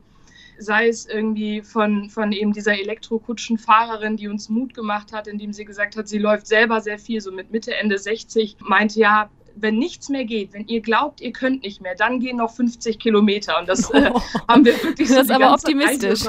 sei 0.60 0.88
es 0.88 1.06
irgendwie 1.06 1.62
von, 1.62 2.10
von 2.10 2.32
eben 2.32 2.52
dieser 2.52 2.78
Elektrokutschenfahrerin, 2.78 4.16
die 4.16 4.28
uns 4.28 4.48
Mut 4.48 4.74
gemacht 4.74 5.12
hat, 5.12 5.26
indem 5.26 5.52
sie 5.52 5.64
gesagt 5.64 5.96
hat, 5.96 6.06
sie 6.06 6.18
läuft 6.18 6.46
selber 6.46 6.80
sehr 6.80 6.98
viel, 6.98 7.20
so 7.20 7.32
mit 7.32 7.50
Mitte, 7.50 7.74
Ende 7.74 7.98
60, 7.98 8.56
meinte 8.60 9.00
ja, 9.00 9.30
wenn 9.62 9.78
nichts 9.78 10.08
mehr 10.08 10.24
geht, 10.24 10.52
wenn 10.52 10.66
ihr 10.66 10.80
glaubt, 10.80 11.20
ihr 11.20 11.32
könnt 11.32 11.62
nicht 11.62 11.80
mehr, 11.80 11.94
dann 11.94 12.20
gehen 12.20 12.38
noch 12.38 12.50
50 12.50 12.98
Kilometer. 12.98 13.58
Und 13.58 13.68
das 13.68 13.90
äh, 13.94 14.10
haben 14.48 14.64
wir 14.64 14.82
wirklich 14.82 15.08
so. 15.08 15.16
Das 15.16 15.24
ist 15.24 15.30
aber 15.30 15.52
optimistisch. 15.52 16.20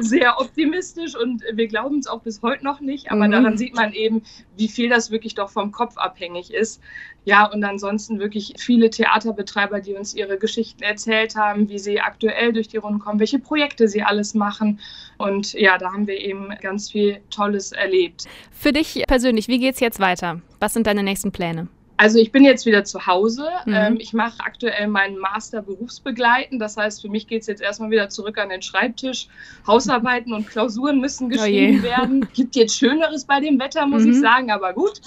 Sehr 0.00 0.38
optimistisch 0.40 1.16
und 1.16 1.42
wir 1.52 1.66
glauben 1.66 1.98
es 1.98 2.06
auch 2.06 2.20
bis 2.20 2.42
heute 2.42 2.64
noch 2.64 2.80
nicht. 2.80 3.10
Aber 3.10 3.26
mhm. 3.26 3.32
daran 3.32 3.58
sieht 3.58 3.74
man 3.74 3.92
eben, 3.92 4.22
wie 4.56 4.68
viel 4.68 4.88
das 4.88 5.10
wirklich 5.10 5.34
doch 5.34 5.50
vom 5.50 5.72
Kopf 5.72 5.96
abhängig 5.96 6.52
ist. 6.52 6.80
Ja, 7.24 7.46
und 7.46 7.62
ansonsten 7.64 8.18
wirklich 8.18 8.54
viele 8.58 8.88
Theaterbetreiber, 8.88 9.80
die 9.80 9.94
uns 9.94 10.14
ihre 10.14 10.38
Geschichten 10.38 10.82
erzählt 10.82 11.36
haben, 11.36 11.68
wie 11.68 11.78
sie 11.78 12.00
aktuell 12.00 12.52
durch 12.52 12.68
die 12.68 12.78
Runden 12.78 12.98
kommen, 12.98 13.20
welche 13.20 13.38
Projekte 13.38 13.88
sie 13.88 14.02
alles 14.02 14.34
machen. 14.34 14.80
Und 15.18 15.52
ja, 15.52 15.76
da 15.76 15.92
haben 15.92 16.06
wir 16.06 16.18
eben 16.18 16.48
ganz 16.60 16.90
viel 16.90 17.20
Tolles 17.30 17.72
erlebt. 17.72 18.24
Für 18.50 18.72
dich 18.72 19.04
persönlich, 19.06 19.48
wie 19.48 19.58
geht 19.58 19.74
es 19.74 19.80
jetzt 19.80 20.00
weiter? 20.00 20.40
Was 20.60 20.72
sind 20.72 20.86
deine 20.86 21.02
nächsten 21.02 21.30
Pläne? 21.30 21.68
Also 22.00 22.18
ich 22.18 22.32
bin 22.32 22.44
jetzt 22.46 22.64
wieder 22.64 22.82
zu 22.84 23.06
Hause. 23.06 23.46
Mhm. 23.66 23.74
Ähm, 23.74 23.96
ich 24.00 24.14
mache 24.14 24.40
aktuell 24.42 24.88
meinen 24.88 25.18
Master 25.18 25.60
berufsbegleiten. 25.60 26.58
Das 26.58 26.78
heißt, 26.78 27.02
für 27.02 27.10
mich 27.10 27.26
geht 27.26 27.42
es 27.42 27.46
jetzt 27.46 27.60
erstmal 27.60 27.90
wieder 27.90 28.08
zurück 28.08 28.38
an 28.38 28.48
den 28.48 28.62
Schreibtisch. 28.62 29.28
Hausarbeiten 29.66 30.32
und 30.32 30.48
Klausuren 30.48 30.98
müssen 30.98 31.26
oh 31.26 31.28
geschrieben 31.28 31.80
oh 31.80 31.82
werden. 31.82 32.26
Gibt 32.32 32.56
jetzt 32.56 32.74
Schöneres 32.74 33.26
bei 33.26 33.40
dem 33.40 33.60
Wetter, 33.60 33.86
muss 33.86 34.04
mhm. 34.04 34.12
ich 34.12 34.20
sagen, 34.20 34.50
aber 34.50 34.72
gut. 34.72 35.02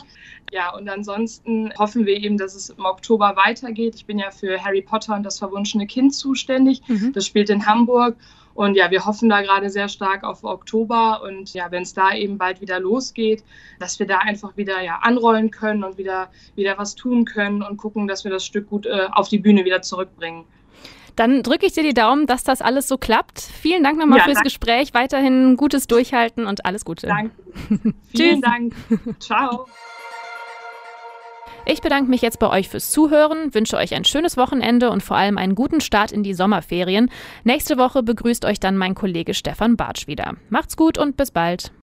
Ja, 0.52 0.72
und 0.76 0.88
ansonsten 0.88 1.74
hoffen 1.80 2.06
wir 2.06 2.16
eben, 2.16 2.38
dass 2.38 2.54
es 2.54 2.70
im 2.70 2.86
Oktober 2.86 3.36
weitergeht. 3.44 3.96
Ich 3.96 4.06
bin 4.06 4.20
ja 4.20 4.30
für 4.30 4.64
Harry 4.64 4.84
Potter 4.84 5.16
und 5.16 5.24
das 5.24 5.40
verwunschene 5.40 5.88
Kind 5.88 6.14
zuständig. 6.14 6.84
Mhm. 6.88 7.12
Das 7.12 7.26
spielt 7.26 7.50
in 7.50 7.66
Hamburg. 7.66 8.18
Und 8.56 8.76
ja, 8.76 8.92
wir 8.92 9.06
hoffen 9.06 9.30
da 9.30 9.42
gerade 9.42 9.70
sehr 9.70 9.90
stark 9.90 10.24
auf 10.24 10.44
Oktober 10.44 11.22
und 11.24 11.54
ja, 11.54 11.72
wenn 11.72 11.84
es 11.84 11.94
da 11.94 12.14
eben 12.14 12.38
bald 12.38 12.62
wieder 12.62 12.80
losgeht, 12.80 13.44
dass 13.80 14.00
wir 14.00 14.06
da 14.06 14.20
einfach 14.20 14.56
wieder 14.58 14.82
ja 14.82 15.00
anrollen 15.02 15.50
können 15.50 15.84
und 15.84 15.98
wieder, 15.98 16.30
wieder 16.56 16.78
was 16.78 16.96
tun 16.96 17.26
können 17.26 17.64
und 17.64 17.78
gucken, 17.78 18.08
dass 18.08 18.24
wir 18.24 18.32
das 18.32 18.46
Stück 18.46 18.70
gut 18.70 18.86
äh, 18.86 19.08
auf 19.12 19.30
die 19.30 19.40
Bühne 19.40 19.66
wieder 19.66 19.82
zurückbringen. 19.82 20.46
Dann 21.16 21.44
drücke 21.44 21.66
ich 21.66 21.74
dir 21.74 21.84
die 21.84 21.94
Daumen, 21.94 22.26
dass 22.26 22.44
das 22.44 22.62
alles 22.62 22.88
so 22.88 22.98
klappt. 22.98 23.40
Vielen 23.40 23.84
Dank 23.84 24.00
nochmal 24.00 24.20
ja, 24.20 24.24
fürs 24.24 24.36
danke. 24.36 24.50
Gespräch. 24.50 24.94
Weiterhin 24.94 25.58
gutes 25.58 25.86
Durchhalten 25.88 26.48
und 26.48 26.66
alles 26.66 26.86
Gute. 26.86 27.08
Danke. 27.08 27.36
Vielen 28.16 28.42
Dank. 28.42 28.74
Ciao. 29.20 29.68
Ich 31.66 31.82
bedanke 31.82 32.10
mich 32.10 32.22
jetzt 32.22 32.40
bei 32.40 32.50
euch 32.50 32.70
fürs 32.70 32.92
Zuhören, 32.92 33.54
wünsche 33.54 33.78
euch 33.78 33.94
ein 33.94 34.06
schönes 34.06 34.38
Wochenende 34.38 34.90
und 34.90 35.02
vor 35.02 35.18
allem 35.18 35.38
einen 35.38 35.56
guten 35.56 35.82
Start 35.82 36.12
in 36.12 36.24
die 36.24 36.34
Sommerferien. 36.34 37.10
Nächste 37.44 37.78
Woche 37.78 38.04
begrüßt 38.04 38.46
euch 38.46 38.60
dann 38.60 38.78
mein 38.78 38.96
Kollege 38.96 39.34
Stefan 39.34 39.78
Bartsch 39.78 40.08
wieder. 40.08 40.34
Macht's 40.50 40.78
gut 40.78 40.98
und 40.98 41.18
bis 41.18 41.32
bald. 41.32 41.74